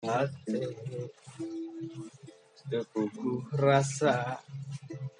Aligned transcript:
hati 0.00 0.60
Tepuku 2.70 3.44
rasa 3.60 4.40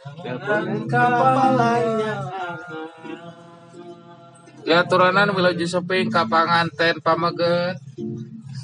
Dapat 0.01 0.89
kepalanya. 0.89 2.15
Ya 4.65 4.81
turanan 4.89 5.37
wilujeng 5.37 5.69
seping 5.69 6.09
ka 6.09 6.25
panganten 6.25 7.05
pameget 7.05 7.77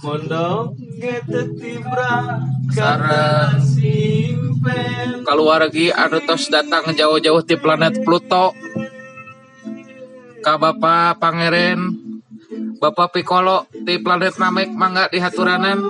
Mondong 0.00 0.76
gete 0.96 1.42
tibra 1.60 2.40
Sareng. 2.72 3.60
simpen. 3.60 5.24
Kaluargi 5.24 5.92
anu 5.92 6.20
tos 6.24 6.48
datang 6.48 6.92
jauh-jauh 6.96 7.42
ti 7.44 7.56
planet 7.56 8.00
Pluto. 8.04 8.52
Ka 10.44 10.60
Bapak 10.60 11.18
Pangeren 11.18 12.05
Bapak 12.76 13.16
Piccolo 13.16 13.64
di 13.72 13.96
planet 14.00 14.36
Namek 14.36 14.68
mangga 14.76 15.08
dihaturanan 15.08 15.80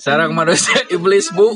sarang 0.00 0.32
manusia 0.34 0.82
iblis 0.94 1.30
bu. 1.30 1.50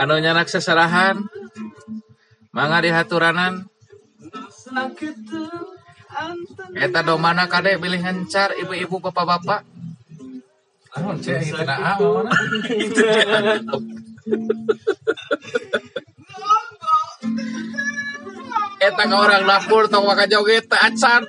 Anu 0.00 0.16
nyanak 0.18 0.50
seserahan. 0.50 1.22
Mangga 2.52 2.82
dihaturanan 2.82 3.64
Sakit 4.48 5.16
anten 6.12 6.76
eta 6.76 7.00
domana 7.04 7.48
kade 7.48 7.80
pilih 7.80 8.00
ngencar 8.00 8.52
ibu-ibu 8.56 9.00
bapak-bapak? 9.00 9.64
Anu 10.96 11.16
cek 11.20 11.42
itu 11.44 11.62
na 11.64 11.96
mana? 11.96 12.30
Eta 12.68 13.12
ka 18.90 19.04
orang 19.06 19.46
lapor 19.46 19.86
tong 19.86 20.08
maka 20.10 20.26
joget 20.26 20.66
teu 20.66 20.78
acan. 20.78 21.22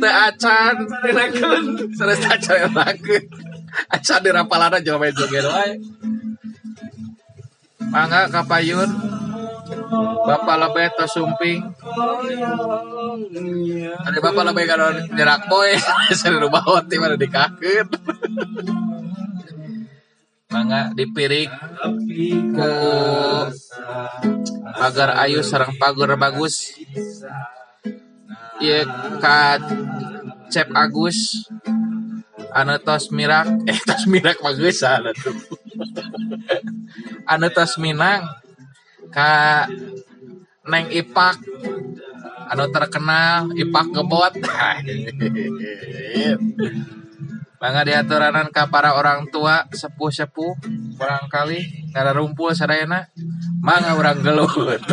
Teu 0.00 0.12
acan. 0.12 0.74
Dirakeun. 1.04 1.64
Sanes 1.92 2.24
acan 2.24 2.56
dirakeun. 2.72 3.24
Acan 3.92 4.18
di 4.24 4.30
rapalana 4.32 4.78
jeung 4.80 4.96
main 4.96 5.12
joget 5.12 5.44
wae. 5.44 5.76
Mangga 7.90 8.30
ka 8.30 8.46
payun 8.46 8.86
Bapak 10.26 10.56
lebih 10.62 10.86
atau 10.94 11.06
sumping 11.10 11.58
Ada 14.06 14.18
bapak 14.22 14.44
lebih 14.46 14.64
kalau 14.70 14.94
nyerak 15.10 15.50
boy 15.50 15.74
Saya 16.18 16.38
rumah 16.38 16.62
hati 16.62 17.02
mana 17.02 17.18
dikakut 17.18 17.90
Mangga 20.50 20.90
dipirik 20.98 21.46
ke 22.58 22.72
pagar 24.74 25.14
ayu 25.22 25.46
sarang 25.46 25.78
pagar 25.78 26.18
bagus. 26.18 26.74
Iya 28.58 28.82
ka 29.22 29.62
Cep 30.50 30.74
Agus. 30.74 31.46
Anu 32.50 32.82
tos 32.82 33.14
mirak 33.14 33.46
eh 33.70 33.78
tos 33.78 34.10
mirak 34.10 34.42
bagus 34.42 34.82
anu 34.82 35.14
tuh. 35.14 35.38
Anu 37.30 37.46
tos 37.54 37.78
minang 37.78 38.26
ka 39.14 39.70
Neng 40.66 40.90
Ipak. 40.90 41.38
Anu 42.50 42.66
terkenal 42.74 43.54
Ipak 43.54 43.86
Gebot 43.94 44.34
Mangga 47.60 47.84
diaturanan 47.84 48.48
ka 48.48 48.72
para 48.72 48.96
orang 48.96 49.28
tua 49.28 49.68
sepuh-sepuh 49.68 50.64
barangkali 50.96 51.92
kada 51.92 52.16
rumpul 52.16 52.56
sadayana 52.56 53.04
mangga 53.60 54.00
urang 54.00 54.24
gelut. 54.24 54.80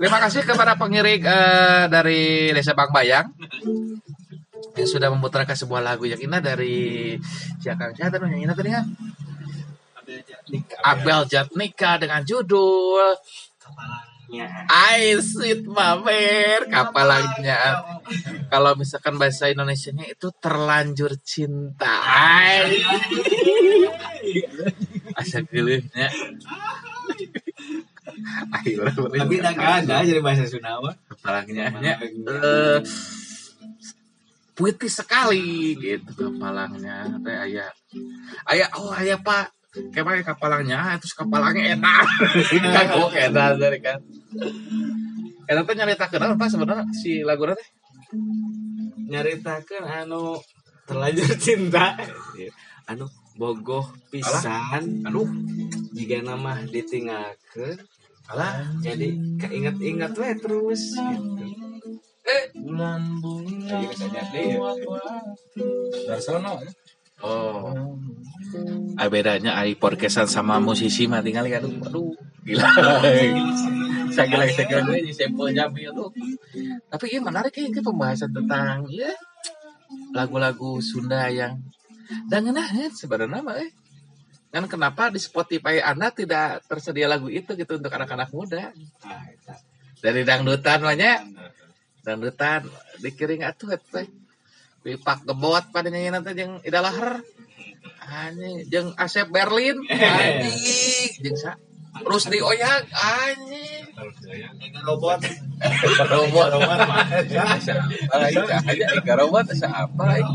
Terima 0.00 0.18
kasih 0.18 0.42
kepada 0.48 0.74
pengiring 0.80 1.20
eh, 1.20 1.84
dari 1.92 2.48
Desa 2.56 2.72
Bangbayang 2.72 3.28
yang 4.72 4.88
sudah 4.88 5.12
memutarkan 5.12 5.52
sebuah 5.52 5.84
lagu 5.84 6.08
yang 6.08 6.18
indah 6.18 6.40
dari 6.40 7.14
siapa 7.60 7.92
tuh 7.92 8.24
yang 8.24 8.48
indah 8.48 8.56
tadi 8.56 8.72
kan? 8.72 8.88
Abel 10.80 11.28
Jatnika 11.28 12.00
dengan 12.00 12.24
judul 12.24 13.14
I 14.40 15.20
Sweet 15.20 15.68
Mamer. 15.68 16.64
Kapalanya. 16.72 17.84
Kalau 18.48 18.72
misalkan 18.78 19.20
bahasa 19.20 19.52
Indonesianya 19.52 20.08
itu 20.08 20.32
terlanjur 20.40 21.20
cinta. 21.20 22.00
Ay. 22.08 22.80
asa 25.12 25.44
geuleuhnya 25.44 26.08
Tapi 29.12 29.36
tak 29.42 29.56
ada 29.58 29.96
jadi 30.06 30.20
bahasa 30.24 30.48
Sunda 30.48 30.80
mah. 30.80 30.94
kapalanya. 31.10 31.68
Nya 31.78 31.94
eh 32.00 32.78
puitis 34.52 35.00
sekali 35.00 35.74
gitu 35.80 36.12
kapalangnya 36.12 37.08
teh 37.24 37.32
aya 37.34 37.66
aya 38.46 38.66
oh 38.76 38.92
aya 38.92 39.16
Pak. 39.20 39.52
Kayak 39.72 40.28
kapalangnya, 40.28 41.00
terus 41.00 41.16
kapalangnya 41.16 41.72
enak. 41.72 42.04
Kagok 42.76 43.16
enak 43.16 43.56
dari 43.56 43.80
kan. 43.80 44.04
Eta 45.48 45.60
teh 45.62 45.74
nyaritakeun 45.76 46.22
apa 46.24 46.44
sebenarnya 46.48 46.84
si 46.94 47.20
lagu 47.22 47.44
teh? 47.50 47.68
Nyaritakeun 49.10 49.84
anu 49.84 50.38
terlanjur 50.88 51.32
cinta. 51.44 51.96
Anu 52.88 53.06
bogoh 53.36 53.86
pisan. 54.10 55.04
Aduh, 55.06 55.28
Jika 55.92 56.24
nama 56.24 56.56
ditinggalkeun 56.64 57.76
alah. 58.32 58.64
jadi 58.80 59.12
keinget-inget 59.36 60.14
we 60.16 60.30
terus 60.38 60.94
gitu. 60.94 61.44
Eh, 62.22 62.44
Bulan-bulan 62.54 63.66
Dari 66.06 66.22
sono. 66.22 66.54
ya. 66.62 66.70
oh. 67.26 67.74
Ah, 68.94 69.10
bedanya 69.10 69.58
ai 69.58 69.74
podcastan 69.74 70.30
sama 70.30 70.62
musisi 70.62 71.10
mah 71.10 71.18
tinggal 71.18 71.50
kan 71.50 71.66
aduh, 71.66 71.82
aduh 71.82 72.14
gila. 72.44 72.68
saya 74.14 74.26
gila 74.28 74.44
saya 74.50 74.66
gila 74.68 74.98
di 74.98 75.12
sampel 75.14 75.54
jambi 75.54 75.88
aduh. 75.88 76.10
Tapi 76.90 77.04
ini 77.14 77.20
menarik 77.22 77.54
ya 77.54 77.64
ini 77.66 77.80
pembahasan 77.80 78.30
tentang 78.30 78.86
ya 78.92 79.10
lagu-lagu 80.12 80.80
Sunda 80.80 81.28
yang 81.32 81.60
dan 82.28 82.44
enak 82.48 82.92
sebenarnya 82.92 83.40
mah 83.40 83.56
eh. 83.60 83.70
Kan 84.52 84.68
kenapa 84.68 85.08
di 85.08 85.16
Spotify 85.16 85.80
Anda 85.80 86.12
tidak 86.12 86.68
tersedia 86.68 87.08
lagu 87.08 87.32
itu 87.32 87.56
gitu 87.56 87.80
untuk 87.80 87.88
anak-anak 87.88 88.28
muda? 88.36 88.68
Nah. 88.68 89.24
Dari 90.04 90.28
dangdutan 90.28 90.84
banyak. 90.84 91.20
Dangdutan 92.04 92.68
dikiring 93.00 93.48
atuh 93.48 93.80
teh. 93.80 94.04
Pipak 94.84 95.24
gebot 95.24 95.72
pada 95.72 95.88
nyanyi 95.88 96.12
nanti 96.12 96.36
jeung 96.36 96.60
Ida 96.60 96.84
Lahar. 96.84 97.24
Anjing 98.04 98.68
jeung 98.68 98.92
Asep 99.00 99.32
Berlin. 99.32 99.80
Anjing 99.88 101.16
jeung 101.24 101.38
sa 101.40 101.56
Rusdi 102.02 102.38
Oyag 102.42 102.84
anjing. 102.90 103.84
robot 104.82 105.20
Robot 106.10 106.48
robot 106.58 106.78
aja 107.14 108.42
aja 108.58 109.12
robot 109.14 109.46
asa 109.54 109.68
apa 109.86 110.04
aing. 110.18 110.30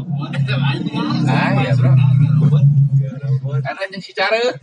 Ah 1.27 1.51
ya 1.61 1.73
bro. 1.75 1.91
Karena 3.59 3.83
jeung 3.91 4.03
si 4.03 4.11
Care. 4.15 4.55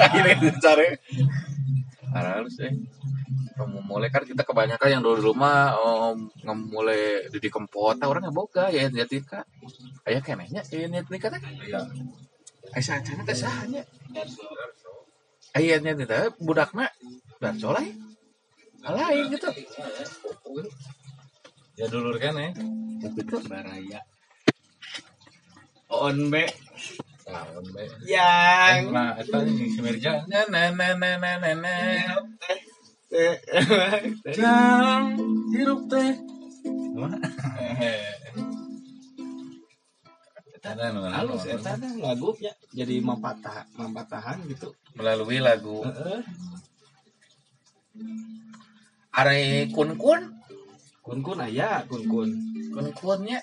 Akhirnya 0.00 0.34
si 0.40 0.48
Care. 0.60 0.88
Harus 2.12 2.56
eh. 2.64 2.72
Kamu 3.52 3.84
mulai 3.84 4.08
kan 4.08 4.24
kita 4.24 4.48
kebanyakan 4.48 4.88
yang 4.88 5.02
dulu 5.04 5.20
dulu 5.20 5.32
mah 5.36 5.76
om 5.76 6.32
ngemulai 6.40 7.28
di 7.28 7.48
kempota 7.52 8.08
orang 8.08 8.24
nggak 8.24 8.36
boga 8.36 8.72
ya 8.72 8.88
jadi 8.88 9.20
kak 9.20 9.44
ayah 10.08 10.24
kenehnya 10.24 10.64
ya 10.72 10.88
niat 10.88 11.06
nikah 11.12 11.28
teh 11.28 11.40
ayah 12.72 12.80
sancana 12.80 13.22
teh 13.28 13.36
sahanya 13.36 13.84
ayah 15.56 15.78
niat 15.80 15.96
nikah 16.00 16.32
budakna 16.40 16.88
dan 17.42 17.60
soleh 17.60 17.86
lain 18.82 19.30
gitu. 19.30 19.48
Ya 21.78 21.86
dulur 21.86 22.18
kan 22.18 22.34
ya. 22.34 22.50
gitu. 23.14 23.38
Baraya. 23.46 24.00
On 25.92 26.18
be. 26.32 26.44
Tahun 27.22 27.64
be. 27.70 27.84
yang. 28.10 28.90
Nah, 28.90 29.14
eta 29.14 29.38
nih 29.46 29.70
si 29.70 29.78
Mirja. 29.78 30.26
na 30.26 30.50
na 30.50 30.74
na 30.74 30.88
na 30.98 31.10
na 31.20 31.32
na 31.38 31.50
na. 31.54 31.76
Jang 34.34 35.14
hirup 35.54 35.86
teh. 35.86 36.12
Halus 40.62 41.42
eta 41.50 41.74
teh 41.74 41.90
lagunya 41.98 42.54
jadi 42.70 43.02
mapatah 43.02 43.66
mapatahan 43.74 44.46
gitu 44.46 44.70
melalui 44.94 45.42
lagu 45.42 45.82
Heeh. 45.82 46.22
are 49.10 49.66
kun 49.74 49.98
kun 49.98 50.22
kun 51.02 51.18
kun 51.18 51.38
aya 51.42 51.82
kun 51.90 52.06
kun 52.06 52.30
kun 52.70 52.86
kunnya 52.94 53.42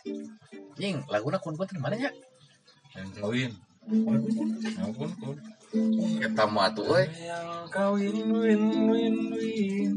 jing 0.79 1.03
laguna 1.11 1.43
kun 1.43 1.59
kun 1.59 1.67
di 1.67 1.83
mana 1.83 1.99
nya 1.99 2.11
Yang 2.95 3.09
kawin. 3.21 3.51
Ampun 4.79 5.11
kun. 5.19 5.37
kita 6.23 6.43
mau 6.49 6.65
atuh 6.65 6.87
euy 6.87 7.05
Yang 7.19 7.67
kawin 7.69 8.17
win 8.31 8.63
win 8.89 9.15
win. 9.35 9.91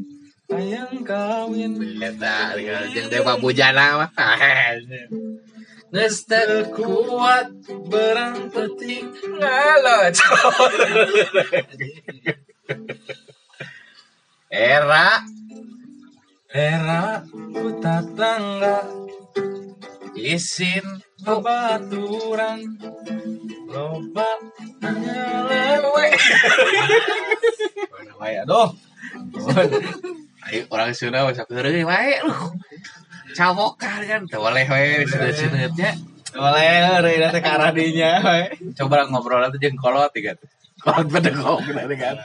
Ayang 0.53 1.01
kawin 1.07 1.73
Eta 2.03 2.59
jeung 2.93 3.09
Dewa 3.09 3.39
Bujana 3.39 4.05
mah. 4.05 4.11
Teu 5.93 6.73
kuat 6.73 7.53
Berang 7.93 8.49
peting 8.49 9.13
ngalot. 9.37 10.17
Era 14.49 15.21
Era 16.49 17.21
ku 17.29 17.77
tatangga 17.77 18.89
isin 20.17 21.05
Babaturan 21.21 22.73
Loba 23.69 24.33
lewe. 25.53 26.09
aduh 28.43 28.73
Ayo 30.43 30.67
orang 30.75 30.91
Sunda 30.97 31.23
masa 31.23 31.47
keureuy 31.47 31.85
wae 31.87 32.19
lu. 32.27 32.35
Cawokan 33.33 34.01
kan 34.05 34.21
teu 34.29 34.41
boleh 34.41 34.65
we 34.69 35.05
rey 37.05 37.17
nanti 37.21 37.39
ke 37.45 37.51
arah 37.51 37.71
dinya 37.73 38.11
we. 38.25 38.73
Coba 38.77 39.05
ngobrol 39.09 39.45
aja 39.45 39.57
jeung 39.61 39.77
kolot 39.77 40.13
tiga 40.17 40.33
tuh. 40.37 40.49
Kolot 40.81 41.09
nanti 41.09 41.97
kan. 41.97 42.17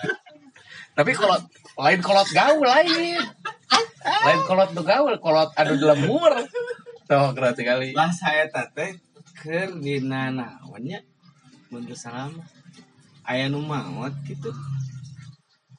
Tapi 0.96 1.12
kolot 1.16 1.44
lain 1.80 2.00
kolot 2.04 2.28
gaul 2.32 2.64
lain. 2.64 3.20
Lain 4.08 4.42
kolot 4.48 4.70
nu 4.72 4.82
gaul, 4.88 5.14
kolot 5.20 5.50
adu 5.60 5.76
lemur. 5.76 6.32
Tuh 7.08 7.32
keren 7.32 7.56
sekali. 7.56 7.96
lah 7.96 8.12
saya 8.12 8.52
tete 8.52 9.00
keur 9.38 9.80
dina 9.80 10.28
naonnya 10.28 11.00
mundur 11.72 11.96
salama 11.96 12.44
aya 13.24 13.48
nu 13.48 13.64
maot 13.64 14.12
gitu 14.28 14.52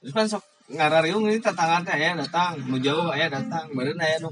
terus 0.00 0.12
kan 0.14 0.24
sok 0.24 0.47
ngarariung 0.68 1.24
ini 1.32 1.40
tetangga 1.40 1.80
teh 1.80 1.96
aya 1.96 2.12
datang 2.12 2.60
nu 2.68 2.76
jauh 2.76 3.08
aya 3.08 3.32
datang 3.32 3.72
meureun 3.72 3.96
aya 3.96 4.20
nu 4.20 4.28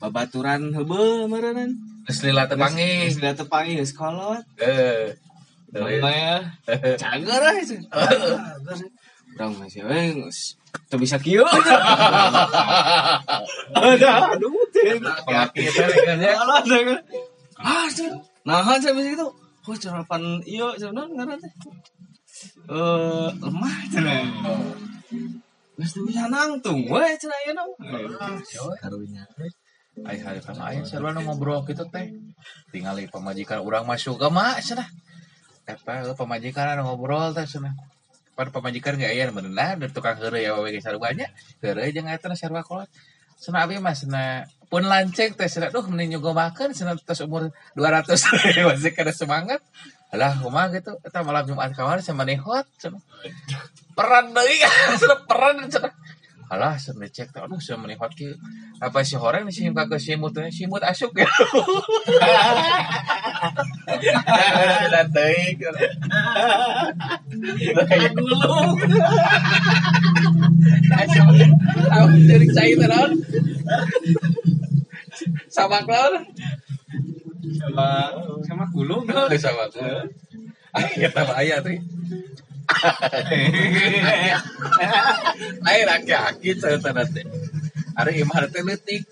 babaturan 0.00 0.72
heubeul 0.72 1.28
meureun 1.28 1.76
Geus 2.04 2.20
lila 2.20 2.44
panggih. 2.44 3.08
Geus 3.08 3.32
tepangi 3.32 3.80
geus 3.80 3.92
kolot 3.96 4.44
Eh. 4.60 5.16
Mangga 5.74 6.10
ya 6.12 6.38
cager 7.00 7.42
ah 7.42 7.54
itu 7.64 7.76
Urang 9.34 9.52
masih 9.58 9.82
we 9.88 10.14
geus 10.14 10.54
teu 10.86 10.96
bisa 11.00 11.16
kieu 11.18 11.44
ada 13.74 14.10
aduh 14.36 14.52
kan 14.74 16.18
ya. 16.20 16.32
Kan. 16.38 17.00
Ah. 17.58 17.88
Nahan 18.44 18.78
saya 18.78 18.92
bisa 18.92 19.08
gitu. 19.16 19.28
Oh, 19.64 19.72
cerapan 19.72 20.44
cenah 20.76 21.08
ngaran 21.08 21.40
teh. 21.40 21.52
Eh, 22.68 23.28
lemah 23.40 23.76
cenah. 23.88 24.20
nangtung. 26.30 26.86
Ngobrol 31.22 31.62
gitu 31.70 31.86
teh. 31.90 32.10
Tinggal 32.74 32.98
pemajikan 33.10 33.62
urang 33.62 33.86
masuk 33.86 34.18
agama 34.18 34.58
eh, 35.64 35.78
pemajikan 36.18 36.76
ngobrol 36.82 37.32
per 38.34 38.50
pemajikan 38.50 38.98
gak 38.98 39.14
benar 39.30 39.78
dari 39.78 39.92
tukang 39.94 40.18
ya 40.34 40.58
banyak 40.98 41.30
Sena 43.38 43.66
abi 43.66 43.78
mas 43.78 44.02
sena 44.02 44.46
pun 44.66 44.82
lanceng 44.86 45.36
teh 45.38 45.46
sena 45.46 45.70
tuh 45.70 45.86
mending 45.86 46.18
juga 46.18 46.34
makan 46.34 46.74
sena 46.74 46.98
terus 46.98 47.22
umur 47.22 47.54
200 47.78 48.10
masih 48.70 48.92
kada 48.94 49.12
semangat. 49.14 49.60
Alah 50.14 50.30
kumaha 50.38 50.70
gitu 50.70 50.94
eta 51.02 51.26
malam 51.26 51.42
Jumat 51.42 51.74
kamari 51.74 51.98
sama 51.98 52.22
nehot 52.22 52.62
cenah. 52.78 53.02
Peran 53.98 54.30
deui 54.30 54.62
cenah 54.94 55.18
peran 55.28 55.66
cenah. 55.66 55.90
Alah 56.46 56.78
cenah 56.78 57.10
cek 57.10 57.34
teh 57.34 57.42
aduh 57.42 57.58
sama 57.58 57.90
nehot 57.90 58.14
kieu. 58.14 58.38
Apa 58.78 59.02
si 59.02 59.18
horeng 59.18 59.50
si 59.50 59.66
ke 59.66 59.98
simut 59.98 60.30
teh 60.30 60.46
simut 60.54 60.86
asuk 60.86 61.18
ya. 61.18 61.26
Dan 64.94 65.10
teuing. 65.10 65.58
Gulung. 68.14 68.78
Tahu 71.90 72.06
jadi 72.22 72.46
saya 72.54 72.74
tenan. 72.78 73.10
Sama 75.50 75.82
klon. 75.82 76.22
Sama 77.52 77.88
sama 78.48 78.64
gulung. 78.72 79.04
Sama 79.44 79.68
klon. 79.68 80.08
Ah, 80.74 80.88
kita 80.90 81.22
bahaya 81.22 81.62
tuh. 81.62 81.78
Lain 85.62 85.88
aki-aki 85.88 86.50
cerita 86.58 86.90
nanti. 86.90 87.22
Hari 87.94 88.12
imah 88.24 88.48
teh 88.50 88.62
leutik. 88.64 89.06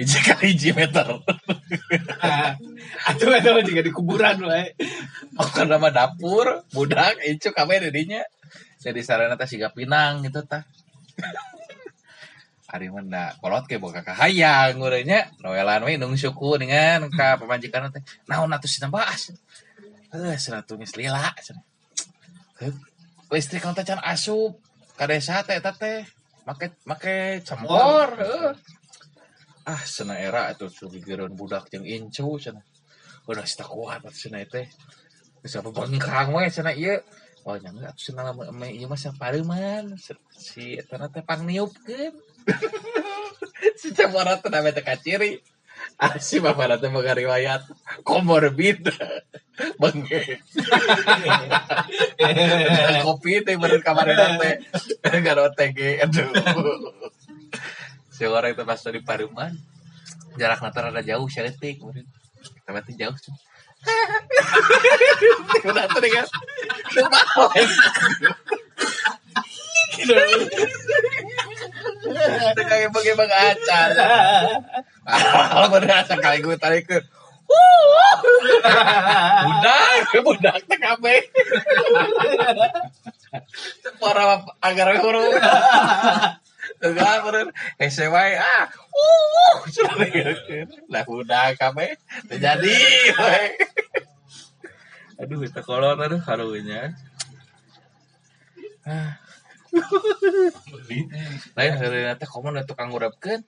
Hiji 0.00 0.18
kali 0.24 0.56
hiji 0.56 0.72
meter. 0.72 1.20
Eta 3.04 3.24
mah 3.28 3.60
juga 3.60 3.84
di 3.84 3.92
kuburan 3.92 4.40
we. 4.40 4.72
Bukan 5.36 5.68
nama 5.68 5.92
dapur, 5.92 6.64
budak, 6.72 7.20
itu 7.28 7.52
kami 7.52 7.84
dedinya. 7.84 8.24
Jadi 8.80 9.04
sarana 9.04 9.36
teh 9.36 9.44
siga 9.44 9.68
pinang 9.68 10.24
gitu 10.24 10.40
tah. 10.48 10.64
Ari 12.70 12.86
Manda 12.86 13.34
kolot 13.42 13.66
ke 13.66 13.82
boga 13.82 14.06
kahayang 14.06 14.78
urangnya 14.78 15.26
noelan 15.42 15.82
we 15.82 15.98
nung 15.98 16.14
syuku 16.14 16.54
dengan 16.54 17.10
ka 17.10 17.34
pamajikan 17.34 17.90
teh. 17.90 18.02
Naon 18.30 18.54
atuh 18.54 18.70
sina 18.70 18.86
baas 18.86 19.34
heuh 20.14 20.34
cenah 20.38 20.62
tuh 20.62 20.78
geus 20.78 20.94
lila 20.94 21.34
cenah 21.42 21.66
listrik 23.30 23.66
teh 23.66 23.82
can 23.82 23.98
asup. 24.06 24.54
Ka 24.94 25.10
desa 25.10 25.42
teh 25.42 25.58
eta 25.58 25.74
teh 25.74 26.06
make 26.46 26.70
make 26.86 27.42
campur 27.42 28.08
heuh. 28.22 28.54
Ah 29.66 29.82
cenah 29.82 30.18
era 30.22 30.46
atuh 30.54 30.70
sugigereun 30.70 31.34
budak 31.34 31.74
jeung 31.74 31.82
incu 31.82 32.38
cenah 32.38 32.62
udah 33.26 33.42
sita 33.42 33.66
kuat 33.66 34.06
atuh 34.06 34.14
cenah 34.14 34.46
teh. 34.46 34.70
Geus 35.42 35.58
apa 35.58 35.74
bengkang 35.74 36.30
we 36.38 36.46
cenah 36.46 36.74
ieu. 36.78 37.02
Oh, 37.48 37.56
jangan 37.56 37.88
atuh 37.88 38.04
cenah 38.14 38.30
lamun 38.30 38.68
ieu 38.68 38.86
mah 38.86 39.00
sapareuman 39.00 39.96
si 40.36 40.76
eta 40.76 41.00
teh 41.10 41.24
pangniupkeun 41.24 42.14
si 43.80 43.88
camara 43.96 44.36
teh 44.40 44.50
name 44.52 44.72
teh 44.72 44.84
kaciri. 44.84 45.40
Ah 46.00 46.16
si 46.16 46.40
bapak 46.40 46.80
teh 46.80 46.88
boga 46.92 47.16
riwayat 47.16 47.64
komorbid. 48.04 48.88
Bengke. 49.80 50.20
Kopi 53.04 53.44
teh 53.44 53.56
beureun 53.60 53.84
kamarena 53.84 54.40
teh. 54.40 54.54
Garo 55.26 55.52
TG 55.52 56.00
aduh. 56.04 56.28
Si 58.08 58.24
orang 58.24 58.52
itu 58.52 58.64
pas 58.64 58.80
di 58.80 59.00
Paruman. 59.04 59.52
Jarak 60.40 60.64
nanti 60.64 60.80
rada 60.80 61.02
jauh 61.04 61.28
seletik. 61.28 61.84
Tapi 62.64 62.80
teh 62.88 62.96
jauh. 62.96 63.16
Udah 65.64 65.84
tuh 65.88 66.08
kan. 66.08 66.26
Itu 70.00 70.14
kayak 72.56 72.90
bagaimana 72.92 73.34
acara. 73.52 74.08
Kalau 75.50 75.68
berasa 75.68 76.14
kali 76.16 76.38
gue 76.40 76.56
tarik 76.56 76.84
ke 76.88 76.98
budak, 79.44 80.22
budak 80.22 80.56
teh 80.66 80.78
kabe. 80.78 81.16
Para 83.98 84.46
agar 84.62 84.88
huruf. 85.02 85.34
Enggak, 86.80 87.16
bener. 87.26 87.46
SMY, 87.76 88.30
ah, 88.40 88.64
uh, 88.70 89.56
lah 90.88 91.02
budak 91.04 91.58
kabe. 91.58 91.98
Terjadi. 92.30 92.76
Aduh, 95.20 95.44
kita 95.44 95.60
kolot, 95.60 96.00
aduh, 96.00 96.22
harunya. 96.24 96.96
Ah. 98.88 99.20
Lain 101.56 101.72
hari 101.78 101.98
nanti 102.06 102.24
kamu 102.26 102.48
nanti 102.54 102.68
tukang 102.70 102.90
urapkan. 102.90 103.40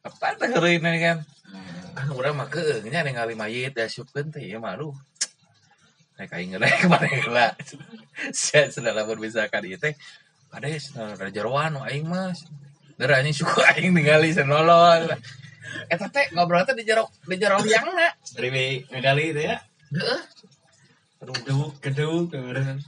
Apa 0.00 0.36
teh 0.40 0.48
hari 0.48 0.80
ini 0.80 1.00
kan? 1.00 1.18
Kan 1.92 2.08
urang 2.16 2.40
mah 2.40 2.48
keungnya 2.48 3.04
ningali 3.04 3.36
mayit 3.36 3.76
ya 3.76 3.84
syupkeun 3.84 4.32
teh 4.32 4.40
ya 4.40 4.56
malu. 4.56 4.96
Nek 6.16 6.32
aing 6.32 6.56
ngeurek 6.56 6.74
kemarin 6.88 7.28
lah. 7.28 7.52
Sia 8.32 8.72
sudah 8.72 8.96
lamun 8.96 9.20
misalkan 9.20 9.64
ieu 9.68 9.76
teh 9.76 9.92
ada 10.50 10.66
ada 10.66 11.30
jeroan 11.32 11.76
nu 11.76 11.80
aing 11.84 12.08
mah. 12.08 12.32
Geranya 12.96 13.30
suku 13.32 13.60
aing 13.76 13.92
ningali 13.92 14.32
senolol. 14.32 15.04
Eta 15.92 16.08
teh 16.08 16.32
ngobrol 16.32 16.64
teh 16.64 16.72
di 16.72 16.88
jero 16.88 17.12
di 17.28 17.36
jero 17.36 17.60
liangna. 17.60 18.16
Dari 18.32 18.48
medali 18.88 19.36
itu 19.36 19.42
ya. 19.44 19.56
Aduh, 21.20 21.76
gedung, 21.84 22.24
gedung. 22.32 22.80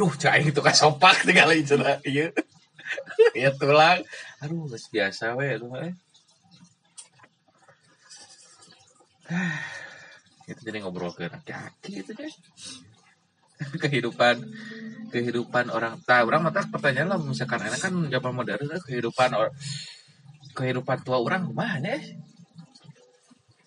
Duh, 0.00 0.12
cai 0.16 0.48
itu 0.48 0.64
kasopak 0.64 1.28
tinggal 1.28 1.52
cenah 1.60 2.00
ieu. 2.08 2.32
Ieu 3.36 3.52
tulang. 3.60 4.00
Aduh, 4.40 4.64
geus 4.72 4.88
biasa 4.88 5.36
we 5.36 5.52
atuh 5.52 5.68
mah. 5.68 5.84
eh. 5.84 5.94
Itu 10.48 10.60
jadi 10.64 10.80
ngobrol 10.80 11.12
ke 11.12 11.28
kaki 11.28 12.00
itu 12.00 12.16
deh. 12.16 12.32
kehidupan 13.60 14.40
kehidupan 15.12 15.68
orang 15.68 16.00
tak 16.08 16.24
orang 16.24 16.48
mata 16.48 16.64
pertanyaan 16.64 17.12
lah 17.12 17.20
misalkan 17.20 17.60
enak 17.60 17.76
kan 17.76 17.92
zaman 18.08 18.32
modern 18.32 18.72
eh, 18.72 18.80
kehidupan 18.80 19.36
or, 19.36 19.52
kehidupan 20.56 21.04
tua 21.04 21.20
orang 21.20 21.44
gimana 21.44 21.92
ya? 21.92 22.00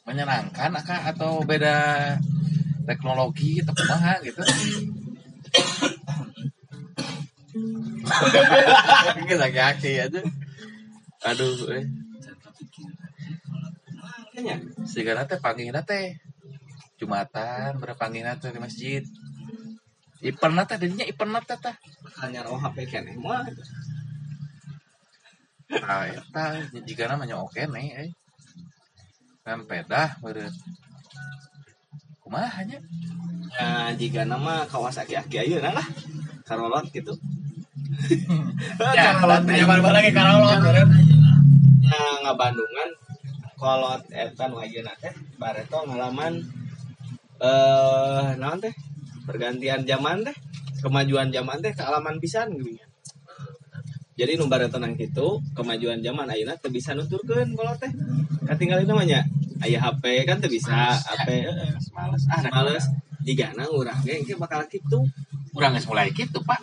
menyenangkan 0.10 0.74
atau 0.82 1.46
beda 1.46 2.10
teknologi 2.90 3.62
atau 3.62 3.74
kumaha 3.78 4.18
gitu 4.26 4.42
kaki 9.54 9.92
aja. 10.02 10.22
Aduh 11.24 11.70
eh. 11.72 11.86
Sehingga 14.84 15.14
nate 15.16 15.38
panggil 15.40 15.72
nate 15.72 16.20
jumatan 17.00 17.80
berpanggil 17.80 18.26
nate 18.26 18.50
di 18.52 18.60
masjid. 18.60 19.04
Ipan 20.24 20.56
nate 20.58 20.76
dirinya 20.82 21.06
ipan 21.06 21.30
nate 21.32 21.56
tah. 21.62 21.76
Hanya 22.26 22.44
roh 22.44 22.60
HP 22.60 22.90
keneh 22.90 23.16
mah 23.20 23.46
nah 25.74 26.06
eta 26.06 26.62
jika 26.86 27.10
namanya 27.10 27.42
oke 27.42 27.66
nih 27.66 27.88
eh. 27.98 28.10
Kan 29.42 29.66
pedah 29.66 30.22
beureut 30.22 30.54
kumaha 32.24 32.64
nya 32.64 32.80
Nah, 33.54 33.94
jika 33.94 34.26
nama 34.26 34.66
Kawasaki 34.66 35.14
Aki 35.14 35.46
ayeuna 35.46 35.70
lah 35.78 35.86
karolot 36.42 36.90
gitu. 36.90 37.14
Ya, 38.98 39.14
karolot 39.22 39.46
zaman 39.46 39.78
lagi 39.94 40.10
karolot 40.10 40.58
nya 40.58 42.02
ngabandungan 42.26 42.90
kolot 43.60 44.02
eta 44.10 44.50
nu 44.50 44.58
ayeuna 44.58 44.92
teh 44.98 45.14
bareto 45.38 45.86
ngalaman 45.86 46.34
eh 47.38 48.30
naon 48.42 48.58
teh? 48.58 48.74
Pergantian 49.24 49.86
zaman 49.86 50.26
teh 50.26 50.36
kemajuan 50.82 51.30
zaman 51.30 51.62
teh 51.62 51.72
kealaman 51.78 52.18
pisan 52.18 52.58
gitu 52.58 52.74
nya. 52.74 52.88
jadi 54.14 54.38
nu 54.38 54.46
bareto 54.46 54.78
nang 54.78 54.94
kitu 54.98 55.42
kemajuan 55.54 56.02
zaman 56.02 56.26
ayeuna 56.26 56.58
teu 56.58 56.74
bisa 56.74 56.98
nuturkeun 56.98 57.54
kolot 57.54 57.78
teh. 57.78 57.92
Katinggal 58.50 58.82
namanya 58.90 59.22
aya 59.64 59.78
HP 59.80 60.04
kan 60.28 60.38
teu 60.44 60.52
bisa 60.52 60.76
HP 61.00 61.28
heeh. 61.48 61.72
males. 61.96 62.24
ah 62.28 62.42
males. 62.52 62.86
jigana 63.24 63.64
urang 63.72 64.00
ge 64.04 64.20
engke 64.20 64.36
bakal 64.36 64.68
kitu 64.68 65.00
urang 65.56 65.72
geus 65.76 65.88
mulai 65.88 66.12
gitu 66.12 66.44
pak. 66.44 66.60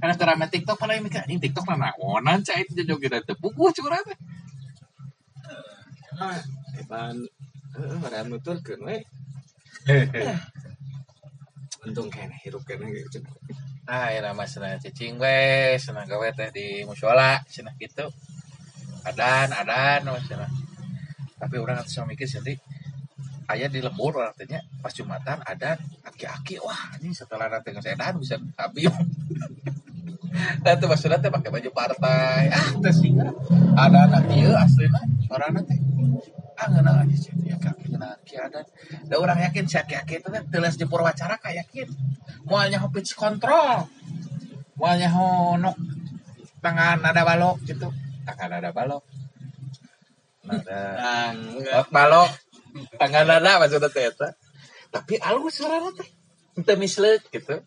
Karena 0.00 0.16
terame 0.16 0.48
TikTok 0.48 0.80
pada 0.80 0.96
yang 0.96 1.04
mikir 1.06 1.22
ini 1.28 1.38
TikTok 1.38 1.68
mana 1.68 1.94
naonan 1.94 2.42
cai 2.42 2.66
itu 2.66 2.82
joget 2.82 3.22
teu 3.22 3.38
puguh 3.38 3.70
curang 3.70 4.02
teh 4.02 4.18
ah 6.20 6.40
evan 6.76 7.16
heeh 7.78 7.96
pada 8.02 8.26
nuturkeun 8.26 8.80
we 8.84 8.96
untung 11.86 12.12
kene 12.12 12.36
hirup 12.44 12.60
kene 12.68 12.92
gitu. 12.92 13.24
Ah, 13.88 14.12
ya 14.12 14.20
nama 14.22 14.44
senang 14.46 14.78
cicing 14.78 15.16
we, 15.18 15.74
senang 15.80 16.06
gawe 16.06 16.28
teh 16.36 16.52
di 16.52 16.84
musyola, 16.86 17.40
senang 17.48 17.74
gitu. 17.80 18.06
Adan, 19.02 19.48
adan, 19.50 20.04
senang. 20.28 20.52
Tapi 21.40 21.56
orang 21.56 21.80
harus 21.80 21.96
mikir 22.04 22.28
sendiri, 22.28 22.60
ayah 23.48 23.66
di 23.72 23.80
lembur 23.80 24.20
artinya 24.20 24.60
pas 24.84 24.92
jumatan 24.92 25.40
adan, 25.42 25.80
aki-aki, 26.04 26.60
wah 26.60 26.94
ini 27.00 27.16
setelah 27.16 27.48
nanti 27.48 27.72
nggak 27.72 27.96
edan 27.96 28.14
bisa 28.20 28.36
habis. 28.60 28.92
Nanti 30.62 30.84
maksudnya 30.86 31.18
teh 31.18 31.26
pakai 31.26 31.50
baju 31.50 31.70
partai, 31.74 32.54
ah 32.54 32.70
teh 32.78 32.94
sih 32.94 33.10
ada 33.74 34.06
anak 34.06 34.30
dia 34.30 34.54
aslinya, 34.62 35.02
orang 35.26 35.58
nanti 35.58 35.74
ah 36.54 36.66
nggak 36.70 37.02
aja 37.02 37.16
sih 37.18 37.34
ya 37.50 37.58
kaki 37.58 37.90
kena 37.90 38.14
aki 38.14 38.34
adan. 38.38 38.62
Da 39.10 39.18
orang 39.18 39.42
yakin 39.42 39.66
si 39.66 39.74
aki-aki 39.74 40.22
itu 40.22 40.28
teh 40.30 40.42
telas 40.54 40.78
di 40.78 40.86
purwacara 40.86 41.34
kayak 41.42 41.66
yakin. 41.66 41.88
Mualnya 42.46 42.78
pitch 42.94 43.18
control 43.18 43.90
mualnya 44.78 45.12
ho 45.12 45.58
nok 45.60 45.76
tangan 46.62 47.02
ada 47.02 47.26
balok 47.26 47.58
gitu. 47.66 47.90
Tangan 48.22 48.62
ada 48.62 48.70
balok 48.70 49.09
dan 50.64 51.34
balok. 51.90 52.30
Tangan 52.98 53.26
ada 53.26 53.58
maksudnya 53.58 53.90
teh 53.90 54.06
eta. 54.10 54.34
tapi 54.90 55.18
alus 55.22 55.58
suaranya 55.58 55.90
teh. 55.94 56.08
Teu 56.66 56.76
misleuk 56.78 57.22
gitu. 57.30 57.62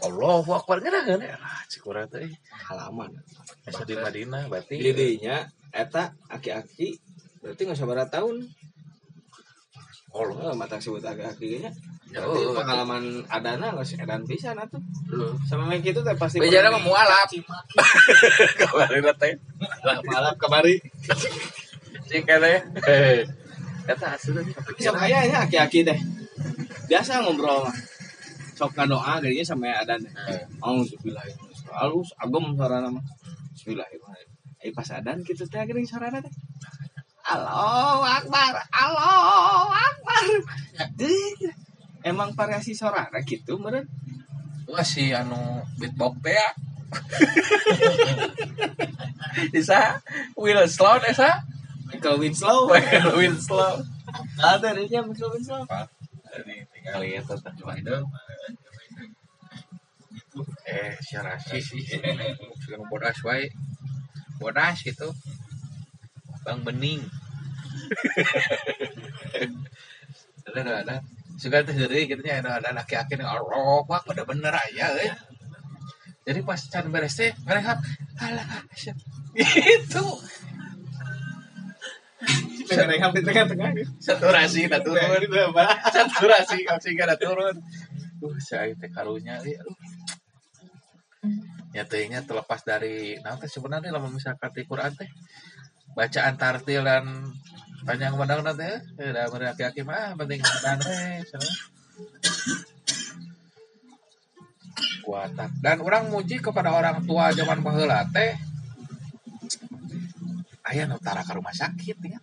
Allahu 0.00 0.56
Akbar 0.56 0.80
ngena 0.80 1.04
ngena 1.04 1.36
ah 1.36 1.62
cikurang 1.68 2.08
teh. 2.08 2.28
Halaman. 2.68 3.20
Di 3.84 3.94
Madinah 3.96 4.48
berarti 4.48 4.80
didinya 4.80 5.44
eta 5.72 6.16
aki-aki 6.28 6.96
berarti 7.40 7.60
nggak 7.68 7.78
sabar 7.78 8.08
tahun. 8.08 8.48
Allah 10.10 10.50
oh 10.50 10.56
mata 10.58 10.82
sebut 10.82 11.04
aki-aki 11.04 11.62
nya. 11.62 11.68
Ya, 11.68 11.72
berarti 12.10 12.40
oh, 12.42 12.54
pengalaman 12.58 13.22
adana 13.30 13.70
nggak 13.70 13.86
sih? 13.86 13.96
Edan 14.02 14.26
pisan 14.26 14.58
atuh 14.58 14.82
Heeh. 15.14 15.32
sama 15.46 15.70
yang 15.70 15.82
gitu 15.86 16.02
teh 16.02 16.14
pasti 16.18 16.42
Bejana 16.42 16.74
mah 16.74 16.82
mualaf. 16.82 17.30
Kemarin 18.60 19.06
teh. 19.14 19.32
Malap 20.10 20.34
kemari 20.36 20.82
cing 22.10 22.26
kene. 22.26 22.66
Eta 23.86 24.06
asli 24.18 24.42
sama 24.82 25.06
kayaknya 25.06 25.38
aki-aki 25.46 25.86
teh 25.86 25.98
biasa 26.90 27.22
ngobrol 27.22 27.66
mah 27.66 27.76
sok 28.58 28.74
ngadoa 28.76 29.22
gadinya 29.22 29.46
sama 29.46 29.70
adan 29.72 30.02
teh 30.02 30.10
oh 30.66 30.82
bismillahirrahmanirrahim. 30.82 31.70
Halus 31.70 32.10
agem 32.18 32.44
suarana 32.58 32.88
mah. 32.90 33.04
Bismillahirrahmanirrahim. 33.54 34.66
Eh 34.66 34.72
pas 34.74 34.88
adan 34.90 35.22
gitu 35.22 35.46
teh 35.46 35.62
geuning 35.62 35.86
suarana 35.86 36.18
teh 36.18 36.34
Allahu 37.30 38.02
Akbar 38.02 38.52
Allahu 38.74 39.70
Akbar. 39.70 40.24
Dih, 40.98 41.54
emang 42.04 42.32
variasi 42.32 42.72
suarana 42.72 43.20
gitu 43.24 43.60
meren 43.60 43.84
Wah 44.70 44.86
si 44.86 45.10
anu 45.10 45.66
beatbox 45.82 46.14
teh 46.22 46.38
ya. 46.38 46.48
Bisa 49.54 49.98
Will 50.38 50.62
Slow 50.70 51.02
esa. 51.10 51.42
Michael 51.90 52.22
Winslow 52.22 52.70
Will 53.18 53.34
Slow. 53.34 53.82
ada 54.38 54.70
dia 54.78 55.02
Michael 55.02 55.34
Winslow 55.34 55.66
Ini 56.30 56.62
tinggal 56.70 57.02
lihat 57.02 57.26
tentang 57.26 57.54
coba 57.58 57.74
itu. 57.74 57.98
Eh, 60.70 60.94
si 61.02 61.18
Rasi 61.18 61.58
sih, 61.58 61.82
suka 62.62 62.78
bodas 62.86 63.18
wae. 63.26 63.50
Bodas 64.38 64.78
gitu. 64.86 65.10
Bang 66.46 66.62
Bening. 66.62 67.02
ada 70.46 70.86
ada. 70.86 71.02
Suka 71.40 71.64
teh 71.64 71.72
deui 71.72 72.04
gitu 72.04 72.20
nya 72.20 72.44
ada 72.44 72.60
ada 72.60 72.68
laki-laki 72.76 73.16
yang 73.16 73.40
wah 73.88 74.00
pada 74.04 74.28
bener 74.28 74.52
aja 74.52 74.92
euy. 74.92 75.08
Jadi 76.28 76.40
pas 76.44 76.60
can 76.68 76.92
beres 76.92 77.16
teh 77.16 77.32
mereka 77.48 77.80
alah 78.20 78.60
gitu. 79.40 80.04
Tengah-tengah 83.24 83.72
Saturasi 83.96 84.68
dah 84.68 84.84
turun. 84.84 85.00
Saturasi 85.88 86.68
oksigen 86.68 87.08
dah 87.08 87.16
turun. 87.16 87.56
Uh, 88.20 88.36
saya 88.36 88.76
teh 88.76 88.92
karunya 88.92 89.40
euy. 89.40 89.56
Aduh. 89.56 89.76
Ya 91.72 91.88
tehnya 91.88 92.20
terlepas 92.20 92.60
dari 92.68 93.16
nah 93.24 93.40
teh 93.40 93.48
sebenarnya 93.48 93.96
lama 93.96 94.12
misalkan 94.12 94.52
di 94.52 94.68
Quran 94.68 94.92
teh 94.92 95.08
bacaan 95.96 96.36
tartil 96.36 96.84
dan 96.84 97.32
panjang 97.86 98.12
pandang 98.16 98.40
nanti 98.44 98.70
ya 99.00 99.08
udah 99.12 99.26
beraki-aki 99.32 99.80
mah 99.84 100.12
penting 100.18 100.40
dan 100.60 100.78
eh 100.84 101.24
kuatan 105.10 105.50
dan 105.58 105.82
orang 105.82 106.06
muji 106.12 106.38
kepada 106.38 106.70
orang 106.70 107.02
tua 107.02 107.34
zaman 107.34 107.64
baheula 107.66 108.06
teh. 108.14 108.36
Aya 110.70 110.86
nu 110.86 111.02
tara 111.02 111.26
ka 111.26 111.34
rumah 111.34 111.50
sakit 111.50 111.98
ya. 112.06 112.20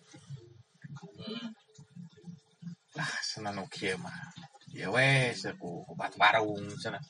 Lah 2.96 3.12
senang 3.20 3.60
kieu 3.68 4.00
mah. 4.00 4.32
Ya 4.72 4.88
wes 4.88 5.44
aku 5.44 5.84
obat 5.92 6.16
barung 6.16 6.64
sana. 6.80 7.02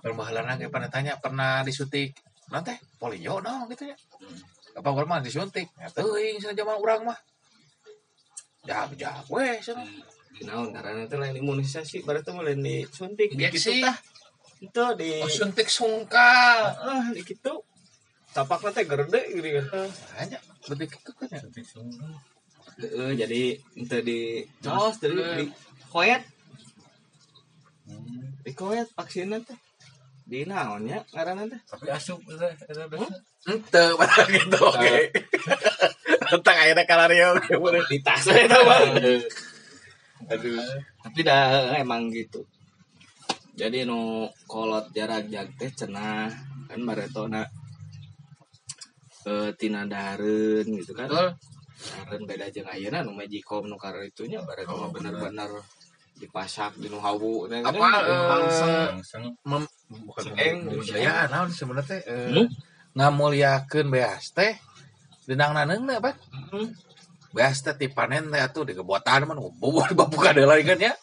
Kalau 0.00 0.16
baheula 0.16 0.56
ge 0.56 0.72
pernah 0.72 0.88
tanya 0.88 1.20
pernah 1.20 1.60
disuntik? 1.60 2.16
Nanti 2.48 2.72
polio 2.96 3.36
dong 3.44 3.68
gitu 3.68 3.84
ya. 3.90 3.96
Apa 4.00 4.59
orang 4.78 5.08
mah 5.08 5.20
disuntik 5.24 5.66
ya 5.74 5.88
teuing 5.90 6.38
sana 6.38 6.54
zaman 6.54 6.76
urang 6.78 7.02
mah. 7.08 7.18
Jak 8.68 8.94
jak 8.94 9.26
weh 9.32 9.58
sana 9.58 9.82
Naon 10.40 10.72
karena 10.72 11.04
itu 11.04 11.16
lain 11.20 11.36
imunisasi 11.36 11.96
berarti 12.00 12.32
mulai 12.32 12.56
disuntik. 12.56 13.36
Gitu 13.36 13.84
tah. 13.84 13.96
itu 14.60 14.84
di 15.00 15.24
oh 15.24 15.28
suntik 15.28 15.68
sungkal. 15.68 16.76
Ah 16.80 17.08
di 17.12 17.20
gitu 17.24 17.64
tapak 18.32 18.60
nanti 18.64 18.84
gede 18.88 19.20
gitu 19.36 19.48
kan. 19.60 19.88
Hanya 20.16 20.38
lebih 20.68 20.86
gitu 20.88 21.10
kan 21.16 21.28
ya? 21.28 21.40
Heeh, 22.80 23.10
jadi 23.12 23.42
itu 23.76 23.96
di 24.00 24.40
jos 24.64 24.96
dari 25.00 25.20
di 25.44 25.46
koyet 25.92 26.24
di 28.40 28.52
koyet 28.56 28.88
vaksinnya 28.96 29.44
teh. 29.44 29.58
Di 30.24 30.48
naonnya 30.48 31.04
karena 31.12 31.44
teh? 31.44 31.60
Tapi 31.68 31.92
asup 31.92 32.24
ada 32.32 32.56
ada 32.56 32.82
ada. 32.88 32.96
Ente 33.48 33.84
pada 33.96 34.22
gitu 34.28 34.58
oke. 34.60 34.96
Tentang 36.30 36.56
akhirnya 36.60 36.84
kalario 36.84 37.28
di 37.88 37.98
tas 38.04 38.28
eta 38.28 38.58
mah 38.66 38.80
aduh. 40.28 40.60
Tapi 41.00 41.20
dah 41.24 41.74
emang 41.80 42.12
gitu. 42.12 42.44
Jadi 43.56 43.88
nu 43.88 44.28
kolot 44.44 44.92
jarak 44.92 45.28
jak 45.32 45.48
teh 45.56 45.72
cenah 45.72 46.28
kan 46.68 46.80
baretona 46.84 47.44
eh 49.28 49.50
tina 49.56 49.88
dahareun 49.88 50.68
gitu 50.76 50.92
kan. 50.92 51.08
Betul. 51.08 51.28
Dahareun 51.80 52.22
beda 52.28 52.46
jeung 52.52 52.68
ayeuna 52.68 53.00
nu 53.00 53.16
Magicom 53.16 53.64
nu 53.68 53.76
karena 53.80 54.04
itunya 54.04 54.40
baretona 54.44 54.92
bener-bener 54.92 55.50
dipasak 56.20 56.76
di 56.76 56.92
nu 56.92 57.00
hawu. 57.00 57.48
Nah, 57.48 57.64
apa 57.64 57.80
kan, 57.80 58.04
eh, 58.04 58.28
langsung. 58.28 59.24
mem- 59.48 59.72
bukan 59.88 60.22
budaya 60.68 61.26
naon 61.32 61.48
sebenarnya 61.48 61.88
teh 61.88 62.00
eh, 62.04 62.28
Hmm? 62.30 62.48
ngamuliakeun 62.94 63.86
beas 63.90 64.34
teh 64.34 64.58
denang 65.28 65.54
naneungna 65.54 66.02
pan 66.02 66.16
beas 67.30 67.62
teh 67.62 67.74
dipanen 67.78 68.26
teh 68.30 68.42
atuh 68.42 68.66
digebotan 68.66 69.26
man 69.26 69.38
bobor 69.38 69.90
babuka 69.94 70.34
lagi 70.50 70.66
kan 70.66 70.78
ya. 70.78 70.94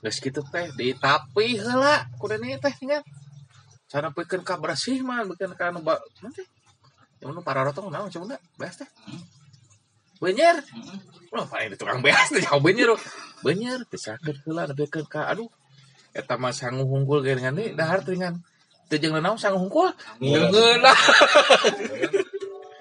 Geus 0.00 0.16
kitu 0.16 0.40
teh 0.48 0.72
ditapi 0.72 1.60
heula 1.60 2.08
kudeneu 2.16 2.56
teh 2.56 2.72
ingat. 2.80 3.04
Cara 3.90 4.08
pikeun 4.08 4.40
ka 4.40 4.56
bersih 4.56 5.04
mah 5.04 5.20
pikeun 5.28 5.52
ka 5.52 5.68
nu 5.68 5.84
teh? 6.32 6.46
Yang 7.20 7.30
nu 7.36 7.40
pararotong 7.44 7.92
naon 7.92 8.08
cenah 8.08 8.40
beas 8.56 8.80
teh. 8.80 8.88
Bener 10.20 10.60
Wah, 11.30 11.44
oh, 11.44 11.46
paling 11.46 11.70
di 11.70 11.76
tukang 11.78 12.00
beas 12.00 12.32
teh 12.32 12.40
jauh 12.40 12.58
bener 12.64 12.96
oh. 12.96 13.00
bener 13.44 13.84
disakit 13.92 14.40
heula 14.48 14.64
nepikeun 14.64 15.04
ka 15.04 15.28
aduh. 15.28 15.52
Eta 16.16 16.40
mah 16.40 16.56
sangu 16.56 16.88
hunggul 16.88 17.20
geus 17.20 17.36
dengan 17.36 17.60
deui 17.60 17.76
dahar 17.76 18.00
teuingan. 18.00 18.40
Jeung 18.98 19.14
naon 19.20 19.38
sangu 19.38 19.62
hungkul. 19.62 19.92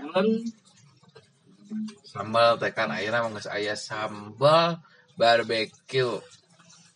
Kan 0.10 0.26
sambal 2.02 2.58
teh 2.58 2.74
kan 2.74 2.90
ayeuna 2.90 3.22
mah 3.22 3.38
geus 3.38 3.46
aya 3.46 3.78
sambal 3.78 4.82
barbecue. 5.14 6.18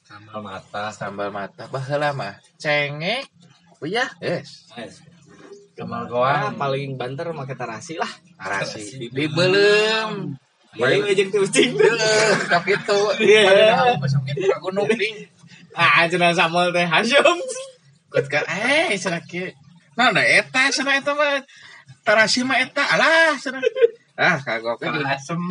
Sambal 0.02 0.42
mata. 0.42 0.90
sambal 0.90 1.30
mata. 1.30 1.70
Baheula 1.70 2.10
mah. 2.18 2.42
Cengek. 2.58 3.30
Oh 3.78 3.86
iya? 3.86 4.10
Yes. 4.18 4.66
Kemal 5.74 6.06
Wah, 6.10 6.54
goang. 6.54 6.58
paling 6.58 6.98
banter 6.98 7.34
make 7.34 7.58
tarasi 7.58 7.98
lah. 7.98 8.10
arasi 8.38 9.10
dibelem 9.10 10.38
Jadi 10.74 10.98
ejeng 11.14 11.30
teh 11.30 11.42
ucing. 11.42 11.78
Deuh, 11.78 12.34
kap 12.50 12.66
itu 12.66 13.00
Iya. 13.22 13.78
Ka 13.94 14.58
gunung 14.58 14.90
ding. 14.90 15.30
Ah, 15.78 16.06
cenah 16.10 16.34
sambal 16.34 16.74
teh 16.74 16.86
Hasyim. 16.86 17.38
Kan 18.14 18.46
eh 18.50 18.94
kieu 19.26 19.50
nah 19.94 20.10
da 20.10 20.26
eta 20.26 20.74
cenah 20.74 20.98
eta 20.98 21.14
mah 21.14 21.46
tarasi 22.02 22.42
mah 22.42 22.58
eta 22.58 22.82
alah 22.82 23.38
cenah 23.38 23.62
ah 24.18 24.38
kagok 24.42 24.82
Asem. 24.86 25.42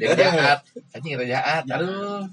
Dia 0.00 0.16
jahat, 0.16 0.60
anjing 0.96 1.20
jahat. 1.28 1.64
Aduh. 1.68 2.24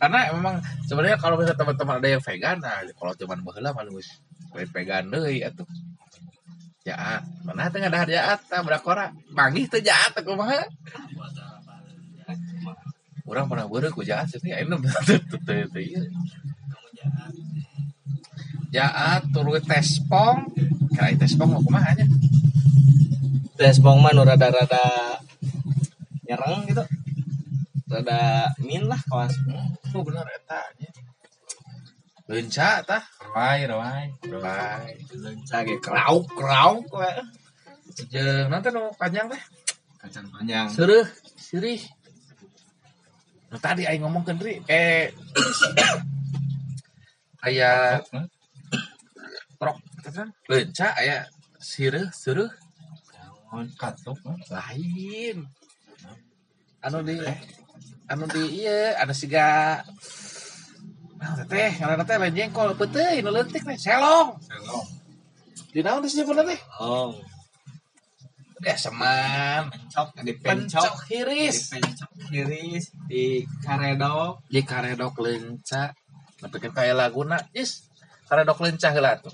Karena 0.00 0.32
memang 0.36 0.56
sebenarnya 0.84 1.16
kalau 1.20 1.40
misalnya 1.40 1.60
teman-teman 1.60 1.96
ada 2.00 2.08
yang 2.08 2.22
vegan, 2.24 2.56
nah 2.60 2.80
kalau 2.96 3.12
cuman 3.16 3.40
baheula 3.44 3.70
mah 3.72 3.84
geus 3.88 4.08
vegan 4.52 5.08
deui 5.12 5.44
atuh. 5.44 5.68
Jahat. 6.84 7.24
Mana 7.44 7.72
teh 7.72 7.80
ada 7.80 8.04
jahat 8.04 8.40
tah 8.44 8.60
brakora. 8.60 9.12
Manggih 9.32 9.68
teh 9.68 9.80
jahat 9.80 10.12
teh 10.12 10.20
kumaha? 10.20 10.60
Urang 13.24 13.48
pernah 13.48 13.64
beureu 13.64 13.88
ku 13.88 14.04
jahat 14.04 14.28
sih 14.28 14.52
aya 14.52 14.68
teu 14.68 15.16
teu 15.40 15.64
teu 15.72 15.84
ieu. 18.74 18.82
Jahat 18.82 19.22
turun 19.30 19.62
tespong. 19.62 20.50
Kira 20.90 21.14
tespong 21.14 21.54
mau 21.54 21.62
kumaha 21.62 21.94
nya? 21.94 22.06
Tes 23.54 23.78
bong 23.78 24.02
mah 24.02 24.10
nu 24.10 24.26
rada-rada 24.26 25.14
nyereng 26.26 26.66
gitu. 26.66 26.82
Rada 27.86 28.50
min 28.58 28.90
lah 28.90 28.98
kawas. 29.06 29.30
Oh 29.94 30.02
bener 30.02 30.26
eta 30.26 30.58
nya. 30.82 30.90
Leunca 32.26 32.82
tah. 32.82 33.02
Rawai, 33.22 33.70
rawai. 33.70 34.04
Bye. 34.42 34.98
Lagi 35.54 35.78
krauk 35.78 36.26
krauk 36.34 36.90
we. 36.90 37.10
Jeung 38.10 38.50
nanti 38.50 38.74
nu 38.74 38.90
panjang 38.98 39.30
teh. 39.30 39.42
Kacang 40.02 40.26
panjang. 40.34 40.66
Seueuh, 40.66 41.06
sirih. 41.38 41.78
Tadi 43.54 43.86
aing 43.86 44.02
ngomongkeun 44.02 44.42
ri 44.42 44.58
eh 44.66 45.14
aya 47.46 48.02
trok 49.60 49.78
kan 50.04 50.28
leunca 50.50 50.88
aya 51.00 51.26
sireuh 51.58 52.08
seueuh 52.12 52.50
Katuk. 53.78 54.18
lain. 54.50 55.46
Anu 56.82 57.06
di 57.06 57.14
anu 58.10 58.26
di 58.26 58.42
ieu 58.66 58.98
anu 58.98 59.14
siga 59.14 59.78
Nah, 61.14 61.40
teh, 61.48 61.72
ngaranna 61.80 62.04
teh 62.04 62.18
lain 62.20 62.34
jengkol 62.36 62.74
peuteuy 62.76 63.22
nu 63.24 63.30
leutik 63.32 63.62
teh 63.64 63.78
selong. 63.78 64.36
Selong. 64.44 64.86
Di 65.72 65.80
naon 65.80 66.02
teh 66.04 66.10
disebutna 66.12 66.42
teh? 66.44 66.58
Oh, 66.82 67.14
Ya 68.64 68.80
seman, 68.80 69.68
pencok 69.68 70.08
di 70.24 70.32
pencok 70.40 70.82
pencok. 70.82 70.94
Di 71.04 71.08
hiris. 71.20 71.56
pencok 71.68 72.10
kiris 72.32 72.84
di 73.04 73.44
karedok. 73.60 74.40
Di 74.48 74.60
karedok 74.64 75.14
lenca. 75.20 75.92
Tapi 76.40 76.56
kan 76.60 76.72
kayak 76.72 76.96
laguna, 76.96 77.36
yes. 77.52 77.88
Karedok 78.24 78.64
lenca 78.64 78.88
heula 78.88 79.20
tuh. 79.20 79.32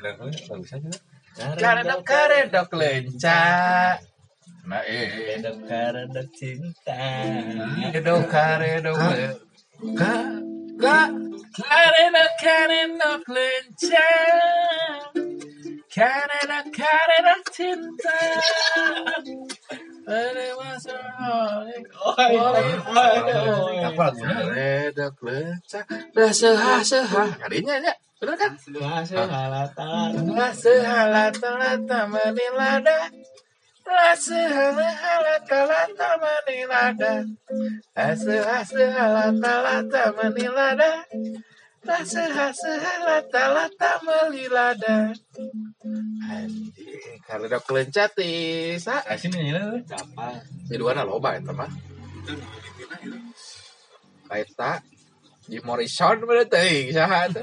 Bagus 0.00 0.72
aja. 0.72 0.90
Karedok 1.36 2.00
karedok 2.08 2.70
lenca. 2.72 3.40
Nah, 4.64 4.82
eh. 4.88 5.08
Karedok 5.12 5.58
karedok 5.68 6.28
cinta. 6.32 6.96
Karedok 7.92 8.24
karedok 8.32 8.96
lenca. 8.96 10.12
Ka 10.80 10.96
karedok 11.52 12.32
karedok 12.40 13.24
lenca. 13.28 14.08
Karedok 15.92 16.66
karedok 16.72 17.42
cinta. 17.52 18.18
Ada 20.10 20.46
masa 20.58 20.96
Apa 21.92 22.24
lagunya? 22.32 23.88
Karedok 23.94 25.16
lenca. 25.28 25.80
Dah 26.16 26.32
seha-seha. 26.32 27.24
Kadinya 27.36 27.76
ya, 27.84 27.94
bener 28.20 28.36
kan? 28.36 28.52
Menilada 28.68 29.72
menilada 40.20 40.20
menilada 40.20 40.92
melilada 44.04 45.16
Anjing, 46.28 47.24
kelencat 47.64 48.12
sa. 48.76 49.00
Asin 49.08 49.32
ini 49.32 49.56
lah. 49.56 49.80
Dapat. 49.88 50.44
Di 50.68 50.76
loba 50.76 51.40
itu 51.40 51.56
mah. 51.56 51.72
Kaita 54.28 54.84
Jim 55.48 55.64
Morrison 55.64 56.20
berarti 56.22 56.92
saha 56.94 57.26
teh. 57.32 57.42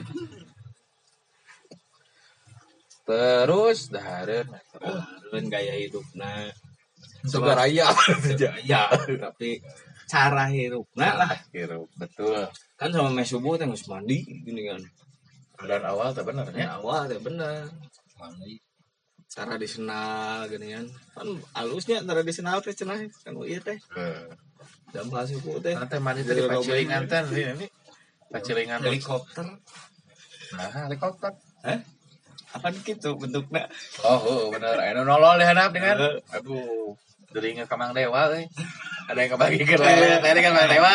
Terus 3.08 3.88
dahareun 3.88 4.52
Kemudian 5.28 5.46
gaya 5.48 5.74
hidupna. 5.80 6.52
Sugar 7.24 7.56
raya 7.56 7.88
Ya, 8.64 8.92
tapi 9.20 9.64
cara 10.08 10.48
hidupna 10.52 11.08
lah. 11.16 11.32
Hirup, 11.52 11.92
betul. 12.00 12.48
Kan 12.80 12.90
sama 12.92 13.12
mes 13.12 13.28
subuh 13.28 13.60
teh 13.60 13.68
geus 13.68 13.88
mandi 13.92 14.24
gini 14.24 14.68
kan. 14.68 14.80
Keadaan 15.60 15.84
awal 15.88 16.16
tuh 16.16 16.24
bener 16.24 16.48
ya. 16.56 16.80
Awal 16.80 17.12
teh 17.12 17.20
bener. 17.20 17.68
Mandi. 18.20 18.60
Tradisional 19.28 20.48
gini 20.48 20.76
kan. 20.76 20.86
Kan 21.16 21.28
halusnya 21.56 22.04
tradisional 22.04 22.64
teh 22.64 22.72
cenah 22.76 23.04
kan 23.24 23.34
ieu 23.44 23.60
teh. 23.60 23.78
Eh, 24.00 24.28
Jam 24.96 25.12
suku 25.12 25.60
teh. 25.60 25.76
Nanti 25.76 26.00
mandi 26.00 26.24
tadi 26.24 26.42
pacilingan 26.48 27.04
teh 27.08 27.22
ini. 27.36 27.68
Pacilingan 28.32 28.80
Helikopter. 28.84 29.48
Nah, 30.56 30.88
helikopter. 30.88 31.32
Apa 32.58 32.74
gitu 32.82 33.14
bentuknya? 33.22 33.70
Oh, 34.02 34.18
oh 34.18 34.42
bener. 34.50 34.74
Ayo 34.82 35.06
nolol 35.06 35.38
deh 35.38 35.46
hadap 35.46 35.70
dengan. 35.70 36.18
Aduh, 36.34 36.98
dari 37.30 37.54
ingat 37.54 37.70
kamang 37.70 37.94
dewa 37.94 38.34
euy. 38.34 38.50
Ada 39.08 39.20
yang 39.22 39.32
kebagi 39.38 39.62
ke 39.62 39.78
lele, 39.78 40.18
tadi 40.20 40.40
kan 40.42 40.52
kamang 40.58 40.70
dewa. 40.74 40.94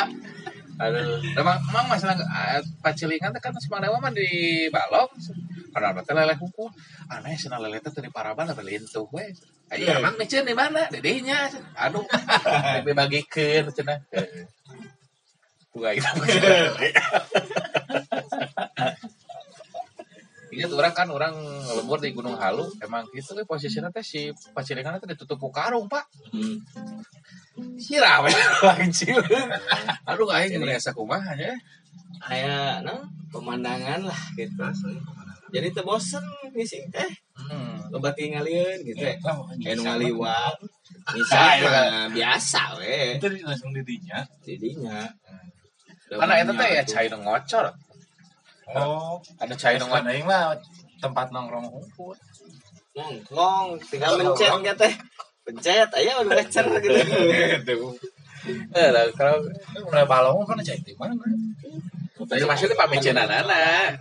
Aduh, 0.82 1.22
emang 1.38 1.62
emang 1.70 1.86
masalah 1.86 2.18
eh, 2.18 2.58
pacilingan 2.82 3.30
kan 3.38 3.54
semang 3.62 3.86
dewa 3.86 4.02
mah 4.02 4.10
di 4.10 4.66
balong. 4.74 5.06
Karena 5.70 6.02
teh 6.02 6.14
lele 6.18 6.34
hukum. 6.34 6.66
Aneh 7.08 7.38
cenah 7.38 7.62
lele 7.62 7.78
teu 7.78 7.94
di 8.02 8.10
paraban 8.10 8.50
apa 8.50 8.60
lintuh 8.66 9.06
we. 9.14 9.30
Ayo 9.72 9.88
Iya. 9.88 10.04
emang 10.04 10.20
nih 10.20 10.28
di 10.44 10.52
mana? 10.52 10.84
Dedehnya. 10.90 11.48
Aduh, 11.78 12.04
dibagikeun 12.84 13.70
cenah. 13.70 14.02
Tuh 15.72 15.88
gitu. 15.88 16.10
Ya 20.62 20.70
orang 20.70 20.94
kan 20.94 21.08
orang 21.10 21.34
lembur 21.74 21.98
di 21.98 22.14
Gunung 22.14 22.38
Halu 22.38 22.70
emang 22.78 23.02
gitu 23.10 23.34
kan 23.34 23.42
posisinya 23.42 23.90
teh 23.90 24.04
si 24.06 24.30
pacilingan 24.54 25.02
teh 25.02 25.10
ditutup 25.10 25.42
ku 25.42 25.50
karung 25.50 25.90
pak 25.90 26.06
Hmm. 26.32 27.76
siram 27.76 28.24
lancil 28.64 29.20
aduh 30.08 30.30
aing 30.32 30.56
merasa 30.56 30.96
kumaha 30.96 31.36
ya 31.36 31.52
Aya 32.22 32.78
nah, 32.86 33.02
pemandangan 33.34 34.06
lah 34.06 34.22
gitu. 34.38 34.62
Jadi 35.52 35.68
teu 35.74 35.82
bosen 35.82 36.22
ngisi 36.54 36.86
teh. 36.88 37.10
hmm. 37.34 37.90
Loba 37.90 38.14
tingalieun 38.14 38.78
gitu 38.86 39.02
ya. 39.02 39.18
Kayak 39.18 39.74
nu 39.76 39.82
ngaliwat. 39.84 40.56
Mah 41.02 42.08
biasa 42.14 42.78
we. 42.78 43.18
Itu 43.18 43.26
langsung 43.42 43.74
didinya. 43.74 44.22
Jadinya. 44.46 45.10
karena 46.12 46.44
itu 46.44 46.52
teh 46.52 46.68
ya 46.76 46.82
cai 46.84 47.06
nu 47.08 47.18
ngocor 47.24 47.72
Oh, 48.70 49.18
ada 49.42 49.54
cai 49.58 49.74
ngocor 49.76 50.06
aing 50.06 50.22
mah 50.24 50.54
tempat 51.02 51.34
nongkrong 51.34 51.66
rumput. 51.66 52.18
nongkrong 52.94 53.80
tinggal 53.90 54.14
mencet 54.20 54.52
gitu 54.62 54.74
teh. 54.78 54.94
Pencet 55.42 55.88
aya 55.98 56.22
udah 56.22 56.32
ngecer 56.38 56.66
gitu. 56.78 57.98
eh 58.74 58.88
lah 58.94 59.06
kalau 59.18 59.42
Mulai 59.90 60.06
balong 60.06 60.46
kan 60.46 60.62
cai 60.62 60.78
di 60.80 60.94
mana? 60.94 61.14
Tapi 62.22 62.42
maksudnya 62.46 62.78
pamecenan 62.78 63.26
anak. 63.26 63.98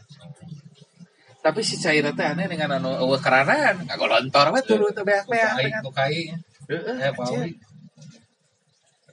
Tapi 1.42 1.60
si 1.66 1.82
Caira 1.82 2.14
teh 2.14 2.22
aneh 2.22 2.46
dengan 2.46 2.78
anu 2.78 2.94
eueuh 3.02 3.18
keranan, 3.18 3.82
ngagolontor 3.90 4.54
we 4.54 4.62
turu 4.62 4.94
teh 4.94 5.02
beak-beak. 5.02 5.58
Dengan- 5.58 5.84
kai. 5.90 6.30
Heeh, 6.70 6.96
Eh, 7.02 7.10
anjir. 7.10 7.18
Pauli. 7.18 7.52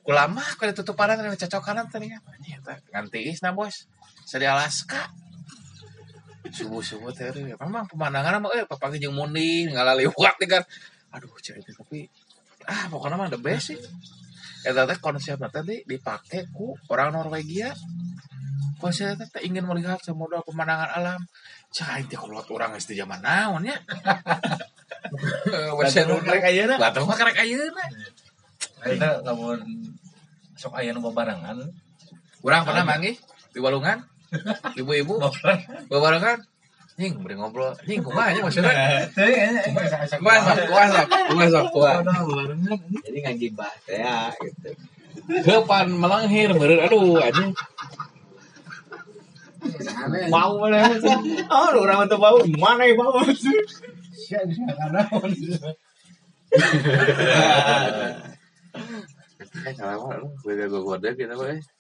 Ku 0.04 0.12
lama 0.12 0.44
ku 0.60 0.62
ditutupan 0.68 1.16
teh 1.16 1.48
cocokan 1.48 1.88
teh 1.88 1.98
nya. 2.04 2.20
Anjir 2.28 2.60
teh 2.60 2.76
nganti 2.92 3.32
isna 3.32 3.56
bos. 3.56 3.88
Sadi 4.28 4.44
Alaska. 4.44 5.08
Subuh-subuh 6.48 7.12
teh 7.12 7.28
aduh, 7.28 7.44
memang 7.44 7.84
pemandangan 7.84 8.40
mah 8.40 8.50
euy 8.56 8.64
papagi 8.64 9.02
jeung 9.02 9.16
mundi 9.16 9.68
ngalaliwat 9.68 10.34
teh 10.40 10.48
kan. 10.48 10.62
Aduh 11.12 11.30
teh 11.40 11.56
tapi 11.60 12.08
ah 12.68 12.88
pokoknya 12.88 13.16
mah 13.16 13.28
the 13.28 13.40
best 13.40 13.72
sih. 13.72 13.78
Eta 14.64 14.88
teh 14.88 14.98
konsepnya 14.98 15.48
tadi 15.52 15.84
dipake 15.84 16.48
ku 16.52 16.72
orang 16.88 17.12
Norwegia. 17.16 17.72
Konsepnya 18.80 19.28
teh 19.28 19.44
ingin 19.44 19.68
melihat 19.68 20.00
semua 20.00 20.40
pemandangan 20.40 20.90
alam. 20.96 21.20
Cai 21.68 22.08
teh 22.08 22.16
kalau 22.16 22.40
orang 22.40 22.76
di 22.76 22.94
zaman 22.96 23.20
naon 23.20 23.68
ya. 23.68 23.76
Wes 25.78 25.94
Batu 25.94 26.16
karek 26.24 26.44
ayeuna. 26.48 26.76
Batu 26.76 27.04
mah 27.04 27.16
karek 27.16 27.38
ayeuna. 27.38 27.84
Akhirnya 28.82 29.10
namun 29.24 29.58
sok 30.58 30.74
aya 30.78 30.90
nu 30.90 31.00
babarangan. 31.02 31.58
Urang 32.42 32.62
pernah 32.66 32.84
manggih 32.86 33.16
di 33.52 33.58
Walungan. 33.58 34.17
Ibu-ibu 34.76 35.14
babarengan. 35.88 36.44
Nying 36.98 37.22
beri 37.22 37.38
ngobrol. 37.38 37.78
Nying 37.86 38.02
kumaha 38.02 38.34
nya 38.34 38.42
maksudnya? 38.42 38.74
Kumaha 40.18 40.50
sok, 40.50 40.66
kumaha 40.66 40.88
sok, 40.90 41.06
kumaha 41.30 41.46
sok, 41.46 41.70
kumaha. 41.70 42.02
Jadi 43.06 43.18
ngagibah 43.22 43.70
teh 43.86 44.02
ya 44.02 44.34
gitu. 44.42 44.74
Depan 45.28 45.94
melanghir 45.94 46.50
meureun 46.58 46.82
aduh 46.82 47.22
anjing. 47.22 47.54
Bau 50.26 50.58
mana? 50.58 50.90
Oh, 51.46 51.86
orang 51.86 52.10
itu 52.10 52.16
bau. 52.18 52.42
Mana 52.58 52.82
yang 52.82 52.98
bau? 52.98 53.22
Eh 59.68 59.74
salah 59.78 60.18
lu 60.18 60.34
beda 60.42 60.66
kita 61.14 61.34
we. 61.38 61.62
Tidak 61.62 61.77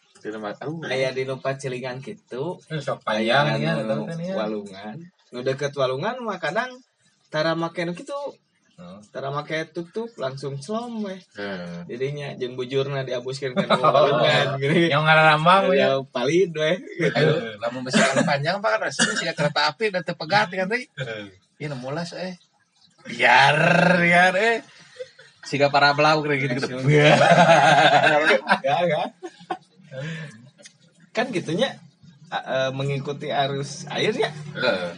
Aya 0.88 1.08
di 1.14 1.22
nu 1.24 1.38
pacilingan 1.38 2.02
gitu. 2.02 2.58
Sok 2.58 3.06
Aya 3.06 3.46
panjang 3.46 3.62
ya, 3.62 3.72
ya. 4.18 4.34
walungan. 4.34 4.94
Nu 5.30 5.40
deket 5.44 5.72
walungan 5.76 6.18
mah 6.24 6.40
kadang 6.42 6.74
tara 7.30 7.54
make 7.54 7.84
nu 7.86 7.94
kitu. 7.94 8.14
Oh. 8.78 9.02
Tara 9.10 9.34
make 9.34 9.74
tutup 9.74 10.06
langsung 10.18 10.54
celom 10.62 11.02
weh. 11.02 11.18
Heeh. 11.34 11.82
Jadinya 11.90 12.30
jeung 12.38 12.54
bujurna 12.54 13.02
diabuskeun 13.02 13.54
ka 13.54 13.74
walungan 13.94 14.58
gini. 14.62 14.90
Yang 14.90 15.02
ngarambang 15.02 15.64
ya. 15.74 15.98
Palid 16.14 16.54
weh. 16.54 16.76
Ayo, 17.14 17.58
lamun 17.58 17.86
anu 17.86 18.22
panjang 18.22 18.62
pak 18.62 18.70
kan 18.78 18.80
rasanya 18.86 19.14
sih 19.18 19.26
kereta 19.34 19.70
api 19.74 19.90
dan 19.90 20.02
tepegat 20.06 20.48
kan 20.54 20.70
teh. 20.70 20.86
Ini 21.58 21.74
mulas 21.74 22.14
eh. 22.14 22.38
Biar 23.06 23.56
biar 23.98 24.34
eh. 24.38 24.58
Siga 25.48 25.72
para 25.72 25.96
belau 25.96 26.20
kira 26.20 26.36
gitu 26.36 26.60
gitu. 26.60 26.76
Ya, 26.92 27.16
ya. 28.84 29.02
Kan 31.18 31.34
gitunya 31.34 31.74
eh, 32.30 32.70
mengikuti 32.70 33.34
arus 33.34 33.90
air 33.90 34.14
ya. 34.14 34.30
Heeh. 34.54 34.94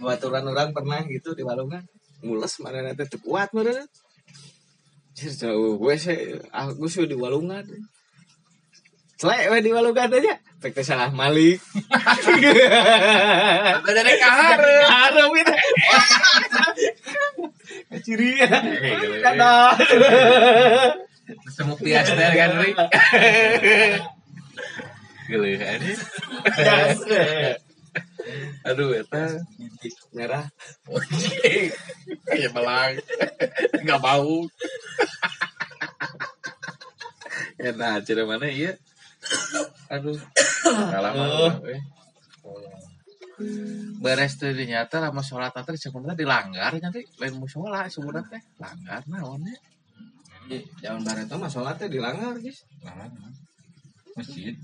Baturan 0.00 0.48
orang 0.48 0.72
pernah 0.72 1.04
gitu 1.04 1.36
di 1.36 1.44
walungan. 1.44 1.84
Mules 2.24 2.56
mana 2.64 2.80
nanti 2.80 3.04
kuat. 3.20 3.52
Cir 5.12 5.34
jauh 5.36 5.76
gue 5.76 5.94
sih 6.00 6.40
aku 6.48 6.88
sih 6.88 7.04
di 7.04 7.12
walungan. 7.12 7.68
Celek 9.20 9.52
we 9.52 9.58
di 9.60 9.76
walungan 9.76 10.08
aja. 10.08 10.40
Pek 10.62 10.72
teh 10.72 10.86
salah 10.86 11.12
malik. 11.12 11.60
Ada 13.76 13.90
dari 13.92 14.14
kahar. 14.16 14.58
Harap 14.88 15.30
itu. 15.36 15.54
Ciri 18.08 18.40
ya. 18.40 18.56
Kada. 19.20 19.76
Semu 21.52 21.76
pias 21.76 22.08
teh 22.08 22.30
kan 22.32 22.56
Ri. 22.56 22.72
Gile 25.28 25.60
ini. 25.60 25.92
Aduh 28.68 28.96
eta 28.96 29.36
Merah. 30.16 30.48
kayak 32.28 32.52
belang. 32.56 32.96
Enggak 33.76 34.00
bau. 34.00 34.48
Enak 37.60 38.08
cire 38.08 38.24
mana 38.24 38.48
iya. 38.48 38.72
Aduh. 39.92 40.16
Kalah 40.64 41.12
mah. 41.12 41.60
we. 41.60 41.76
Beres 44.02 44.34
tuh 44.34 44.50
dinyata 44.50 44.98
lama 44.98 45.22
sholat 45.22 45.54
nanti 45.54 45.78
sebenarnya 45.78 46.18
dilanggar 46.18 46.74
nanti 46.82 47.06
lain 47.22 47.38
musola 47.38 47.86
sebenarnya 47.86 48.34
teh 48.34 48.42
langgar 48.58 49.06
naonnya 49.06 49.54
Zaman 50.82 51.04
barat 51.04 51.28
mah 51.28 51.52
sholatnya 51.52 51.92
dilanggar 51.92 52.32
guys. 52.40 52.64
Nah, 52.80 53.04
Masjid. 54.16 54.56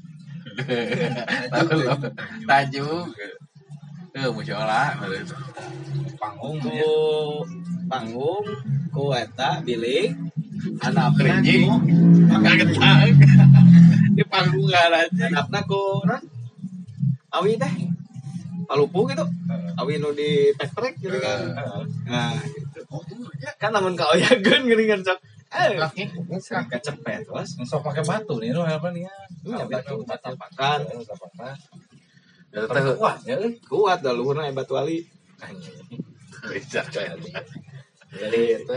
Tajuk. 2.49 3.07
Eh, 4.15 4.31
musola. 4.31 4.95
Panggung 6.21 6.57
Ku 6.63 6.71
ya. 6.71 6.95
panggung, 7.91 8.47
ku 8.95 9.11
eta 9.13 9.61
bilik, 9.67 10.15
anak 10.81 11.19
Kerinjing. 11.19 11.67
Di 14.15 14.23
panggung 14.31 14.71
aja. 14.71 15.03
Anakna 15.11 15.61
ku 15.67 15.83
awi 17.35 17.59
teh. 17.59 17.75
Palupu 18.65 19.05
gitu. 19.11 19.27
Awi 19.77 19.99
nu 19.99 20.15
di 20.15 20.55
tek-tek 20.57 20.95
gitu. 21.03 21.19
Kan 21.19 21.59
nah 22.07 22.33
gitu. 22.39 22.81
Kan 23.59 23.75
namun 23.75 23.99
kau 23.99 24.15
yakin 24.15 24.71
gini 24.71 24.87
kan 24.87 25.03
sok 25.03 25.19
eh 25.55 25.79
sok 26.43 26.67
kecepet 26.67 27.31
bos 27.31 27.51
Sok 27.62 27.81
pakai 27.87 28.03
batu 28.03 28.43
nih 28.43 28.51
lo 28.51 28.67
apa 28.67 28.90
nih 28.90 29.07
ya? 29.07 29.14
Iya, 29.47 29.64
batu, 29.71 29.95
batu 30.03 30.35
tapakan. 30.35 30.81
Eta 32.55 32.71
Tapi 32.71 32.90
kuat 32.99 33.19
ya, 33.27 33.37
kuat 33.67 33.99
dah 34.03 34.14
luhurna 34.14 34.51
batu 34.55 34.75
Bisa. 36.45 36.83
jadi 38.14 38.62
itu 38.62 38.77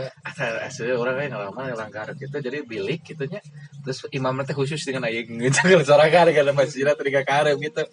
Asli 0.66 0.90
orang 0.90 1.14
lain 1.14 1.30
ngalaman 1.30 1.70
langgar 1.78 2.10
gitu 2.18 2.42
jadi 2.42 2.66
bilik 2.66 3.06
gitu 3.06 3.22
nya. 3.30 3.38
Terus 3.86 4.02
imamnya 4.10 4.50
teh 4.50 4.56
khusus 4.58 4.82
dengan 4.82 5.06
aya 5.06 5.22
gitu 5.22 5.62
kalau 5.70 5.86
sorangan 5.86 6.34
kana 6.34 6.50
masjidna 6.50 6.98
teh 6.98 7.10
ka 7.10 7.22
karep 7.22 7.54
gitu. 7.62 7.86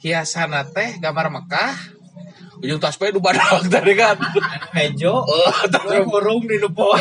Hiasana 0.00 0.64
teh 0.64 0.96
gambar 0.96 1.28
Mekah. 1.28 1.95
Ujung 2.64 2.80
tasbih 2.80 3.12
nu 3.12 3.20
badak 3.20 3.68
tadi 3.68 3.92
kan. 3.92 4.16
mejo 4.72 5.24
Oh, 5.24 5.56
terus 5.68 6.04
burung 6.08 6.44
di 6.48 6.56
depo 6.56 6.96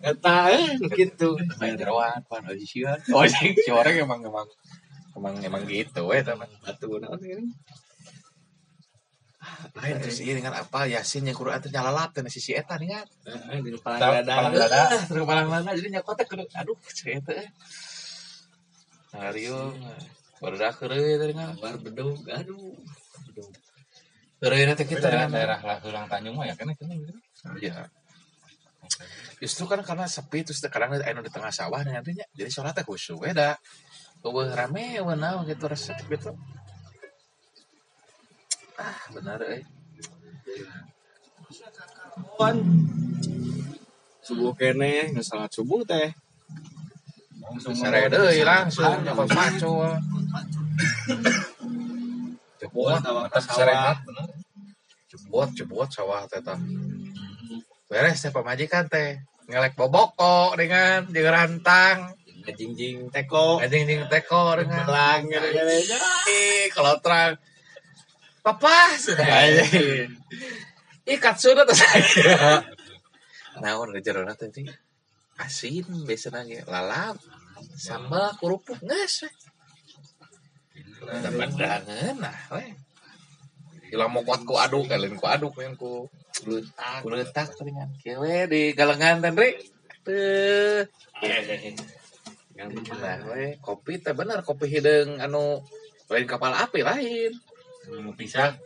eta 0.00 0.52
eh 0.52 0.76
gitu 0.96 1.36
jeroan 1.60 2.20
pan 2.28 2.44
aja 2.48 2.64
sieun. 2.64 2.98
Oh, 3.12 3.24
si 3.28 3.52
si 3.52 3.70
orang 3.72 3.98
emang 4.00 4.20
emang 4.24 4.48
emang 5.16 5.34
emang 5.44 5.62
gitu 5.68 6.08
we 6.08 6.24
teman. 6.24 6.48
batu 6.64 6.96
naon 6.96 7.20
ini 7.20 7.44
Lain 9.78 9.96
terus 10.02 10.20
ini 10.20 10.36
dengan 10.36 10.60
apa 10.60 10.84
Yasin 10.84 11.24
yang 11.24 11.36
Quran 11.36 11.62
teh 11.62 11.72
nyalalap 11.72 12.12
teh 12.12 12.20
si 12.28 12.40
si 12.42 12.52
eta 12.52 12.76
nih 12.76 12.88
kan. 12.92 13.06
Eh, 13.52 13.60
di 13.64 13.80
Palang 13.80 14.20
dada 14.20 14.50
dada. 14.52 14.80
Ah, 14.92 15.02
terus 15.08 15.24
kepala 15.24 15.48
mana 15.48 15.72
jadi 15.72 15.88
nyakotnya 15.98 16.24
kudu 16.28 16.44
aduh 16.52 16.78
teh. 17.00 17.48
Nario 19.14 19.72
baru 20.42 20.56
dah 20.58 20.72
keureuy 20.74 21.16
teh 21.16 21.32
kan. 21.32 21.56
Bar 21.56 21.76
bedug 21.80 22.20
aduh 22.28 22.76
Teh 24.38 24.86
kita 24.86 25.02
Daerah 25.02 25.26
dengan 25.26 25.30
daerah 25.34 25.60
lah 25.66 25.76
Hulang 25.82 26.06
Tanjung 26.06 26.38
mah 26.38 26.46
ya 26.46 26.54
kan 26.54 26.70
itu 26.70 26.86
gitu. 26.86 27.12
Iya. 27.58 27.90
Justru 29.42 29.66
kan 29.66 29.82
karena 29.82 30.06
sepi 30.06 30.46
terus 30.46 30.62
kadang 30.70 30.94
anu 30.94 31.26
di 31.26 31.30
tengah 31.30 31.50
sawah 31.50 31.82
nih 31.82 31.98
nantinya 31.98 32.22
jadi 32.38 32.46
sholatnya 32.46 32.86
khusyuk 32.86 33.26
beda. 33.26 33.58
Eueuh 34.22 34.50
rame 34.54 34.98
eueuh 34.98 35.18
naon 35.18 35.42
gitu 35.46 35.66
resep 35.66 35.98
gitu. 36.06 36.38
Ah, 38.78 38.98
benar 39.10 39.42
eh. 39.42 39.66
Wan. 42.38 42.62
Subuh 44.22 44.54
kene 44.54 45.10
nggak 45.10 45.26
salat 45.26 45.50
subuh 45.50 45.82
teh. 45.82 46.14
Sare 47.58 48.06
deui 48.06 48.46
langsung 48.46 49.02
nyokot 49.02 49.28
pacul. 49.34 49.98
Jebot 52.68 53.00
sarehat 53.40 53.98
bener. 54.04 54.28
Jebot 55.08 55.48
jebot 55.56 55.88
sawah 55.88 56.28
teh 56.28 56.40
tah. 56.44 56.60
Beres 57.88 58.20
teh 58.20 58.30
pamajikan 58.30 58.86
teh. 58.86 59.24
Ngelek 59.48 59.74
boboko 59.74 60.52
dengan 60.54 61.08
jeung 61.08 61.32
rantang. 61.32 62.12
Jingjing 62.48 63.12
teko. 63.12 63.60
anjing 63.60 64.08
teko 64.08 64.56
dengan. 64.56 64.88
Lang 64.88 65.28
kalau 66.72 66.96
terang 67.00 67.36
papa 68.40 68.96
sudah. 68.96 69.24
Ikat 71.04 71.36
sudah 71.40 71.64
tuh 71.68 71.76
saya. 71.76 72.64
Naon 73.64 73.90
ngejerona 73.92 74.32
tadi 74.38 74.64
asin 75.38 75.86
biasanya 76.02 76.42
ge 76.46 76.60
lalap 76.66 77.14
sambal 77.78 78.34
kerupuk 78.38 78.78
nges 78.82 79.30
we 81.04 81.16
temendangan 81.22 82.14
nah 82.18 82.38
we 82.54 82.74
Gila 83.88 84.04
mau 84.12 84.20
kuat 84.20 84.44
ku 84.44 84.52
aduk 84.60 84.84
kalian 84.84 85.16
ku 85.16 85.24
aduk 85.24 85.56
yang 85.64 85.72
ku 85.72 86.04
letak. 86.44 87.00
Ku 87.00 87.08
letak 87.08 87.48
dengan 87.56 87.88
kewe 87.96 88.44
di 88.44 88.76
galengan 88.76 89.24
dan 89.24 89.32
re 89.32 89.56
tuh 90.04 90.84
nah 93.00 93.16
we 93.32 93.56
kopi 93.64 93.96
teh 93.96 94.12
bener 94.12 94.44
kopi 94.44 94.68
hidung 94.68 95.16
anu 95.24 95.64
lain 96.12 96.26
kapal 96.28 96.52
api 96.52 96.84
lain. 96.84 97.32
Mau 98.04 98.12
pisah 98.12 98.60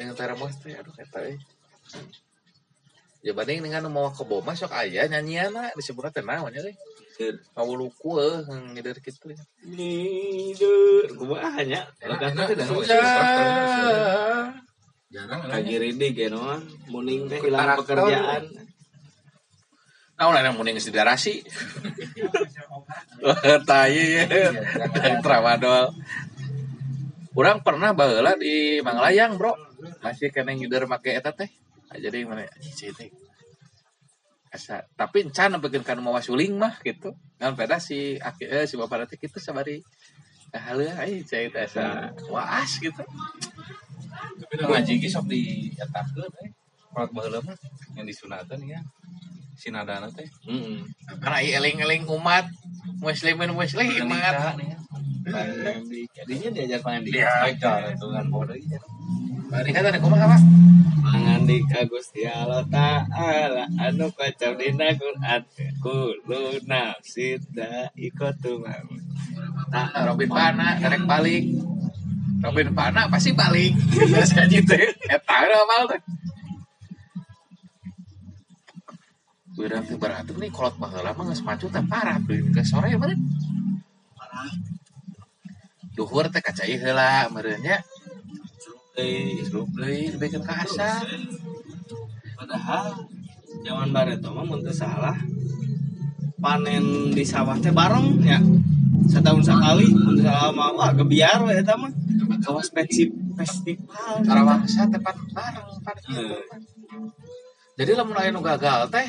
yang 0.00 0.16
termos 0.16 0.56
teh 0.64 0.72
aduh 0.72 0.96
euy 0.96 1.36
ya 3.22 3.30
banding 3.30 3.62
dengan 3.62 3.86
mau 3.86 4.10
ke 4.10 4.26
boma 4.26 4.50
sok 4.58 4.74
aya 4.74 5.06
nyanyian 5.06 5.54
disebutnya 5.78 6.10
teh 6.10 6.26
naon 6.26 6.50
nya 6.50 6.58
teh 6.58 6.74
ngawuluku 7.54 8.18
eh 8.18 8.42
ngeder 8.74 8.98
kitu 8.98 9.30
Ini 9.62 10.50
dur, 10.58 11.06
kumaha 11.14 11.62
nya. 11.62 11.86
Lagasna 12.02 12.50
teh 12.50 12.58
dah. 12.58 12.66
jarang 15.12 15.40
Lagi 15.46 15.74
ready 15.78 16.08
ge 16.10 16.26
no. 16.34 16.42
Muning 16.90 17.30
teh 17.30 17.38
hilang 17.38 17.78
pekerjaan. 17.78 18.42
naon 20.12 20.38
aya 20.38 20.54
mun 20.54 20.70
geus 20.70 20.86
didarasi 20.86 21.42
tai 23.66 24.22
dan 24.94 25.18
tramadol 25.18 25.90
Urang 27.32 27.64
pernah 27.64 27.96
baheula 27.96 28.36
di 28.36 28.84
Manglayang, 28.84 29.40
Bro. 29.40 29.56
Masih 30.04 30.28
kena 30.28 30.52
ngider 30.52 30.84
make 30.84 31.16
eta 31.16 31.32
teh. 31.32 31.48
Ah, 31.92 32.00
Jadi 32.00 32.24
mana 32.24 32.48
cicit 32.56 32.96
teh. 32.96 33.12
Asa, 34.52 34.84
tapi 34.96 35.24
encan 35.28 35.56
bikin 35.60 35.84
kan 35.84 36.00
mau 36.00 36.16
suling 36.20 36.56
mah 36.56 36.80
gitu. 36.80 37.12
Ngan 37.40 37.52
peda 37.56 37.76
si 37.80 38.16
aki 38.16 38.48
eh, 38.48 38.64
si 38.64 38.80
bapak 38.80 39.08
teh 39.08 39.20
kitu 39.20 39.36
sabari. 39.36 39.84
Nah, 40.52 40.60
halu 40.72 40.84
ai 40.88 41.24
cai 41.24 41.48
asa 41.52 42.12
waas 42.32 42.80
gitu. 42.80 43.04
tapi 44.52 44.68
ngaji 44.68 44.92
ge 45.00 45.08
sok 45.08 45.24
dietakeun 45.32 46.32
eh 46.44 46.50
kalau 46.92 47.08
baheula 47.16 47.40
mah 47.40 47.56
yang 47.96 48.04
disunatan 48.04 48.60
ya 48.68 48.80
sinadana 49.62 50.10
teh 50.10 50.26
Heeh. 50.50 50.82
Karena 51.22 51.38
ieu 51.38 51.54
eling-eling 51.62 52.02
umat 52.10 52.50
muslimin 52.98 53.54
muslimat. 53.54 54.10
nikah 54.10 54.58
nih 54.58 54.66
ya. 54.74 54.78
Jadinya 56.18 56.48
diajar 56.50 56.80
baik 56.82 57.62
dah 57.62 57.94
itu 57.94 58.06
kan 58.10 58.26
bodoh 58.26 58.58
ya 58.58 58.82
Bari 59.52 59.70
kata 59.70 60.00
kumaha 60.02 60.26
apa? 60.26 60.38
Pangandik 61.02 61.68
Gusti 61.86 62.24
Allah 62.24 62.64
Ta'ala 62.72 63.68
anu 63.76 64.08
kacau 64.16 64.56
dina 64.56 64.96
Quran 64.96 65.42
kulo 65.84 66.56
nafsin 66.64 67.36
daikotu 67.52 68.64
maut. 68.64 69.02
Nah, 69.68 69.92
Robin 70.08 70.30
Pana 70.32 70.80
derek 70.80 71.04
balik. 71.04 71.44
Robin 72.40 72.72
Pana 72.72 73.12
pasti 73.12 73.36
balik. 73.36 73.76
Biasa 74.10 74.48
gitu. 74.48 74.72
Eta 75.04 75.34
udah 75.44 75.62
mal 75.68 75.84
teh. 75.90 76.00
Urang 79.52 79.84
teh 79.84 80.00
berarti 80.00 80.32
nih 80.32 80.48
kolot 80.48 80.80
baheula 80.80 81.12
mah 81.12 81.24
geus 81.28 81.44
macu 81.44 81.68
teh 81.68 81.84
parah 81.84 82.16
beuh 82.16 82.48
ke 82.54 82.64
sore 82.64 82.88
meureun. 82.96 83.20
Duhur 85.92 86.32
teh 86.32 86.40
kacai 86.40 86.80
heula 86.80 87.28
meureun 87.28 87.60
nya. 87.60 87.84
Isrup 88.96 89.68
deui 89.76 90.08
dibikeun 90.08 90.40
ka 90.40 90.64
asar. 90.64 91.04
Padahal 92.36 93.04
zaman 93.60 93.92
bareto 93.92 94.32
mah 94.32 94.44
mun 94.48 94.64
teu 94.64 94.72
salah 94.72 95.20
panen 96.40 97.12
di 97.12 97.24
sawah 97.24 97.60
teh 97.60 97.72
bareng 97.76 98.24
ya. 98.24 98.40
Setahun 99.04 99.44
sekali 99.44 99.92
mun 99.92 100.16
teu 100.16 100.24
salah 100.24 100.48
mah 100.48 100.72
wah 100.72 100.90
gebiar 100.96 101.44
we 101.44 101.60
eta 101.60 101.76
mah. 101.76 101.92
Kawas 102.42 102.72
festival. 102.72 103.12
Karawangsa 104.24 104.88
tepat 104.88 105.14
bareng 105.36 105.68
pada 105.84 106.00
Heeh. 106.08 106.40
Jadi 107.78 107.90
lamun 107.96 108.16
aya 108.18 108.34
nu 108.34 108.42
gagal 108.44 108.88
teh 108.90 109.08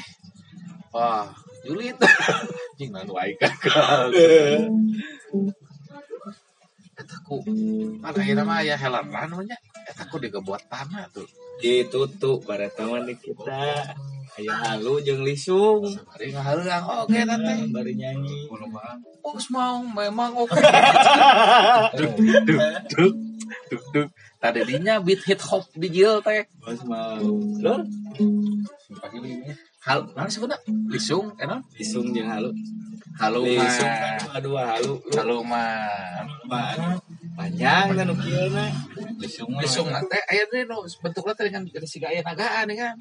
wah 0.93 1.27
julit. 1.65 1.97
Jing 2.77 2.93
nu 2.93 3.13
aing 3.17 3.38
gagal. 3.41 4.13
Eta 6.93 7.17
ku 7.25 7.41
kan 7.99 8.13
akhirnya 8.13 8.45
mah 8.45 8.62
aya 8.62 8.77
helaran 8.77 9.10
namanya. 9.10 9.58
Eta 9.89 10.06
ku 10.08 10.21
digebuat 10.21 10.69
tanah 10.69 11.10
tuh. 11.10 11.25
Ditutup 11.58 12.45
bareto 12.45 12.86
mah 12.86 13.01
di 13.01 13.17
kita. 13.17 13.97
Aya 14.34 14.53
halu 14.53 15.01
jeung 15.01 15.25
lisung. 15.25 15.86
Bari 16.10 16.34
ngahareang 16.34 16.86
oke 16.86 17.17
teh. 17.17 17.58
Bari 17.73 17.93
nyanyi. 17.97 18.49
Oh, 19.25 19.38
mau 19.49 19.82
memang 19.82 20.32
oke. 20.38 20.58
Duk 21.97 22.13
duk 22.17 22.62
duk 22.89 23.13
duk 23.69 23.84
duk. 23.93 24.08
Tadi 24.41 24.62
dinya 24.67 24.99
beat 24.99 25.23
hip 25.25 25.41
hop 25.41 25.65
di 25.73 25.88
jil 25.89 26.21
teh. 26.21 26.45
Bos 26.62 26.82
mau. 26.86 27.21
Lur, 27.63 27.82
pakai 28.99 29.19
ini 29.23 29.72
Hal, 29.83 29.99
nah 30.15 30.31
sebenarnya 30.31 30.63
lisung, 30.87 31.35
enak. 31.35 31.59
lisung 31.75 32.15
jeung 32.15 32.31
halu. 32.31 32.51
Halo 33.19 33.45
Lisung 33.45 33.91
kan 33.91 34.41
dua 34.41 34.61
halu. 34.73 34.95
Halo 35.13 35.43
mah. 35.45 36.23
Pan- 36.49 37.03
Panjang 37.37 37.91
kan 37.93 38.07
ukieuna. 38.09 38.65
lisung 39.19 39.51
Lisung 39.59 39.87
na 39.91 39.99
teh 40.07 40.23
aya 40.31 40.47
teh 40.47 40.63
nu 40.65 40.81
bentukna 41.03 41.35
teh 41.35 41.45
dengan 41.51 41.67
dengan 41.67 41.85
siga 41.89 42.07
aya 42.09 42.23
nagaan 42.23 42.71
kan. 42.73 42.95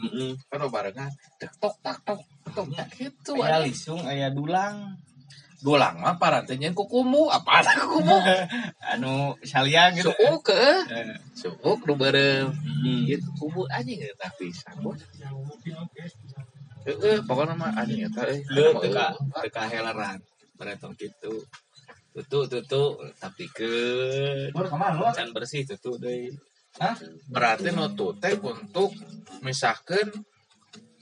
Kan 0.50 0.60
barengan 0.68 1.10
tok 1.38 1.74
tak 1.86 2.02
tok 2.02 2.20
tok 2.50 2.66
tak 2.74 2.88
gitu. 2.98 3.38
Aya 3.38 3.62
lisung, 3.62 4.02
aya 4.02 4.28
dulang. 4.34 4.98
Dulang 5.62 6.02
mah 6.02 6.18
parantenyeun 6.18 6.74
ku 6.74 6.90
kumu, 6.90 7.30
apa 7.30 7.62
ada 7.62 7.86
kumu? 7.86 8.18
Anu 8.90 9.38
salia 9.46 9.94
gitu. 9.94 10.10
Suuk 10.10 10.50
ke, 10.50 10.58
Eh, 10.98 11.14
suuk 11.38 11.78
nu 11.86 11.94
bareng. 11.94 12.50
Gitu 13.06 13.28
kumu 13.38 13.70
anjing 13.70 14.02
eta 14.02 14.26
pisan 14.34 14.74
Heeh, 16.86 17.16
pokoknya 17.26 17.54
mah 17.54 17.70
anjing 17.78 18.06
eta 18.06 18.22
euy. 18.26 18.40
Lu 18.54 18.78
teka 18.82 19.14
teka 19.42 19.62
helaran. 19.70 20.18
Beretong 20.58 20.94
gitu. 20.98 21.42
Tutu 22.12 22.38
tutu 22.50 22.84
tapi 23.16 23.44
ke 23.48 23.72
can 25.16 25.28
bersih 25.34 25.62
tutu 25.64 25.96
deui. 26.02 26.28
Berarti 27.28 27.68
nu 27.72 27.92
tuh 27.92 28.16
teh 28.18 28.34
untuk 28.36 28.90
misahkeun 29.44 30.08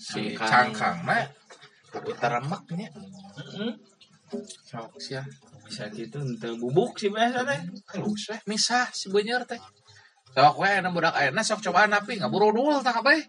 si 0.00 0.32
Cangkang. 0.32 0.72
cangkangna 0.72 1.28
tapi 1.92 2.10
teremaknya 2.16 2.88
sok 4.64 4.96
sia 4.96 5.22
Bisa 5.66 5.86
gitu 5.94 6.18
henteu 6.18 6.58
bubuk 6.58 6.98
sih 6.98 7.12
biasa 7.14 7.46
teh. 7.46 7.60
halus 7.94 8.22
weh 8.32 8.40
misah 8.50 8.90
si 8.90 9.06
beunyer 9.12 9.44
teh 9.46 9.60
sok 10.34 10.56
we 10.62 10.70
na 10.82 10.88
budak 10.90 11.14
ayeuna 11.14 11.42
sok 11.46 11.62
cobaan 11.62 11.94
api 11.94 12.18
ngaburu 12.18 12.50
dul 12.50 12.82
tah 12.82 12.94
kabeh 12.96 13.22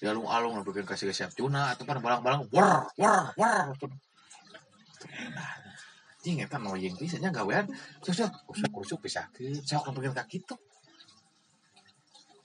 Jalung 0.00 0.28
alung 0.32 0.56
na 0.56 0.64
bikin 0.64 0.88
kasih 0.88 1.12
siap 1.12 1.36
tuna 1.36 1.76
atau 1.76 1.84
pan 1.84 2.00
balang-balang 2.00 2.48
wer 2.48 2.88
wer 2.96 3.36
wer 3.36 3.76
Jing 6.20 6.40
eta 6.44 6.60
noyeng 6.60 6.96
pisan 6.96 7.20
nya 7.24 7.32
gawean 7.32 7.68
sok 8.04 8.12
sok 8.16 8.32
kusuk-kusuk 8.48 8.98
pisahkeun 9.04 9.60
sok 9.64 9.92
bikin 9.96 10.12
ka 10.16 10.24
kitu 10.24 10.56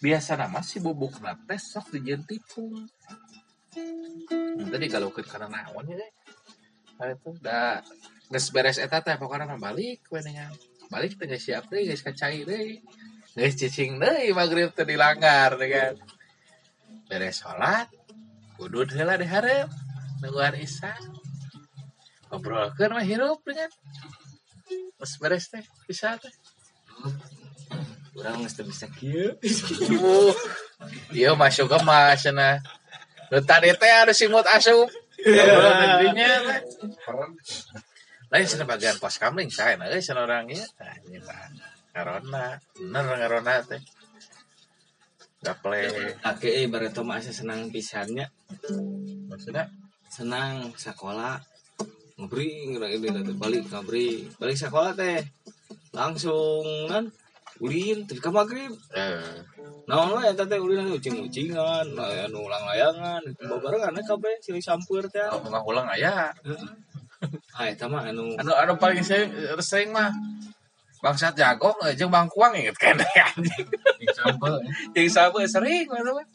biasa 0.04 0.36
nama 0.36 0.60
si 0.60 0.84
bubuk 0.84 1.20
teh 1.48 1.60
sok 1.60 1.96
dijieun 1.96 2.24
tipung 2.28 2.88
tadi 4.72 4.88
kalau 4.92 5.12
ke 5.12 5.24
karena 5.24 5.48
naon 5.48 5.88
ya 5.92 6.08
Nah, 6.96 7.12
itu 7.12 7.28
udah 7.28 7.84
geus 8.32 8.48
beres 8.56 8.80
eta 8.80 9.04
teh 9.04 9.20
pokoknya 9.20 9.60
balik 9.60 10.08
we 10.08 10.20
nya 10.32 10.48
balik 10.88 11.20
geus 11.20 11.44
siap 11.44 11.68
deui 11.68 11.92
geus 11.92 12.00
kacai 12.00 12.48
deui 12.48 12.80
geus 13.36 13.56
cicing 13.60 14.00
deui 14.00 14.32
magrib 14.32 14.72
teh 14.72 14.88
dilanggar 14.88 15.60
teh 15.60 15.68
kan 15.68 15.94
beres 17.06 17.42
salat 17.42 17.88
kudu 18.58 18.88
heula 18.96 19.20
di 19.20 19.28
hareup 19.28 19.70
nungguan 20.22 20.58
isya 20.58 20.96
ngobrolkeun 22.30 22.92
mah 22.92 23.06
hirup 23.06 23.40
dengan 23.46 23.70
pas 24.98 25.12
beres 25.22 25.46
teh 25.52 25.64
bisa 25.86 26.18
teh. 26.18 26.34
Urang 28.16 28.48
geus 28.48 28.56
bisa 28.64 28.88
kieu. 28.96 29.36
Uh, 30.00 30.34
iya 31.12 31.36
masuk 31.36 31.68
ke 31.70 31.78
mas 31.84 32.24
nah 32.34 32.58
nu 33.30 33.40
tadi 33.44 33.70
teh 33.76 33.92
harus 33.92 34.18
simut 34.18 34.48
asup. 34.50 34.90
Negerinya 35.22 36.32
lain 38.34 38.46
sana 38.50 38.66
bagian 38.68 38.98
pos 38.98 39.22
kamling 39.22 39.54
saya 39.54 39.78
nah 39.78 39.88
sana 40.02 40.26
orangnya 40.26 40.66
nah, 40.82 40.96
ini 41.08 41.22
mah 41.22 41.48
karena 41.94 42.46
bener 42.76 43.04
karena 43.06 43.54
teh. 43.64 43.82
Gaple. 45.46 45.82
Ake 46.26 46.66
ibarat 46.66 46.98
mah 47.06 47.22
asa 47.22 47.30
senang 47.30 47.70
pisannya. 47.70 48.26
Maksudnya? 49.30 49.70
Senang 50.10 50.74
sekolah 50.74 51.38
ngabri 52.18 52.74
ngira 52.74 52.88
ini 52.90 53.08
teh 53.14 53.36
balik 53.38 53.70
ngabri. 53.70 54.26
Balik 54.42 54.58
sekolah 54.58 54.98
teh 54.98 55.22
langsung 55.94 56.90
kan 56.90 57.06
ulin 57.62 58.04
tadi 58.10 58.20
ka 58.20 58.34
magrib 58.34 58.74
eh. 58.98 59.46
Naon 59.86 60.18
we 60.18 60.24
eta 60.26 60.50
teh 60.50 60.58
ulin 60.58 60.90
ucing-ucingan 60.90 61.94
anu 61.94 62.38
ulang-layangan 62.50 63.22
itu 63.30 63.44
babarengan 63.46 63.96
kabeh 64.02 64.34
silih 64.42 64.64
sampeur 64.66 65.06
teh. 65.14 65.30
Oh, 65.30 65.46
nggak 65.46 65.62
ulang 65.62 65.86
aya. 65.86 66.34
ah 67.56 67.66
eta 67.70 67.86
mah 67.86 68.10
anu. 68.10 68.34
Anu 68.42 68.52
anu 68.52 68.74
paling 68.82 69.06
sering 69.06 69.30
sering 69.62 69.94
mah. 69.94 70.10
Bangsat 71.06 71.38
jago 71.38 71.70
jeung 71.94 72.10
bangkuang 72.10 72.58
inget 72.58 72.74
kan 72.82 72.98
anjing. 73.30 73.68
Sampel. 74.16 74.54
Eh. 74.64 74.72
Yang 74.96 75.10
sampel 75.12 75.44
sering 75.46 75.88
mana 75.92 76.12
mah. 76.16 76.28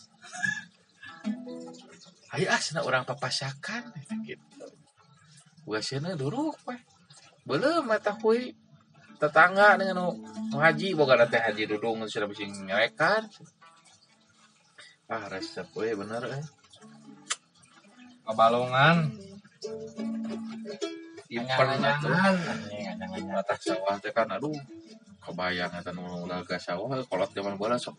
Ayo 2.30 2.46
ah 2.46 2.60
sana 2.60 2.86
orang 2.86 3.02
papasakan 3.08 3.90
eh, 3.96 4.04
gitu. 4.28 4.66
Gua 5.64 5.80
sana 5.80 6.12
dulu 6.14 6.52
weh. 6.68 6.80
Belum 7.48 7.88
mata 7.88 8.14
kui 8.20 8.52
eh. 8.52 8.56
tetangga 9.16 9.80
dengan 9.80 10.12
nu 10.52 10.56
haji 10.60 10.92
boga 10.96 11.24
teh 11.24 11.40
haji 11.40 11.68
dudung 11.68 12.04
sudah 12.08 12.24
bisa 12.24 12.48
nyerekan 12.48 13.28
Ah 15.10 15.26
resep 15.26 15.66
we 15.74 15.90
oh, 15.90 16.04
bener 16.04 16.22
eh. 16.38 16.44
Kebalongan. 18.22 19.10
Impen 21.30 21.68
mata 23.26 23.54
sawah 23.58 23.96
teh 23.98 24.14
kan 24.14 24.30
aduh 24.30 24.54
kebayang 25.30 25.70
nu 25.94 26.26
laga 26.26 26.58
sawah 26.58 26.98
kolot 27.06 27.30
zaman 27.30 27.54
bola 27.54 27.78
sok 27.78 27.94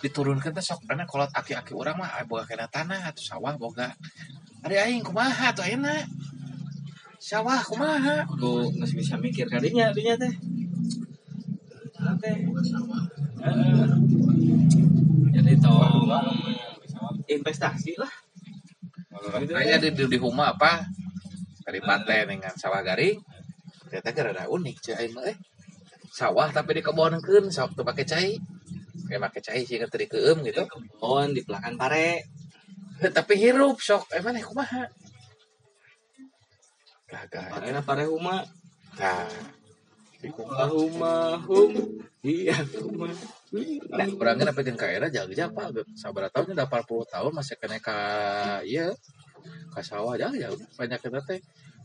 diturunkan 0.00 0.52
teh 0.56 0.64
sok 0.64 0.84
karena 0.88 1.04
kolot 1.04 1.32
aki-aki 1.32 1.72
orang 1.76 1.96
mah 2.00 2.20
boga 2.24 2.44
kena 2.48 2.68
tanah 2.68 3.12
atau 3.12 3.20
sawah 3.20 3.56
boga. 3.56 3.92
Ari 4.64 4.76
aing 4.76 5.04
kumaha 5.04 5.52
tuh 5.56 5.64
ayeuna? 5.64 6.04
Sawah 7.20 7.60
kumaha? 7.64 8.24
Kudu 8.28 8.76
masih 8.80 8.96
bisa 9.00 9.16
mikir 9.20 9.48
kadinya 9.48 9.92
dinya 9.92 10.16
teh. 10.16 10.32
Teh. 12.20 12.36
Eh, 13.40 13.88
jadi 15.32 15.52
tong 15.60 16.04
investasi 17.28 17.92
lah. 18.00 18.12
Kayaknya 19.20 19.76
di, 19.84 19.88
di, 19.96 20.04
di 20.16 20.18
huma 20.20 20.56
apa? 20.56 20.84
Kadipaten 21.64 22.24
dengan 22.36 22.52
sawah 22.56 22.80
garing. 22.80 23.20
Ternyata 23.88 24.32
ada 24.32 24.44
unik 24.48 24.76
cai 24.80 25.08
mah 25.12 25.24
eh 25.28 25.36
sawah 26.10 26.50
tapi 26.50 26.76
di 26.78 26.82
kebonkeun 26.82 27.48
sok 27.48 27.78
teu 27.78 27.86
pakai 27.86 28.04
cai. 28.04 28.30
Eh, 28.34 28.38
Kayak 29.10 29.22
pakai 29.30 29.40
cai 29.42 29.60
sih 29.66 29.78
tadi 29.78 30.06
keum 30.06 30.42
gitu. 30.46 30.62
Kebon 30.66 31.34
di 31.34 31.42
belakang 31.42 31.74
pare 31.74 32.26
tapi 33.00 33.34
hirup 33.40 33.80
sok. 33.80 34.12
Emang 34.14 34.36
eh, 34.36 34.44
kumaha? 34.44 34.84
Kagak. 37.10 37.48
Pare 37.50 37.68
pare 37.82 38.04
huma. 38.06 38.44
Nah. 38.98 39.58
Allahumma 40.20 41.40
hum. 41.48 41.72
Iya 42.20 42.60
huma. 42.76 43.08
Nah, 43.96 44.06
kurangnya 44.12 44.52
sampai 44.52 44.64
ke 44.68 44.72
KRA 44.76 45.08
jaga 45.08 45.32
japa. 45.32 45.72
Sabar 45.96 46.28
tahun 46.28 46.52
udah 46.52 46.68
40 46.68 47.14
tahun 47.14 47.32
masih 47.32 47.56
kena 47.56 47.80
ka 47.80 47.98
iya 48.62 48.92
ka 49.72 49.80
sawah 49.80 50.20
jaga 50.20 50.36
ya 50.36 50.48
banyak 50.76 51.00
kita 51.00 51.24
teh. 51.24 51.40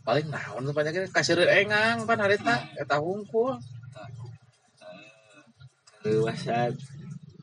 Paling 0.05 0.27
naon 0.29 0.67
banyak 0.69 0.93
kita 0.93 1.07
kasir 1.09 1.39
engang 1.41 2.03
pan 2.03 2.19
harita 2.19 2.59
eta 2.75 2.99
hungkul. 2.99 3.57
WhatsApp 6.25 6.73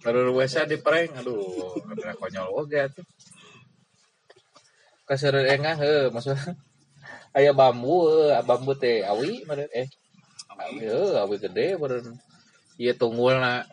baru 0.02 0.34
WhatsApp 0.34 0.70
di 0.70 0.78
prank 0.78 1.18
aduh 1.18 1.42
ada 1.92 2.14
konyol 2.18 2.48
oge 2.62 2.82
tuh 2.94 3.06
kasar 5.06 5.34
eh, 5.42 5.54
engah 5.54 5.76
he 5.78 5.94
maksud 6.14 6.38
aya 7.36 7.50
bambu 7.50 8.30
bambu 8.46 8.72
teh 8.78 9.02
awi 9.02 9.42
meren 9.46 9.70
eh 9.74 9.88
awi 10.62 10.78
he 10.86 11.00
awi 11.18 11.36
gede 11.42 11.66
meren 11.80 12.06
ieu 12.78 12.94
tunggul 12.94 13.36
na 13.38 13.66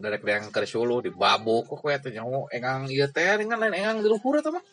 darek 0.00 0.24
yang 0.24 0.48
kersulu 0.48 1.04
di 1.04 1.10
babok 1.12 1.68
kok 1.76 1.90
eta 1.90 2.08
nyaho 2.08 2.48
engang 2.54 2.88
ieu 2.88 3.08
teh 3.10 3.36
dengan 3.38 3.60
lain 3.60 3.74
engang 3.76 3.98
di 4.00 4.08
luhur 4.08 4.38
eta 4.38 4.52
mah 4.54 4.64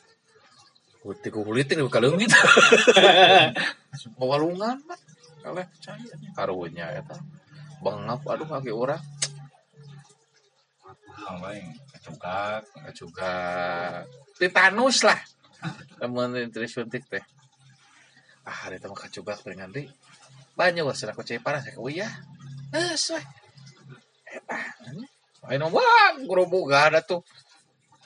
Kuti 1.08 1.32
kulitin 1.32 1.80
di 1.80 1.88
kalung 1.88 2.20
gitu. 2.20 2.36
Walungan 4.20 4.76
mah. 4.84 5.00
Kaleh 5.40 5.64
cai 5.80 6.04
karunya 6.36 6.84
eta. 7.00 7.16
Bangap 7.84 8.22
aduh 8.26 8.48
kaki 8.48 8.72
orang. 8.74 9.02
Kecugak. 11.92 12.64
juga 12.96 13.34
titanus 14.40 15.04
lah. 15.04 15.20
Temen 16.00 16.48
terus 16.54 16.72
suntik 16.72 17.04
teh. 17.10 17.24
Ah 18.48 18.72
ada 18.72 18.80
teman 18.80 18.96
kacubak 18.96 19.44
dengan 19.44 19.74
di 19.74 19.86
banyak 20.58 20.82
wah 20.82 20.96
aku 20.96 21.22
cai 21.22 21.38
parah 21.38 21.62
saya 21.62 21.78
oh 21.78 21.86
iya 21.86 22.10
eh 22.74 22.98
eh 22.98 24.42
ah 24.50 24.66
ayo 25.54 25.70
bang 25.70 26.16
gerobok 26.26 26.64
gak 26.72 26.84
ada 26.94 27.00
tuh. 27.06 27.22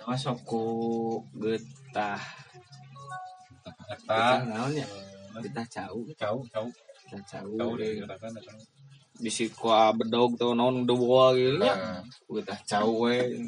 Masuk 0.06 0.38
ku. 0.46 0.64
Getah. 1.38 2.22
Eta. 3.92 4.18
getah 4.18 4.42
naon 4.50 4.74
ya? 4.74 4.86
Getah 5.42 5.66
Jauh, 5.70 6.06
jauh, 6.18 6.44
getah 6.50 7.22
cau. 7.30 7.54
Jauh 7.54 7.74
deh 7.78 8.02
katakan. 8.02 8.34
Bisi 9.22 9.54
ku 9.54 9.70
bedog 9.70 10.36
tuh 10.36 10.58
naon 10.58 10.84
udah 10.84 10.96
bawa 10.98 11.26
gitu. 11.38 11.62
Ya 11.62 11.74
Nah, 11.78 12.02
getah 12.26 12.60
cau 12.66 13.06
we. 13.06 13.46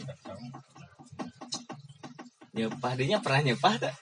Nyepah 2.54 2.94
dinya 2.94 3.18
pernah 3.18 3.42
nyepah 3.50 3.76
tak 3.82 3.96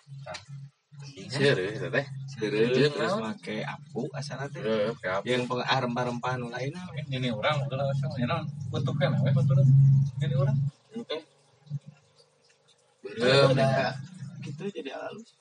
serius 1.32 1.80
itu 1.80 1.88
teh. 1.88 2.06
Terus, 2.42 2.68
Jeung 2.76 2.94
terus 2.96 3.14
naon? 3.16 3.24
make 3.32 3.56
apu 3.64 4.02
asal 4.12 4.44
teh. 4.52 4.60
Eh, 4.60 4.92
yang 5.24 5.48
ah, 5.48 5.80
rempah-rempah 5.80 6.34
nu 6.36 6.52
lain 6.52 6.76
Ini 7.08 7.32
orang 7.32 7.64
udah 7.68 7.78
langsung 7.88 8.12
ya 8.20 8.28
non 8.28 8.44
bentuknya 8.68 9.16
apa 9.16 9.32
bentuknya 9.32 9.66
ini 10.28 10.36
orang. 10.36 10.58
Oke 11.00 11.18
Eh, 13.12 13.44
udah 13.52 13.92
gitu 14.42 14.64
jadi 14.72 14.92
halus 14.96 15.36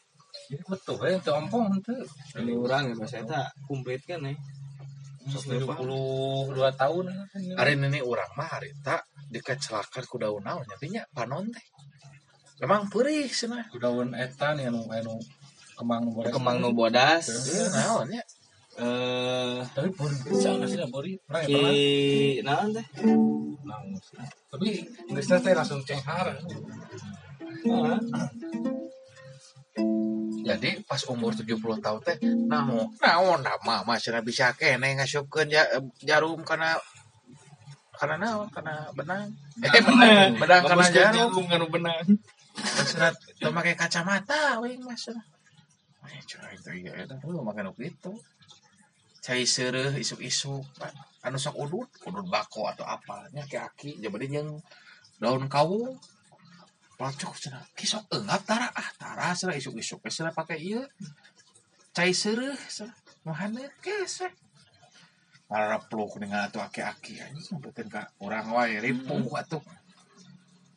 ini 0.51 0.63
betul 0.67 0.99
ya 1.07 1.15
itu 1.15 1.31
ompong 1.31 1.79
itu. 1.79 1.95
Ini 2.35 2.53
orang 2.59 2.91
ya 2.91 2.95
bahasa 2.99 3.23
eta 3.23 3.43
komplit 3.71 4.03
kan 4.03 4.27
ya 4.27 4.35
tujuh 5.29 5.69
puluh 5.77 6.49
dua 6.57 6.73
tahun 6.73 7.13
ini. 7.37 7.53
hari 7.53 7.77
ini 7.77 8.01
orang 8.01 8.33
mah 8.33 8.49
harita 8.57 9.05
dikecelakan 9.29 10.05
ku 10.09 10.17
daun 10.17 10.41
naon 10.41 10.65
nyatinya 10.65 11.05
panon 11.13 11.53
teh. 11.53 11.67
Memang 12.65 12.89
perih 12.89 13.29
sana 13.29 13.61
daun 13.77 14.17
eta 14.17 14.57
nih 14.57 14.73
anu 14.73 14.89
anu 14.89 15.21
kembang 15.77 16.09
nu 16.09 16.11
bodas. 16.17 16.33
kembang 16.33 16.57
nu 16.61 16.71
bodas. 16.73 17.25
Eh 17.29 17.69
naon 17.69 18.09
ya 18.09 18.25
eh 18.81 19.61
tapi 19.77 19.89
bori 19.93 20.17
bisa 20.25 20.57
nggak 20.57 20.69
sih 20.73 20.79
bori 20.89 21.13
pernah 21.21 21.41
ya 21.45 21.53
pernah? 21.53 21.73
naon 22.49 22.69
teh? 22.73 22.87
Nah, 23.69 23.81
tapi 24.49 24.69
nggak 25.13 25.41
teh 25.45 25.53
langsung 25.53 25.85
cenghar 25.85 26.33
jadi 30.45 30.71
pas 30.85 31.01
umur 31.11 31.37
70 31.37 31.57
tahun 31.85 32.01
teh 32.05 32.17
namun 32.25 32.91
naon 33.01 33.41
nama 33.45 33.85
masih 33.85 34.17
bisa 34.25 34.53
kene 34.57 34.97
ngasupkan 34.97 35.49
eh, 35.53 35.85
jarum 36.03 36.41
karena 36.43 36.77
karena 38.01 38.17
naon 38.17 38.49
karena 38.49 38.89
benang? 38.97 39.29
Eh 39.61 39.83
benang 39.85 40.33
benang 40.41 40.63
karena 40.65 40.87
jarum. 40.89 41.45
karena 41.45 41.67
benang. 41.69 42.05
Terserah 42.57 43.13
tuh 43.37 43.53
pakai 43.53 43.77
kacamata 43.77 44.57
wing 44.65 44.81
mas 44.81 45.05
eh 46.11 46.23
cuma 46.25 46.49
itu 46.51 46.71
iya 46.81 47.05
itu 47.05 47.15
lu 47.29 47.45
makan 47.45 47.77
itu 47.77 48.13
cai 49.21 49.45
sereh 49.45 49.93
isuk-isuk 50.01 50.65
anu 51.21 51.37
sok 51.37 51.61
udut 51.61 51.89
udut 52.09 52.25
bako 52.25 52.73
atau 52.73 52.89
apanya 52.89 53.45
kaki-kaki 53.45 54.01
jadi 54.01 54.41
yang 54.41 54.59
daun 55.21 55.45
kawung. 55.53 56.01
pelacok 57.01 57.33
cenah. 57.41 57.65
Ki 57.73 57.89
enggak 57.89 58.45
tara 58.45 58.69
ah 58.69 58.89
tara 59.01 59.33
cenah 59.33 59.57
isuk-isuk 59.57 60.05
cenah 60.05 60.37
pakai 60.37 60.61
ieu. 60.61 60.85
Cai 61.97 62.13
seureuh 62.13 62.61
cenah. 62.69 62.93
Muhammad 63.25 63.73
geus 63.81 64.21
we. 64.21 64.29
peluk 65.89 66.21
dengan 66.21 66.47
atuh 66.47 66.61
aki-aki 66.61 67.25
anjing 67.25 67.57
beukeun 67.59 67.89
ka 67.89 68.13
urang 68.21 68.53
wae 68.53 68.77
ripuh 68.85 69.33
atuh. 69.33 69.65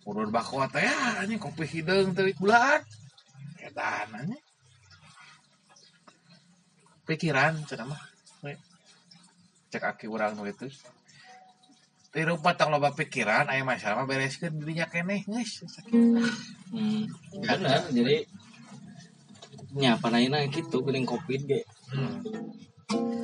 Urun 0.08 0.32
bako 0.32 0.64
teh 0.72 0.88
ya 0.88 1.20
anjing 1.20 1.44
kopi 1.44 1.68
hideung 1.68 2.16
teh 2.16 2.32
bulan. 2.40 2.80
Edan 3.60 4.08
anjing. 4.16 4.44
Pikiran 7.04 7.68
cenah 7.68 7.92
mah. 7.92 8.04
Cek 9.76 9.84
aki 9.84 10.08
urang 10.08 10.40
nu 10.40 10.48
itu. 10.48 10.72
Di 12.14 12.22
rumah 12.22 12.54
tong 12.54 12.70
loba 12.70 12.94
pikiran 12.94 13.50
aya 13.50 13.66
masalah 13.66 14.06
mah 14.06 14.06
bereskeun 14.06 14.54
dirinya 14.62 14.86
keneh 14.86 15.26
geus. 15.26 15.66
Hmm. 16.70 17.10
benar 17.42 17.90
jadi 17.90 18.30
nyapa 19.74 20.14
naina 20.14 20.46
gitu 20.46 20.86
kuning 20.86 21.10
covid 21.10 21.42
ge. 21.50 21.66
Hmm. 21.90 22.22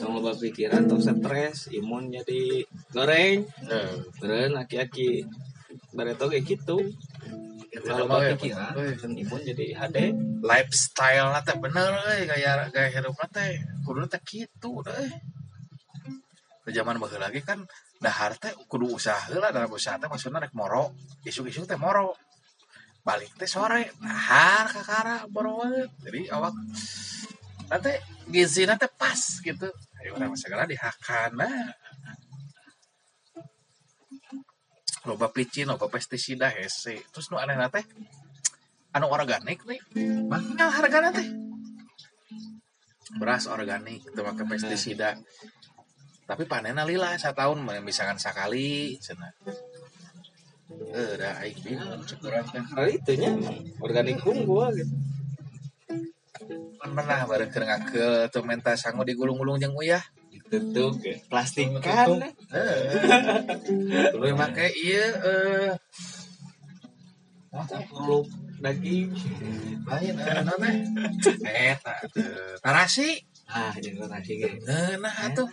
tong 0.01 0.17
loba 0.17 0.33
pikiran 0.33 0.89
tong 0.89 1.05
stres 1.05 1.69
imun 1.69 2.09
jadi 2.09 2.65
goreng. 2.89 3.45
Beren 4.17 4.57
aki-aki 4.57 5.21
bareto 5.93 6.25
kayak 6.25 6.49
gitu 6.49 6.81
kalau 7.85 8.09
loba 8.09 8.33
pikiran 8.33 8.73
kan 8.73 9.11
imun 9.13 9.41
jadi 9.45 9.65
HD. 9.77 9.97
Lifestyle 10.41 11.37
teh 11.45 11.57
bener 11.61 11.93
euy 12.09 12.25
gaya 12.25 12.65
gaya 12.73 12.89
hidup 12.89 13.21
teh. 13.29 13.61
Kudu 13.85 14.09
teh 14.09 14.21
kitu 14.25 14.81
deh 14.81 15.13
zaman 16.69 17.01
baheula 17.01 17.29
lagi 17.29 17.41
kan 17.41 17.65
dahar 17.99 18.39
teh 18.39 18.55
kudu 18.71 18.95
usaha 18.95 19.27
heula 19.27 19.51
dalam 19.51 19.67
usaha 19.67 19.99
teh 19.99 20.07
maksudna 20.07 20.39
rek 20.39 20.55
moro 20.55 20.95
isu-isu 21.27 21.67
teh 21.67 21.75
moro. 21.75 22.15
Balik 23.03 23.35
teh 23.35 23.47
sore 23.47 23.91
dahar 23.99 24.71
kakara 24.71 25.27
banget 25.27 25.91
jadi 26.03 26.31
awak 26.35 26.55
nanti 27.67 27.91
gizi 28.31 28.63
teh 28.63 28.91
pas 28.95 29.21
gitu. 29.43 29.67
Ayo 29.99 30.15
orang 30.15 30.39
segala 30.39 30.63
dihakan 30.63 31.43
nah 31.43 31.75
loba 35.03 35.27
picin 35.35 35.67
loba 35.67 35.91
pestisida 35.91 36.47
hese. 36.47 37.03
Terus 37.11 37.27
nu 37.31 37.35
aneh 37.35 37.59
teh 37.67 37.83
anu 38.95 39.11
organik 39.11 39.67
nih. 39.67 39.79
Mahal 40.27 40.71
harganya 40.71 41.11
teh. 41.11 41.27
Beras 43.19 43.49
organik 43.49 44.05
itu 44.05 44.21
pakai 44.21 44.45
pestisida 44.45 45.17
tapi 46.29 46.45
panennya 46.45 46.85
lila 46.85 47.17
tahun 47.17 47.65
misalkan 47.81 48.21
sekali 48.21 49.01
cina. 49.01 49.33
Eh 50.93 51.17
dah 51.17 51.41
aing 51.41 51.57
bingung 51.65 52.05
cukuran 52.05 52.45
teh 52.45 52.61
hal 52.61 52.85
itu 52.85 53.11
nya 53.17 53.33
organik 53.81 54.21
gua 54.45 54.69
gitu. 54.77 54.93
Pernah 56.77 57.25
bareng 57.25 57.49
keur 57.49 57.65
ngakeul 57.65 58.29
tuh 58.29 58.45
menta 58.45 58.77
sangu 58.77 59.01
digulung-gulung 59.01 59.57
jeung 59.57 59.73
uyah. 59.73 60.05
Tutup 60.49 60.97
plastik 61.29 61.69
kan 61.81 62.21
heeh 62.53 64.09
tuluy 64.13 64.33
make 64.33 64.69
ieu 64.77 65.05
eh. 65.21 65.73
Peluk 67.89 68.25
daging? 68.57 69.13
Lain 69.85 70.15
eh 70.17 70.41
naon 70.45 70.65
teh 71.21 71.73
eta 71.73 72.01
teu 72.13 72.57
tarasi 72.65 73.17
ah 73.49 73.73
jadi 73.77 73.97
nasi 74.09 74.41
gitu 74.41 74.57
Eh, 74.65 74.97
nah 74.97 75.13
atuh 75.25 75.49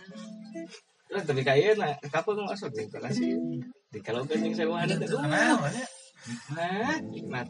Terus 1.07 1.23
tapi 1.23 1.41
kayak 1.41 1.79
na 1.79 1.95
kapung 2.11 2.43
masuk 2.43 2.71
di 2.75 2.83
kelas 2.91 3.15
di 3.87 3.99
kalau 4.03 4.27
kencing 4.27 4.51
sewa 4.51 4.83
ada 4.83 4.99
tuh. 4.99 5.23
Nah, 6.51 6.99
nikmat. 7.07 7.47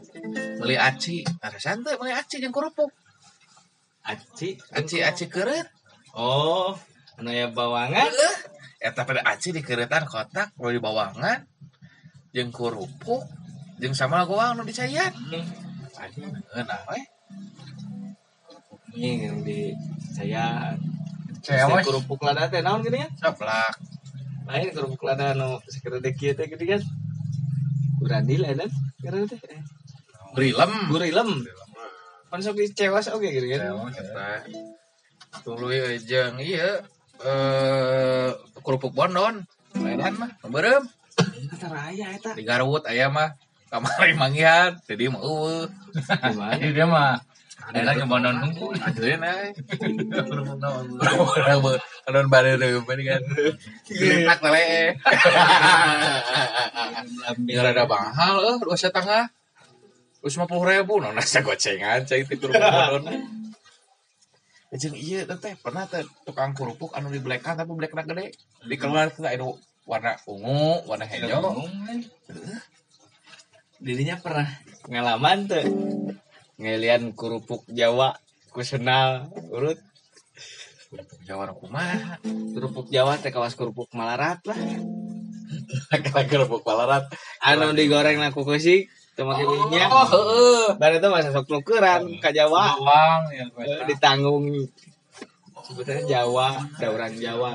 Beli 0.62 0.78
aci, 0.78 1.26
ada 1.42 1.58
santai 1.58 1.98
beli 1.98 2.14
aci 2.14 2.38
yang 2.38 2.54
kerupuk. 2.54 2.94
Aci, 4.06 4.54
aci 4.70 5.02
aci 5.02 5.26
keret. 5.26 5.66
Oh, 6.14 6.78
anu 7.18 7.30
ya 7.34 7.50
bawangan. 7.50 8.10
eta 8.78 9.02
pada 9.02 9.26
aci 9.26 9.50
di 9.50 9.58
keretan 9.58 10.06
kotak, 10.06 10.54
lo 10.62 10.70
di 10.70 10.78
bawangan, 10.78 11.42
jeng 12.30 12.54
kerupuk, 12.54 13.26
jeng 13.82 13.90
sama 13.90 14.22
goang 14.22 14.54
nu 14.54 14.62
dicayat. 14.62 15.10
Aci, 15.98 16.22
nah, 16.22 16.82
eh. 16.94 17.06
Ini 18.94 19.10
yang 19.26 19.42
dicayat. 19.42 20.78
Cewek. 21.48 21.80
kerupuk 21.88 22.20
lada 22.20 22.44
teh 22.52 22.60
naon 22.60 22.84
gini 22.84 23.00
ya? 23.00 23.08
Sablak 23.16 23.72
lain 24.44 24.68
kerupuk 24.76 25.02
lada 25.08 25.32
anu 25.32 25.56
sekedar 25.64 26.04
dekieu 26.04 26.36
teh 26.36 26.44
gini 26.44 26.76
kan. 26.76 26.82
Guradil 28.04 28.44
ya 28.44 28.52
kan 28.52 28.70
karena 29.00 29.24
teh. 29.24 29.40
Eh, 29.48 29.62
brilem 30.36 30.72
gurilem 30.92 31.30
pan 32.28 32.44
sok 32.44 32.60
dicewas 32.60 33.08
oke 33.08 33.24
gitu 33.24 33.48
kan? 33.48 33.60
Cewek 33.64 33.96
eta 33.96 34.28
tuluy 35.40 35.96
jeung 36.04 36.36
ieu 36.36 36.84
eh 37.24 38.28
kerupuk 38.60 38.92
bondon. 38.92 39.48
Lain 39.80 40.14
mah 40.20 40.30
kata 41.48 41.66
raya 41.72 42.06
eta. 42.12 42.36
Di 42.36 42.44
Garut 42.44 42.84
aya 42.84 43.08
mah. 43.08 43.32
Kamari 43.68 44.16
manggihan 44.16 44.80
jadi 44.88 45.12
mah 45.12 45.20
ada 47.68 47.92
kan 47.92 48.08
mahal 57.84 58.34
eh 58.40 58.56
dua 58.64 58.76
setengah. 58.76 59.28
Terus 60.18 60.34
lima 60.34 60.46
puluh 60.50 60.64
ribu, 60.66 60.98
gocengan 61.44 62.02
itu 62.08 62.48
kerupuk 64.68 64.92
iya 64.96 65.24
teh 65.24 65.54
pernah 65.56 65.88
teh 65.88 66.04
tukang 66.28 66.52
kerupuk 66.52 66.92
anu 66.92 67.08
di 67.08 67.20
blekan 67.20 67.56
tapi 67.56 67.72
blekna 67.72 68.04
gede. 68.04 68.34
Di 68.64 68.76
keluar 68.76 69.14
kita 69.14 69.32
anu 69.32 69.56
warna 69.88 70.18
ungu, 70.28 70.84
warna 70.84 71.08
hijau. 71.08 71.68
dirinya 73.78 74.18
pernah 74.18 74.46
pengalaman 74.82 75.46
tuh 75.46 75.62
ngelian 76.58 77.14
kerupuk 77.14 77.62
Jawa 77.70 78.18
kusenal 78.50 79.30
urut 79.54 79.78
Jawa 81.28 81.52
kumaha. 81.54 82.18
kerupuk 82.26 82.90
Jawa 82.90 83.20
teh 83.20 83.30
kawas 83.30 83.54
kerupuk 83.54 83.88
Malarat 83.94 84.42
lah 84.48 84.58
Kira 85.88 86.22
kerupuk 86.28 86.60
palarat. 86.64 87.08
anu 87.40 87.72
digoreng 87.72 88.20
laku 88.20 88.44
kusik 88.44 88.88
teu 89.16 89.24
make 89.26 89.42
minyak 89.42 89.88
Oh, 89.90 90.06
heeh. 90.06 90.66
Baru 90.78 90.94
itu 91.00 91.08
masa 91.10 91.30
sok 91.34 91.48
nukeran 91.50 92.06
ke 92.22 92.30
Jawa 92.30 92.76
Bawang 92.78 93.22
ya. 93.32 93.44
Ditanggung 93.88 94.46
sebetulnya 95.64 96.04
Jawa 96.06 96.56
ada 96.78 96.86
orang 96.88 97.14
Jawa 97.18 97.50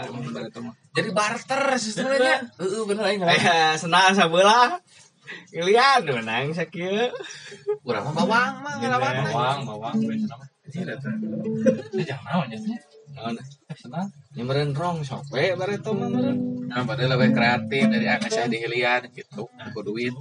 Jadi 0.94 1.10
barter 1.10 1.64
sistemnya. 1.82 2.46
Heeh 2.62 2.82
bener 2.86 3.04
aing 3.10 3.22
eh 3.26 3.74
senang 3.78 4.14
sabelah 4.14 4.78
ngeliat 5.52 6.02
menang 6.08 6.52
sakieu 6.52 7.12
Urang 7.84 8.04
mah 8.10 8.14
bawang 8.16 8.54
mah 8.64 8.74
ngalaman. 8.80 9.14
Bawang, 9.30 9.60
bawang. 9.68 9.96
Ini 10.04 12.04
jangan 12.08 12.24
naon 12.28 12.48
ya. 12.52 12.60
naon 13.14 13.38
Senang. 13.78 14.08
nyamperin 14.34 14.74
rong 14.74 15.06
sok 15.06 15.30
we 15.34 15.54
baru 15.54 15.78
itu 15.78 15.92
mah 15.94 16.10
meureun 16.10 16.38
Nah, 16.74 16.82
padahal 16.90 17.14
lebih 17.14 17.38
kreatif 17.38 17.86
dari 17.86 18.08
anak 18.10 18.34
saya 18.34 18.50
di 18.50 18.58
Hilian 18.58 19.06
gitu. 19.14 19.46
Aku 19.46 19.80
duit. 19.86 20.14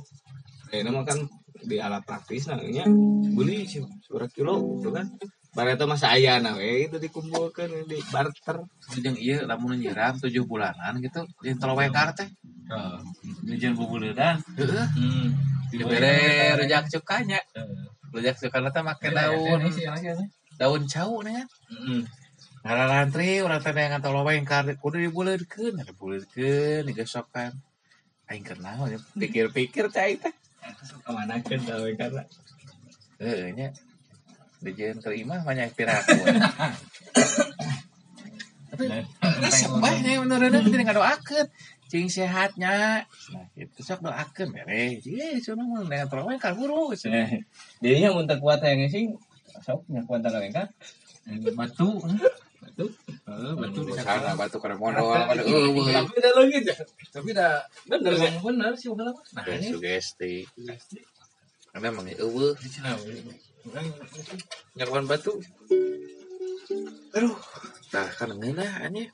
ini 0.73 0.89
mah 0.89 1.05
kan 1.05 1.21
di 1.63 1.77
alat 1.79 2.03
praktis 2.03 2.51
namanya 2.51 2.91
beli 3.37 3.69
sih 3.71 3.85
surah 4.03 4.27
kilo 4.27 4.81
gitu 4.81 4.91
kan 4.91 5.07
baru 5.53 5.77
itu 5.77 5.85
masa 5.85 6.17
ayah 6.17 6.41
nah 6.41 6.57
we 6.57 6.89
itu 6.89 6.97
dikumpulkan 6.97 7.69
di 7.87 8.01
barter 8.09 8.65
Jeung 8.93 9.17
iya 9.17 9.49
lamun 9.49 9.81
nyiram 9.81 10.21
7 10.21 10.29
bulanan 10.45 11.01
gitu 11.01 11.25
di 11.41 11.57
tol 11.57 11.73
wekar 11.77 12.13
teh. 12.13 12.29
Dijen 13.43 13.73
bubuledan. 13.77 14.41
Heeh. 14.57 14.87
Hmm. 14.97 15.29
Dibere 15.73 16.17
rujak 16.61 16.89
cukanya. 16.93 17.41
Rujak 18.13 18.37
cukanya 18.41 18.69
teh 18.73 18.83
make 18.85 19.09
daun 19.09 19.61
Iya, 19.69 20.15
daun 20.61 20.83
cau 20.89 21.25
nih 21.25 21.33
kan. 21.43 21.47
Heeh. 21.73 22.03
Ngarantri 22.63 23.43
urang 23.43 23.61
teh 23.61 23.73
yang 23.75 24.01
tol 24.05 24.21
wekar 24.23 24.65
kudu 24.79 25.03
dibuleurkeun, 25.03 25.81
dibuleurkeun, 25.83 26.87
digesokan. 26.89 27.57
Aing 28.31 28.45
kenal 28.47 28.89
ya. 28.89 28.99
Pikir-pikir 29.17 29.89
cai 29.93 30.17
teh. 30.21 30.35
ke 31.03 31.11
mana 31.11 31.43
kan 31.43 31.59
tahu 31.59 31.91
karena 31.99 32.23
Heeh 33.19 33.51
nya. 33.55 33.69
Dijeun 34.63 35.03
ke 35.03 35.11
imah 35.11 35.43
banyak 35.43 35.75
piraku. 35.75 36.15
Tapi 38.71 38.85
Sebah 39.63 39.95
nih 40.01 40.17
menurutnya 40.23 40.63
kita 40.63 40.87
ngadoakeun 40.87 41.47
cing 41.93 42.09
sehatnya. 42.09 43.05
Nah, 43.05 43.45
itu 43.53 43.81
sok 43.85 44.01
doakeun 44.01 44.49
beres. 44.57 45.05
Iya, 45.05 45.37
cenah 45.45 45.69
mah 45.69 45.85
dengan 45.85 46.09
tolong 46.09 46.41
kan 46.41 46.57
buru. 46.57 46.97
Eh, 46.97 47.45
dirinya 47.85 48.17
muntah 48.17 48.41
kuat 48.41 48.65
yang 48.65 48.89
sing 48.89 49.13
sok 49.61 49.85
nya 49.93 50.01
kuat 50.09 50.25
kan 50.25 50.41
kan 50.49 50.69
Batu. 51.53 52.01
batu 52.65 52.87
Eh, 53.29 53.53
batu 53.61 53.81
di 53.85 53.93
Sana 53.93 54.33
batu 54.33 54.57
kada 54.57 54.81
modal 54.81 55.13
kada 55.13 55.45
eueuh. 55.45 55.85
tapi 55.93 56.15
udah 56.17 56.33
lagi 56.41 56.55
aja 56.65 56.75
Tapi 57.13 57.29
dah 57.37 57.61
bener 57.85 58.13
kan 58.17 58.33
bener 58.41 58.73
sih 58.81 58.89
udah 58.89 59.13
lama. 59.13 59.21
Nah, 59.37 59.45
ini 59.53 59.69
sugesti. 59.77 60.49
Karena 61.69 61.93
emang 61.93 62.09
eueuh 62.09 62.57
nyakuan 64.81 65.05
batu. 65.05 65.37
Aduh. 67.13 67.37
Nah, 67.93 68.09
kan 68.17 68.33
ngeunah 68.33 68.89
anjing. 68.89 69.13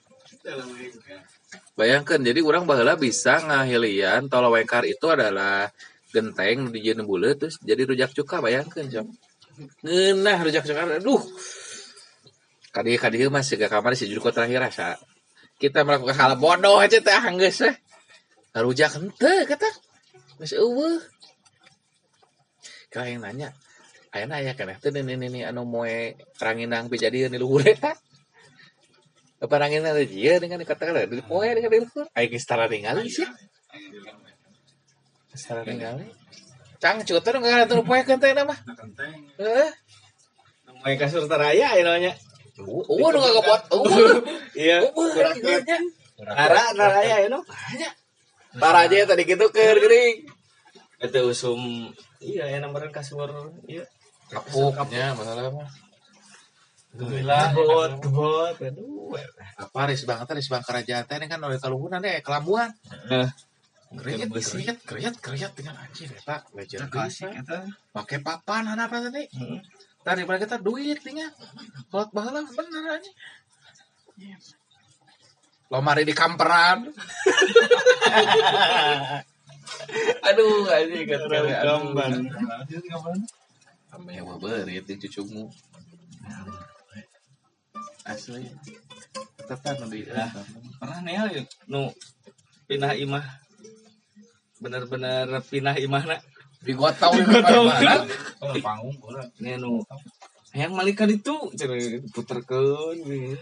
Bayangkan, 1.79 2.21
jadi 2.21 2.45
orang 2.45 2.69
baheula 2.69 2.99
bisa 2.99 3.41
ngahilian 3.41 4.29
tolo 4.29 4.53
wengkar 4.53 4.85
itu 4.85 5.09
adalah 5.09 5.71
genteng 6.13 6.73
di 6.73 6.81
jeun 6.81 7.05
buleut 7.05 7.37
terus 7.37 7.61
jadi 7.61 7.85
rujak 7.85 8.13
cuka 8.13 8.45
bayangkan 8.45 8.85
jam. 8.89 9.07
Ngeunah 9.85 10.39
rujak 10.45 10.65
cuka 10.69 11.01
aduh. 11.01 11.23
Kadi 12.69 13.01
kadi 13.01 13.27
mah 13.33 13.41
siga 13.41 13.67
kamar 13.73 13.97
si 13.97 14.11
judul 14.11 14.29
terakhir 14.29 14.61
asa. 14.61 15.01
Kita 15.59 15.83
melakukan 15.83 16.15
hal 16.15 16.33
bodoh 16.39 16.79
aja 16.79 17.03
teh 17.03 17.15
geus 17.35 17.67
eh. 17.67 17.75
ngarujak 18.55 18.91
henteu 18.95 19.43
kata 19.45 19.69
geus 20.41 20.55
eueuh 20.55 21.03
Kau 22.89 23.05
yang 23.05 23.21
nanya 23.21 23.53
Ayeuna 24.09 24.41
aya 24.41 24.57
keneh 24.57 24.81
teh 24.81 24.89
ini 24.89 25.15
ini 25.19 25.41
anu 25.45 25.69
moe 25.69 26.17
ranginang 26.41 26.89
bijadian 26.89 27.35
di 27.35 27.39
luhur 27.43 27.61
eta 27.67 27.93
apa 29.39 29.55
ranginang 29.55 29.95
teh 29.95 30.07
jieu 30.11 30.43
dengan 30.43 30.59
katakan 30.67 31.07
di 31.07 31.23
poe 31.23 31.47
dengan 31.47 31.71
di 31.71 31.79
luhur 31.87 32.07
aya 32.15 32.27
geus 32.27 32.47
tara 32.47 32.67
ningali 32.67 33.07
sih 33.07 33.27
Geus 35.31 35.45
tara 35.47 35.63
ningali 35.63 36.11
Cang 36.79 37.03
cukup 37.03 37.43
nggak 37.43 37.67
ada 37.71 37.83
poe 37.83 37.99
kan 38.07 38.23
teh 38.23 38.31
nama. 38.31 38.55
Heeh. 39.39 39.71
Main 40.79 40.95
kasur 40.95 41.27
teraya 41.27 41.75
ya 41.75 41.83
namanya. 41.83 42.15
Eueuh 42.59 43.11
nu 43.15 43.19
ngabuat 43.19 43.63
eueuh 43.71 44.19
Iya. 44.67 44.91
eueuh 44.91 45.31
gitunya 45.39 45.79
Tara 46.19 46.75
teraya 46.75 47.17
ya 47.23 47.29
no. 47.31 47.43
Tara 48.59 48.87
aja 48.87 49.07
tadi 49.07 49.23
gitu 49.23 49.47
keur 49.55 49.79
geuning 49.79 50.27
Itu 50.99 51.31
usum 51.31 51.91
iya 52.19 52.51
ya 52.51 52.59
nomornya 52.59 52.91
kasur 52.91 53.31
iya. 53.71 53.87
kapuknya 54.27 55.15
masalah 55.15 55.55
mah 55.55 55.71
Gila, 56.99 57.41
gebot, 57.55 57.93
gebot, 58.03 58.57
aduh. 58.59 59.15
apa 59.55 59.81
ris 59.89 60.03
banget 60.03 60.35
ris 60.35 60.51
bang 60.51 60.65
kerajaan 60.67 61.05
teh 61.07 61.17
ini 61.17 61.27
kan 61.31 61.39
oleh 61.41 61.57
kaluhunan 61.63 62.03
deh 62.03 62.19
kelambuan 62.27 62.75
Nah, 63.09 63.31
Kriat, 63.89 64.29
kriat, 64.29 64.79
kriat, 64.85 65.15
kriat 65.17 65.53
dengan 65.57 65.73
anjir 65.81 66.13
eta 66.13 66.45
kasih 66.93 67.25
bisa. 67.25 67.41
kita. 67.41 67.59
Pakai 67.89 68.21
papan 68.21 68.69
apa 68.77 69.01
tadi? 69.01 69.25
Heeh. 69.25 69.61
Tadi 70.05 70.29
pada 70.29 70.37
kita 70.45 70.61
duit 70.61 71.01
tinggal. 71.01 71.33
Kalau 71.89 72.05
bahala 72.13 72.45
bener 72.53 72.85
aja. 73.01 73.11
Lo 75.73 75.81
mari 75.81 76.05
di 76.05 76.13
kamperan. 76.13 76.93
Aduh, 80.29 80.69
anjing 80.69 81.09
kata 81.09 81.37
Gambar. 81.65 82.11
Mewah 84.05 84.37
berit 84.37 84.85
di 84.85 85.01
cucumu. 85.01 85.49
Asli. 88.09 88.49
Tetap 89.45 89.77
nanti. 89.85 90.09
Nah. 90.09 90.33
Pernah 90.81 90.99
nih 91.05 91.15
ya, 91.15 91.43
nu 91.69 91.93
pindah 92.65 92.97
imah. 92.97 93.25
Bener-bener 94.59 95.29
pindah 95.47 95.77
imah 95.77 96.05
nak. 96.09 96.21
Di 96.65 96.73
gua 96.75 96.91
tahu 96.91 97.21
tahu. 97.23 97.65
mana. 97.69 98.03
Oh, 98.43 98.57
panggung. 98.67 98.97
Ini 99.39 99.61
nu 99.61 99.85
yang 100.57 100.73
malika 100.73 101.05
itu 101.05 101.53
cere 101.55 102.01
puterkeun 102.11 102.97
gitu. 103.05 103.37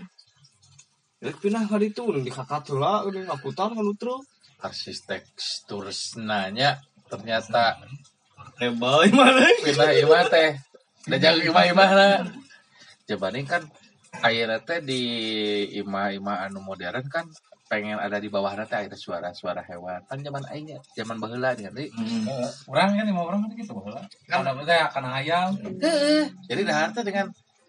Ya 1.23 1.33
pindah 1.33 1.65
ka 1.71 1.79
ditu 1.79 2.11
nu 2.11 2.21
dikakat 2.21 2.69
heula 2.75 3.07
udah 3.07 3.31
ngaputar 3.31 3.71
ka 3.73 3.83
lutro. 3.83 4.27
Arsitek 4.61 5.23
nanya 6.19 6.83
ternyata 7.07 7.79
Lebar 8.57 9.05
mana? 9.13 9.53
pindah 9.61 9.93
imah 10.01 10.23
teh 10.33 10.57
udah 11.07 11.19
jago 11.21 11.41
imah 11.45 11.65
imah 11.71 11.91
lah 11.93 12.15
jabanin 13.05 13.45
kan 13.45 13.63
akhirnya 14.23 14.59
teh 14.63 14.81
di 14.85 15.03
imah 15.81 16.47
anu 16.47 16.61
modern 16.63 17.05
kan 17.09 17.27
pengen 17.67 17.99
ada 17.99 18.23
di 18.23 18.31
bawah 18.31 18.55
teh 18.63 18.87
ada 18.87 18.95
suara-suara 18.95 19.63
hewan. 19.67 19.99
Kan 20.07 20.23
zaman 20.23 20.43
aingnya 20.51 20.79
zaman 20.95 21.19
baheula 21.19 21.51
nih 21.59 21.67
kan 21.67 21.75
Eh, 21.77 21.91
Urang 22.71 22.95
kan 22.95 23.05
lima 23.05 23.23
orang 23.27 23.41
kan 23.47 23.51
gitu 23.59 23.73
baheula. 23.75 24.03
Kan. 24.31 24.47
Teh 24.47 24.81
akan 24.87 25.05
ayam. 25.11 25.49
Jadi 26.47 26.63
dahar 26.63 26.95
teh 26.95 27.03
dengan 27.03 27.27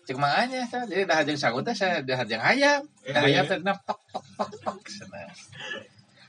cek 0.08 0.16
manganya 0.16 0.64
jadi 0.88 1.04
dahar 1.04 1.24
jeung 1.28 1.36
sagut 1.42 1.66
teh 1.66 1.76
saya 1.76 2.00
dahar 2.06 2.30
jeung 2.30 2.44
hayam. 2.46 2.86
Dahar 3.04 3.26
hayam 3.26 3.44
teh 3.50 3.58
na 3.60 3.74
pak 3.74 4.00
pak 4.14 4.24
pak 4.38 4.50
pak 4.64 4.78
sana. 4.88 5.28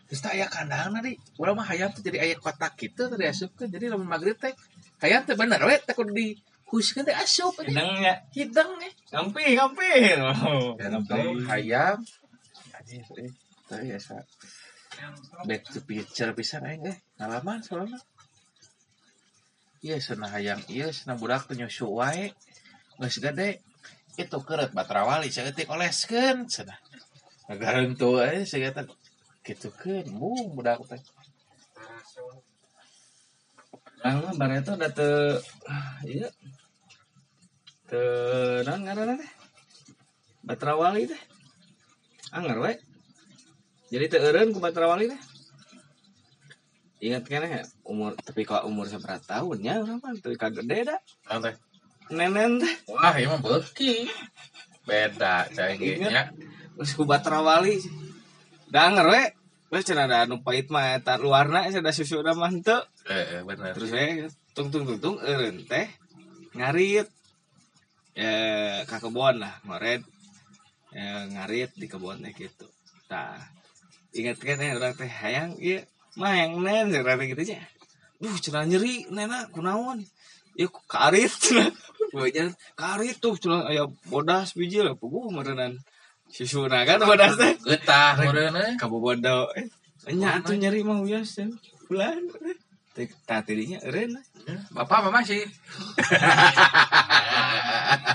Terus 0.08 0.20
teh 0.24 0.30
aya 0.32 0.48
kandang 0.48 0.96
tadi 0.96 1.12
ulah 1.36 1.52
mah 1.52 1.68
hayam 1.68 1.92
teh 1.92 2.00
jadi 2.00 2.24
aya 2.24 2.34
kotak 2.40 2.72
gitu 2.80 3.12
tadi 3.12 3.28
asupkeun 3.28 3.68
jadi 3.68 3.92
lamun 3.92 4.08
magrib 4.08 4.40
teh 4.40 4.56
hayam 5.04 5.28
teh 5.28 5.36
bener 5.36 5.60
we 5.60 5.76
teh 5.76 5.92
kudu 5.92 6.10
di 6.16 6.32
Huskan 6.68 7.08
teh 7.08 7.16
asup 7.16 7.56
teh. 7.56 7.68
Hidang 7.68 8.04
nya. 8.04 8.14
Hidang 8.36 8.70
nya. 8.76 8.90
Gampil, 9.08 9.56
gampil. 9.56 10.20
Gampil 10.76 11.48
hayam. 11.48 11.96
Tapi 13.68 13.84
ya 13.88 13.98
sa. 14.00 14.20
Back 15.48 15.72
to 15.72 15.80
picture 15.84 16.32
pisan 16.36 16.68
aing 16.68 16.84
eh. 16.84 16.96
Ngalaman 17.16 17.64
soalnya. 17.64 17.96
Iya 19.78 20.02
sana 20.02 20.26
hayang, 20.34 20.58
iya 20.68 20.90
sana 20.90 21.14
budak 21.14 21.46
penyusu 21.48 21.88
wae. 21.88 22.34
Geus 23.00 23.16
gede. 23.22 23.64
Itu 24.18 24.42
keret 24.42 24.74
batrawali 24.74 25.30
saya 25.30 25.54
teh 25.54 25.64
oleskeun 25.70 26.50
sana. 26.50 26.74
Ngarantu 27.48 28.20
aja 28.20 28.44
saya 28.44 28.74
kata 28.74 28.92
gitu 29.46 29.72
kan, 29.72 30.04
mu 30.12 30.52
budak 30.52 30.84
teh. 30.84 31.00
Ah, 33.98 34.30
barang 34.34 34.62
itu 34.62 34.72
udah 34.78 34.90
te, 34.94 35.10
iya, 36.06 36.30
Ngaranna 37.89 39.16
teh. 39.16 39.30
Batrawali 40.45 41.09
teh. 41.09 41.22
Anger 42.36 42.59
we. 42.61 42.72
Jadi 43.89 44.05
teu 44.12 44.20
eureun 44.20 44.53
ku 44.53 44.61
Batrawali 44.61 45.09
teh. 45.09 45.20
Ingat 46.99 47.24
kan 47.30 47.47
ya 47.47 47.62
umur 47.86 48.18
tapi 48.18 48.43
kalau 48.45 48.68
umur 48.68 48.91
seberapa 48.91 49.22
tahunnya 49.22 49.80
orang 49.80 49.99
mah 50.05 50.12
teu 50.20 50.36
kagede 50.36 50.93
dah. 50.93 51.01
Nanti. 51.32 51.57
Nenen 52.12 52.61
teh. 52.61 52.74
wah 52.93 53.12
ini 53.16 53.28
mah 53.28 53.41
beuki 53.41 54.09
beda 54.89 55.53
cai 55.53 55.76
nya 55.76 56.32
Terus 56.76 56.93
ku 56.93 57.09
Batrawali. 57.09 57.80
Da 58.68 58.93
anger 58.93 59.09
we. 59.09 59.24
Wes 59.68 59.84
cenah 59.84 60.09
ada 60.09 60.24
anu 60.24 60.41
pait 60.41 60.64
mah 60.72 60.97
eta 60.97 61.20
luarna 61.20 61.68
cenah 61.68 61.93
susu 61.93 62.24
da 62.24 62.32
mah 62.32 62.49
henteu. 62.49 62.80
eh 63.09 63.45
bener 63.45 63.72
terus 63.72 63.93
saya 63.93 64.28
tung 64.57 64.68
tung 64.72 64.84
tung 64.84 65.01
tung 65.01 65.16
eureun 65.20 65.64
teh 65.64 65.89
ngarit 66.57 67.09
ya 68.18 68.34
ka 68.82 68.98
kebon 68.98 69.38
lah 69.38 69.54
ngoret 69.62 70.02
ya 70.90 71.30
ngarit 71.30 71.70
di 71.78 71.86
kebon 71.86 72.26
teh 72.26 72.34
gitu. 72.34 72.66
Tah 73.06 73.38
ingat 74.10 74.42
kan 74.42 74.58
ya 74.58 74.74
orang 74.74 74.98
teh 74.98 75.06
hayang 75.06 75.54
iya 75.62 75.86
mah 76.18 76.34
yang 76.34 76.58
nen 76.58 76.90
cenah 76.90 77.14
teh 77.14 77.26
gitu 77.30 77.42
aja. 77.46 77.62
Duh 78.18 78.34
cenah 78.42 78.66
nyeri 78.66 79.06
nena 79.14 79.46
kunaon. 79.54 80.02
Ya 80.58 80.66
karit. 80.90 81.30
Cenah 81.44 81.70
Wajar 82.10 82.50
karit 82.74 83.22
tuh 83.22 83.38
cenah 83.38 83.70
aya 83.70 83.86
bodas 84.10 84.58
biji 84.58 84.82
lah 84.82 84.98
puguh 84.98 85.30
merenan 85.30 85.78
susuna 86.26 86.82
kan 86.82 86.98
bodas 86.98 87.38
teh. 87.38 87.54
Getah 87.62 88.18
meureun 88.18 88.74
kabobodo 88.82 89.54
eh. 89.54 89.70
Nya 90.10 90.42
atuh 90.42 90.58
nyeri 90.58 90.82
mah 90.82 91.06
uyas 91.06 91.38
cenah 91.38 91.54
bulan 91.86 92.18
teh 92.98 93.06
eureun 93.78 94.18
lah. 94.18 94.24
Bapak 94.74 95.06
mama 95.06 95.22
sih. 95.22 95.46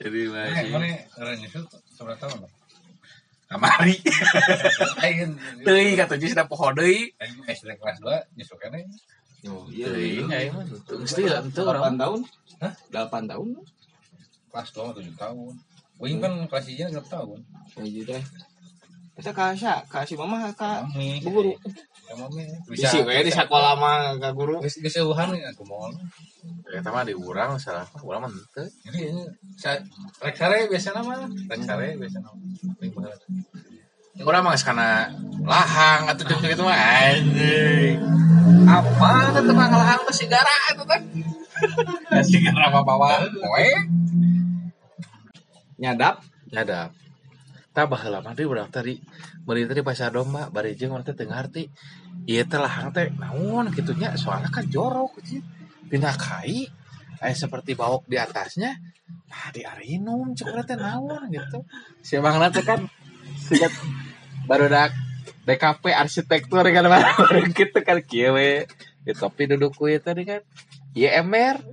Jadi 0.00 0.20
Eh, 0.24 0.32
masih 0.32 0.70
mana 0.72 0.86
urang 1.14 1.36
nyusul 1.36 1.62
seberapa 1.92 2.16
tahun? 2.18 2.48
kamari. 3.46 3.98
Aing 5.02 5.34
Teuing 5.60 5.98
kata 5.98 6.14
jeung 6.14 6.30
sudah 6.30 6.46
poho 6.46 6.70
deui. 6.70 7.10
aing 7.18 7.36
SD 7.44 7.74
kelas 7.76 7.98
2 7.98 8.38
nyusul 8.38 8.56
kene. 8.56 8.86
Oh, 9.44 9.66
Teuing 9.66 10.30
aing 10.30 10.52
mah 10.54 10.64
mesti 10.70 11.22
lah 11.26 11.42
itu 11.42 11.58
delapan 11.58 11.74
orang. 11.74 11.96
tahun? 11.98 12.20
Hah? 12.62 12.72
Delapan 12.88 13.22
tahun? 13.26 13.48
Kelas 14.48 14.68
2 14.72 14.96
7 15.02 15.18
tahun. 15.18 15.52
Wing 15.98 16.16
kan 16.16 16.32
kelas 16.46 16.64
3 16.64 16.94
6 16.94 17.04
tahun. 17.06 17.38
Ya 17.74 17.82
gitu 17.84 18.08
deh. 18.08 18.24
Kita 19.18 19.34
kasih, 19.34 19.84
kasih 19.90 20.16
mama 20.16 20.48
ka 20.54 20.86
Kami. 20.86 21.20
bu 21.20 21.28
guru. 21.34 21.52
Sama. 22.06 22.26
Bisa 22.70 23.02
we 23.02 23.20
di 23.26 23.32
sekolah 23.32 23.74
mah 23.76 24.16
ka 24.22 24.30
guru. 24.32 24.62
Geus 24.62 24.78
geus 24.78 24.96
eueuhan 25.02 25.34
ya 25.34 25.50
aku 25.50 25.66
mau. 25.66 25.90
Eta 26.70 26.88
mah 26.94 27.02
di 27.02 27.12
urang 27.12 27.58
salah, 27.58 27.84
urang 28.06 28.24
mah 28.24 28.30
henteu. 28.30 28.64
Jadi 28.86 29.00
rek 30.22 30.34
sare 30.38 30.70
biasa 30.70 30.94
nama, 30.94 31.26
rek 31.26 31.60
sare 31.66 31.98
biasa 31.98 32.18
nama. 32.22 32.38
Paling 32.78 32.90
baheula. 32.94 33.16
Urang 34.22 34.42
mah 34.46 34.54
kana 34.56 35.10
lahang 35.42 36.06
atuh 36.08 36.24
jeung 36.30 36.40
gitu 36.46 36.62
mah 36.62 36.78
anjing. 36.78 37.98
Apa 38.70 39.34
teh 39.36 39.54
mah 39.54 39.68
lahang 39.68 40.00
teh 40.06 40.14
sigara 40.14 40.56
eta 40.70 40.84
teh. 40.86 41.00
Sigara 42.30 42.72
mah 42.72 42.82
bawa 42.86 43.20
poe. 43.26 43.70
Nyadap. 45.76 46.24
nyadap 46.50 46.90
tak 47.80 47.88
baheula 47.88 48.20
mah 48.20 48.36
deui 48.36 48.44
urang 48.44 48.68
tadi 48.68 49.00
bari 49.40 49.64
tadi 49.64 49.80
pasar 49.80 50.12
domba 50.12 50.52
bari 50.52 50.76
jeung 50.76 50.92
urang 50.92 51.00
teh 51.00 51.16
teu 51.16 51.24
ngarti 51.24 51.64
ieu 52.28 52.44
teh 52.44 52.60
lahang 52.60 52.92
teh 52.92 53.08
naon? 53.16 53.72
Kan 53.72 54.64
jorok 54.68 55.16
kitu 55.16 55.40
pindah 55.88 56.12
kai 56.12 56.68
seperti 57.32 57.72
baok 57.72 58.04
di 58.04 58.20
atasnya 58.20 58.76
nah 59.32 59.48
di 59.48 59.64
arinum 59.64 60.36
cek 60.36 60.44
urang 60.52 61.32
gitu. 61.32 61.64
Si 62.04 62.20
bangna 62.20 62.52
teh 62.52 62.60
kan 62.60 62.84
sigat 63.48 63.72
barudak 64.44 64.92
DKP 65.48 65.84
arsitektur 65.96 66.68
kan 66.68 66.84
bareng 66.92 67.48
gitu 67.56 67.80
kan 67.80 68.04
kieu 68.04 68.36
we. 68.36 68.68
Di 69.00 69.16
topi 69.16 69.48
duduk 69.48 69.72
ku 69.72 69.88
ieu 69.88 70.04
tadi 70.04 70.28
kan 70.28 70.44
ieu 70.92 71.08
ember? 71.08 71.64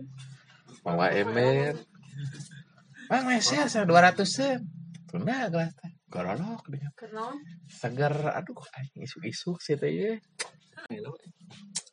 Bawa 0.88 1.12
ember. 1.12 1.76
Bang, 3.12 3.28
saya 3.44 3.68
200 3.68 4.24
sen. 4.24 4.64
Tunda 5.12 5.52
gelas 5.52 5.76
teh. 5.76 5.97
Gorolok 6.08 6.64
dengan 6.72 6.94
Kenal? 6.96 7.36
segar 7.68 8.16
aduh 8.32 8.56
anjing 8.80 9.04
isuk-isuk 9.04 9.60
sih 9.60 9.76
teh 9.76 9.92
ye. 9.92 10.12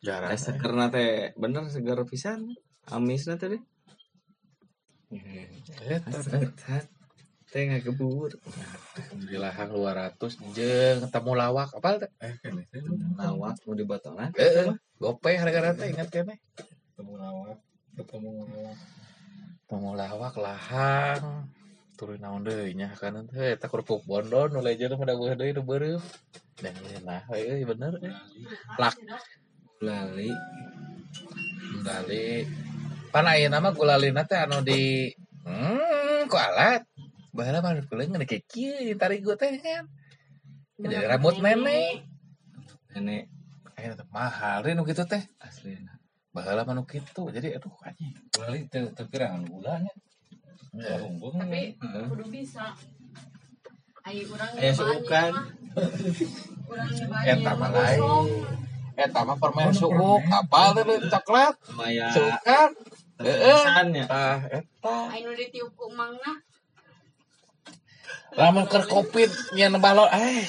Jarang. 0.07 0.31
Eh, 0.31 0.39
segerna 0.39 0.87
teh 0.93 1.35
bener 1.35 1.67
seger 1.67 1.99
pisan 2.07 2.47
amisna 2.95 3.35
teh 3.35 3.59
deh 3.59 3.63
Eta 5.83 6.19
teh. 6.23 7.63
nggak 7.65 7.87
kebur 7.87 8.35
di 9.31 9.39
lahang 9.39 9.71
200 9.71 10.19
jeung 10.55 10.99
ketemu 11.07 11.33
lawak 11.35 11.71
apa 11.75 12.07
teh? 12.07 12.11
lawak 13.19 13.57
mau 13.67 13.75
dibotolan 13.75 14.31
Heeh. 14.39 14.75
Gope 15.03 15.35
harga 15.35 15.75
teh 15.75 15.91
ingat 15.91 16.09
kene. 16.15 16.39
ketemu 16.95 17.15
lawak 17.19 17.59
ketemu 17.99 18.31
lawak 18.47 18.79
Ketemu 19.65 19.91
lawak 19.97 20.35
lahang 20.39 21.51
turun 21.95 22.19
naon 22.19 22.43
deui 22.43 22.75
nya 22.75 22.91
kana 22.99 23.23
teh 23.31 23.55
eta 23.55 23.71
kerupuk 23.71 24.03
bondon 24.03 24.51
nu 24.51 24.61
lejeun 24.67 24.99
pada 24.99 25.15
geuh 25.15 25.35
deui 25.39 25.55
nu 25.55 25.63
beureum. 25.63 26.03
Dan 26.59 26.75
nah 27.07 27.23
euy 27.31 27.63
bener 27.63 27.95
eh. 28.03 28.15
Lak 28.79 28.95
lali 29.79 30.31
gulali. 31.75 32.47
Pan 33.15 33.31
ayeuna 33.31 33.63
mah 33.63 33.73
gulalina 33.79 34.23
teh 34.27 34.39
anu 34.39 34.59
di 34.67 35.11
hmm 35.47 36.27
ku 36.27 36.37
alat. 36.39 36.83
Baheula 37.35 37.63
mah 37.63 37.79
ngeun 37.79 38.23
kayak 38.27 38.47
kieu 38.51 38.95
tarik 38.99 39.23
gua 39.23 39.39
teh 39.39 39.55
kan. 39.59 39.87
Jadi 40.79 40.95
rambut 41.07 41.39
nenek. 41.39 42.03
nenek 42.95 43.31
Ayeuna 43.79 43.95
teh 43.99 44.07
mahal 44.11 44.67
nu 44.75 44.83
kitu 44.83 45.07
teh. 45.07 45.23
asli 45.39 45.79
Baheula 46.35 46.67
mah 46.67 46.75
nu 46.75 46.83
kitu. 46.83 47.23
Jadi 47.31 47.55
aduh 47.55 47.75
anjing. 47.87 48.15
kali 48.35 48.67
terkira 48.71 49.31
gulanya 49.47 49.95
Ya. 50.75 50.99
unggul 51.07 51.31
Tapi 51.39 51.79
kudu 51.81 52.25
bisa. 52.35 52.75
Ayo 54.05 54.27
Aya 54.37 54.69
nyobaannya 54.69 54.73
suukan. 54.75 55.31
mah. 55.33 55.47
Urang 56.69 56.91
nyobaannya 56.93 57.33
Eta 57.41 57.51
mah 57.51 57.57
mah 57.57 57.71
lain. 57.73 58.01
kosong. 58.03 58.27
Eta 58.95 59.21
mah 59.27 59.37
permen 59.43 59.71
suuk, 59.75 60.23
apal 60.31 60.69
teh 60.77 60.85
coklat, 61.11 61.55
Maya 61.75 62.07
sukan. 62.15 62.69
tetesannya 63.19 64.05
Tah 64.07 64.39
eta. 64.51 64.97
Ayo 65.15 65.31
ditiup 65.35 65.71
ku 65.79 65.87
mangna. 65.95 66.43
Lamun 68.35 68.67
keur 68.67 68.83
covid 68.91 69.31
nyen 69.55 69.79
balon 69.79 70.11
eh 70.11 70.43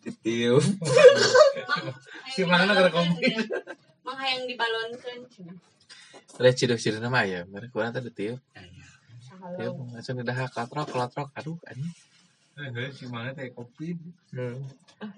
titiup 0.00 0.64
Si 2.32 2.40
mangna 2.48 2.72
keur 2.72 2.88
kopi. 2.92 3.30
Mang 4.04 4.16
hayang 4.20 4.44
dibalonkeun. 4.48 5.20
Ada 6.34 6.50
ciduk-ciduk 6.50 6.98
nama 6.98 7.22
ya, 7.24 7.46
mereka 7.46 7.72
kurang 7.72 7.94
tadi 7.94 8.10
tiup. 8.10 8.40
Tiup, 9.44 9.76
langsung 9.92 10.16
udah 10.24 10.48
klatrok, 10.48 10.88
klatrok, 10.88 11.28
aduh 11.36 11.60
anjing. 11.68 11.92
eh 12.54 12.90
si 12.94 13.10
mana 13.10 13.34
teh 13.34 13.50
kopi 13.50 13.98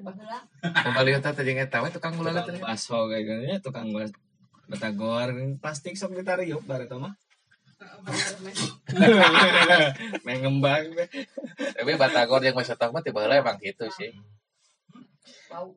Baheula 0.01 0.41
Kembali 0.65 1.21
kita 1.21 1.37
nggak 1.37 1.69
tahu 1.69 1.85
tukang 1.93 2.17
gula 2.17 2.33
tadi. 2.33 2.57
baso 2.57 3.13
kayak 3.13 3.29
gini 3.29 3.45
ya 3.53 3.57
tukang 3.61 3.93
bas 3.93 4.09
batagor 4.73 5.37
plastik 5.61 6.01
sok 6.01 6.17
ditariup 6.17 6.65
bare 6.65 6.89
mah 6.89 7.13
main 10.25 10.39
ngembang 10.41 10.97
teh. 10.97 11.09
Tapi 11.77 11.93
batagor 12.01 12.41
yang 12.41 12.57
masih 12.57 12.73
tahu 12.73 12.89
mah 12.97 13.05
tiba 13.05 13.29
emang 13.29 13.61
gitu 13.61 13.85
sih. 13.93 14.17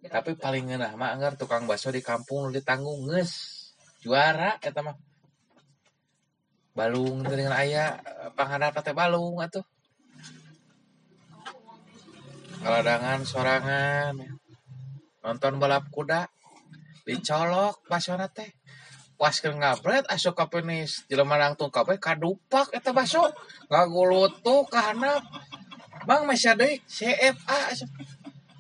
Tapi 0.08 0.40
paling 0.40 0.64
ngeunah 0.72 0.96
mah 0.96 1.12
anggar 1.12 1.36
tukang 1.36 1.68
bakso 1.68 1.92
di 1.92 2.00
kampung 2.00 2.56
ditanggung 2.56 3.04
geus 3.12 3.32
juara 4.00 4.56
eta 4.64 4.80
mah. 4.80 4.96
Balung 6.80 7.28
dengan 7.28 7.52
aya 7.52 8.00
pangharap 8.40 8.80
teh 8.80 8.96
balung 8.96 9.36
atuh. 9.44 9.68
Kaladangan 12.64 13.28
sorangan 13.28 14.16
nonton 15.20 15.60
balap 15.60 15.92
kuda 15.92 16.32
dicolok 17.04 17.84
basona 17.92 18.32
teh. 18.32 18.48
Pas 19.20 19.36
keur 19.36 19.60
ngabret 19.60 20.08
asup 20.08 20.40
ka 20.40 20.48
penis. 20.48 21.04
Jelema 21.12 21.36
nangtung 21.36 21.68
kabeh 21.68 22.00
kadupak 22.00 22.72
eta 22.72 22.96
baso. 22.96 23.28
Ngagulutuk 23.68 24.72
ka 24.72 24.96
handap 24.96 25.20
Bang 26.08 26.24
masih 26.24 26.56
ada 26.56 26.64
CFA 26.88 27.76
asup. 27.76 27.92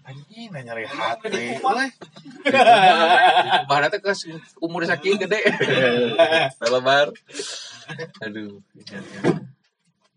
anjing 0.09 0.49
nah 0.49 0.61
nyari 0.65 0.89
hati 0.89 1.29
weh. 1.29 1.91
Bahana 3.69 3.93
teh 3.93 4.01
ke 4.01 4.11
umur 4.57 4.81
saking 4.83 5.21
gede. 5.21 5.39
Lebar 6.73 7.13
aduh 8.21 8.61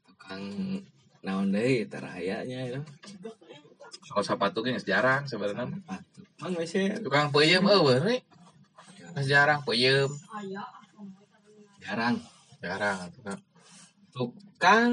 tukang 0.04 0.44
naon 1.24 1.48
deui 1.54 1.88
tarayanya 1.88 2.60
ya. 2.76 2.80
Kalau 4.12 4.24
sepatu 4.24 4.60
geus 4.60 4.84
jarang 4.84 5.24
sebenarnya. 5.24 5.72
Man 6.42 6.52
masih 6.52 7.00
tukang 7.00 7.32
peuyeum 7.32 7.64
eueuh 7.64 8.02
nih 8.04 8.20
geus 9.16 9.28
jarang 9.28 9.64
peuyeum. 9.64 10.10
Aya. 10.36 10.64
jarang 11.82 12.14
jarang 12.62 13.10
tukang 13.10 13.40
tukang 14.14 14.92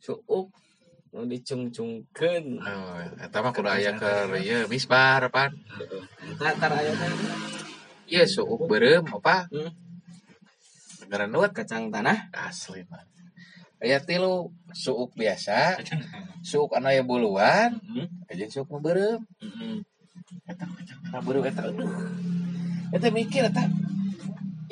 suuk 0.00 0.48
nu 1.12 1.28
dicungcungkeun. 1.28 2.44
Oh 2.64 2.96
eta 3.20 3.38
mah 3.44 3.52
kudu 3.52 3.68
aya 3.68 3.92
ke 4.00 4.32
ieu 4.40 4.64
misbar 4.70 5.28
pan 5.28 5.52
eta 6.24 6.56
taraya 6.56 6.92
teh 6.96 7.12
ieu 8.08 8.24
suuk 8.24 8.64
beureum 8.70 9.04
apa 9.10 9.50
Hmm. 9.52 9.70
Negara 11.12 11.28
nuat 11.28 11.52
kacang 11.52 11.92
tanah. 11.92 12.32
Asli 12.32 12.88
mah 12.88 13.04
aya 13.84 14.00
tilu 14.00 14.48
suuk 14.72 15.12
biasa. 15.12 15.76
Suuk 16.40 16.72
anu 16.72 16.88
aya 16.88 17.04
buluan. 17.04 17.76
Heeh 17.84 18.08
aja 18.32 18.48
suuk 18.48 18.72
mah 18.72 18.80
beureum 18.80 19.20
heeh 19.44 19.84
eta 20.48 20.64
kacang 20.64 21.00
tanah. 21.04 21.20
Beureum 21.20 21.44
eta 21.44 21.68
aduh. 21.68 21.84
Eta 22.96 23.12
mikir 23.12 23.44
eta. 23.44 23.68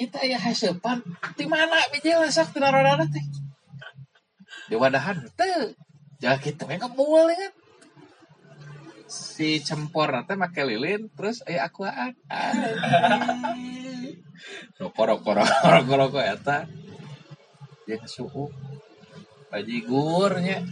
Kita 0.00 0.24
aya 0.24 0.40
hasepan. 0.40 1.04
Di 1.36 1.44
mana 1.44 1.76
biji 1.92 2.16
lasak 2.16 2.56
tina 2.56 2.72
rodana 2.72 3.04
teh. 3.04 3.24
Di 4.72 4.80
wadahan 4.80 5.20
teu. 5.36 5.76
Kita 6.24 6.64
we 6.64 6.80
ngebul 6.80 7.28
kan? 7.36 7.52
Si 9.12 9.60
cempor 9.60 10.08
nanti 10.08 10.40
make 10.40 10.64
lilin 10.64 11.12
terus 11.12 11.44
aya 11.44 11.68
akuaan 11.68 12.16
rokok 14.78 15.04
rokok 15.10 15.32
rokok 15.40 15.68
rokok 15.74 15.96
rokok 15.96 16.24
eta 16.24 16.58
yang 17.90 18.04
suhu 18.06 18.46
bajigurnya 19.50 20.62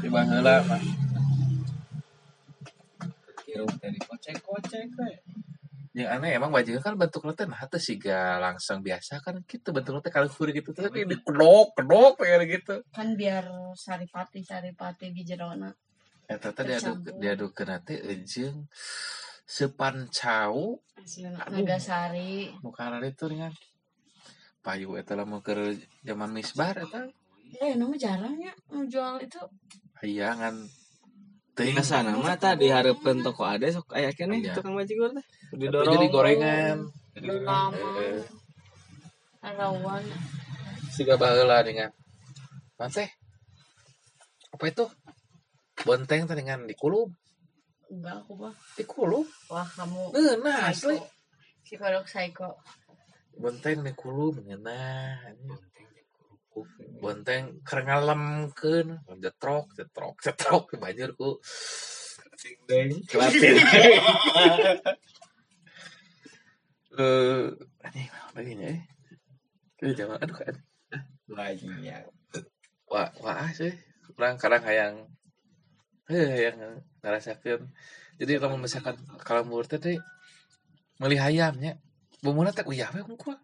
di 0.00 0.08
baheula 0.08 0.64
mah 0.64 0.82
kira 3.50 3.66
dari 3.82 3.98
kocek-kocek 3.98 4.88
we. 4.94 5.12
Yang 5.90 6.08
aneh 6.14 6.30
emang 6.38 6.54
baju 6.54 6.70
kan 6.78 6.94
bentuk 6.94 7.26
teh 7.34 7.50
nah 7.50 7.66
teh 7.66 7.82
siga 7.82 8.38
langsung 8.38 8.78
biasa 8.78 9.18
kan 9.26 9.42
gitu 9.42 9.74
bentuk 9.74 9.98
teh 10.06 10.12
kalau 10.14 10.30
furi 10.30 10.54
gitu 10.54 10.70
tuh 10.70 10.86
kayak 10.86 11.10
dikedok 11.10 11.74
kedok 11.74 12.22
kayak 12.22 12.46
gitu. 12.46 12.74
Kan 12.94 13.18
biar 13.18 13.74
saripati-saripati 13.74 15.10
di 15.10 15.22
jerona. 15.26 15.70
eta 16.30 16.54
teh 16.54 16.62
diaduk 16.62 17.02
Tercampur. 17.02 17.18
diaduk 17.18 17.50
ke 17.58 17.62
nanti 17.66 17.94
ejeng 17.98 18.70
sepancau. 19.50 20.78
Nagasari. 21.50 22.54
muka 22.62 22.86
itu 23.02 23.24
dengan 23.26 23.50
payu 24.62 24.94
eta 24.94 25.18
lah 25.18 25.26
mau 25.26 25.42
ke 25.42 25.74
zaman 26.06 26.30
misbar 26.30 26.78
eta 26.78 27.08
Eh, 27.58 27.74
nama 27.74 27.90
jarang 27.98 28.38
ya 28.38 28.54
mau 28.70 28.86
jual 28.86 29.18
itu. 29.18 29.42
aya 29.98 30.30
ngan 30.38 30.54
di 30.54 30.70
teuing 31.58 31.82
sana 31.82 32.14
mah 32.14 32.38
tadi 32.38 32.70
dihareupeun 32.70 33.26
toko 33.26 33.42
ade 33.42 33.68
sok 33.68 33.90
aya 33.92 34.14
keneh 34.14 34.38
Iya. 34.38 34.54
tukang 34.54 34.78
bajigur 34.78 35.10
teh 35.10 35.24
didorong 35.58 35.92
jadi 35.92 36.06
gorengan 36.08 36.78
Lama. 37.20 37.74
Eh, 38.00 38.22
Arawan. 39.42 40.04
siga 40.94 41.18
baheula 41.18 41.60
dengan 41.66 41.90
teh 42.78 43.10
apa 44.54 44.64
itu 44.64 44.84
bonteng 45.82 46.24
teh 46.30 46.36
dengan 46.38 46.64
dikulum 46.64 47.10
Enggak 47.90 48.22
aku 48.22 48.32
mah. 48.38 48.54
dikulum 48.78 49.26
Wah, 49.50 49.66
kamu 49.66 50.14
Eh, 50.14 50.34
nah 50.38 50.70
asli. 50.70 50.96
Psikolog 51.66 52.06
psycho. 52.06 52.54
bonteng 53.40 53.80
dikulum 53.86 54.42
nah 54.60 55.16
ini 55.32 55.54
bonteng 57.00 57.62
kerengalemkeun 57.64 59.00
jetrok 59.22 59.70
jetrok 59.74 60.14
jetrok. 60.20 60.64
Di 60.70 60.78
banjir 60.78 61.10
ku. 61.16 61.38
Deng. 62.68 63.00
Kelatin 63.04 63.54
eh 67.00 67.46
anjing 67.86 68.08
apa 68.10 68.30
lagi 68.34 68.52
nya 68.58 68.66
eh? 68.74 68.80
Jangan 69.94 70.18
aduh 70.18 70.42
aduh. 70.42 70.64
banyak 71.30 72.02
wah 72.90 73.08
wah 73.22 73.46
sih 73.54 73.70
orang 74.18 74.36
kadang 74.36 74.64
hayang. 74.66 74.94
Eh 76.10 76.50
yang 76.50 76.58
ngerasakan. 77.00 77.68
Jadi 78.20 78.32
kalau 78.36 78.56
misalkan 78.60 78.96
kalau 79.24 79.42
menurut 79.48 79.68
teh 79.68 79.96
meli 81.00 81.16
hayamnya 81.16 81.80
bumbunya 82.20 82.52
teh 82.52 82.64
uyah 82.68 82.92
we 82.92 83.00
kungkul 83.00 83.36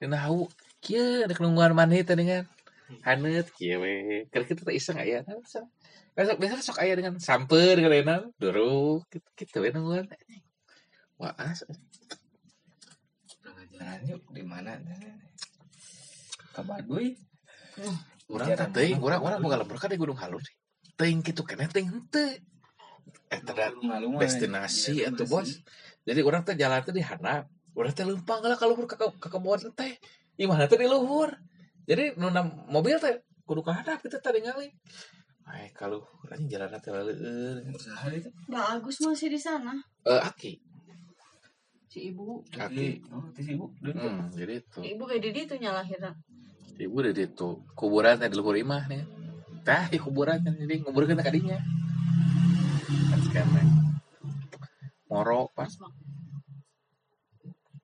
dina 0.00 0.16
hau 0.24 0.48
kieu 0.80 1.28
ada 1.28 1.36
kenungguan 1.36 1.76
maneh 1.76 2.00
teh 2.00 2.16
dengan 2.16 2.48
hanet 3.04 3.52
kieu 3.52 3.84
we. 3.84 4.24
Keur 4.32 4.48
kita 4.48 4.64
teh 4.64 4.74
iseng 4.76 4.96
aya 4.96 5.20
nah, 5.28 5.36
iseng. 5.36 5.68
Besok 6.16 6.40
biasa 6.40 6.64
sok 6.64 6.80
aya 6.80 6.96
dengan 6.96 7.20
samper 7.20 7.76
kalena 7.80 8.24
duruk 8.40 9.04
gitu 9.12 9.28
gitu 9.36 9.56
we 9.60 9.68
nungguan. 9.72 10.08
Wah 11.20 11.36
as 11.36 11.64
Nah, 13.82 13.98
yuk 14.06 14.22
di 14.30 14.46
mana? 14.46 14.78
Ke 16.54 16.62
Baduy. 16.62 17.18
urang 18.30 18.48
teh 18.54 18.94
urang 18.96 19.20
urang 19.20 19.40
boga 19.42 19.58
lembur 19.60 19.76
ka 19.76 19.90
di 19.90 19.98
Gunung 19.98 20.16
Halus. 20.16 20.46
Teuing 20.94 21.20
kitu 21.20 21.42
keneh 21.42 21.66
teuing 21.66 21.90
henteu 21.90 22.38
eta 23.32 23.52
da 23.56 23.66
destinasi 24.20 25.08
atuh 25.08 25.24
bos 25.24 25.64
jadi 26.04 26.20
orang 26.20 26.42
teh 26.44 26.56
jalan 26.58 26.84
teh 26.84 26.92
di 26.92 27.02
handap 27.02 27.48
orang 27.72 27.92
teh 27.96 28.04
lempang 28.04 28.44
lah 28.44 28.58
kalau 28.60 28.76
ke 28.76 28.96
ke 28.96 29.28
kebun 29.28 29.72
teh 29.72 29.96
di 30.36 30.44
mana 30.44 30.68
teh 30.68 30.76
di 30.76 30.86
luhur 30.86 31.32
jadi 31.88 32.14
nuna 32.20 32.44
mobil 32.68 33.00
teh 33.00 33.24
kudu 33.48 33.64
ka 33.64 33.72
handap 33.80 33.98
kita 34.04 34.20
tadi 34.20 34.44
ngali 34.44 34.68
Ay, 35.42 35.74
kalau 35.74 36.06
anjing 36.30 36.46
jalan 36.46 36.70
teh 36.78 36.94
leueur. 36.94 37.66
Itu. 38.14 38.30
Mbak 38.46 38.64
Agus 38.78 38.96
masih 39.02 39.26
di 39.26 39.40
sana. 39.42 39.74
Eh, 40.06 40.22
aki. 40.22 40.62
Si 41.90 42.14
ibu. 42.14 42.46
Aki. 42.54 43.10
Oh, 43.10 43.26
itu 43.26 43.40
sih, 43.42 43.54
Bu. 43.58 43.74
Dulu. 43.82 43.98
Hmm, 44.00 44.30
jadi 44.30 44.62
itu. 44.62 44.80
Ibu 44.80 45.02
kayak 45.02 45.22
Didi 45.26 45.40
tuh 45.50 45.58
nyalahiran. 45.58 46.14
Ibu 46.78 46.94
udah 46.94 47.12
di 47.12 47.26
itu 47.26 47.48
kuburan 47.74 48.22
teh 48.22 48.30
di 48.30 48.36
luhur 48.38 48.54
imah 48.54 48.86
nih. 48.86 49.02
Tah, 49.66 49.90
di 49.90 49.98
kuburan 49.98 50.46
kan 50.46 50.54
jadi 50.54 50.78
nguburkeun 50.86 51.18
ka 51.18 51.30
dinya. 51.34 51.58
Sekarang. 51.58 51.81
Moro 55.08 55.50
pas 55.54 55.78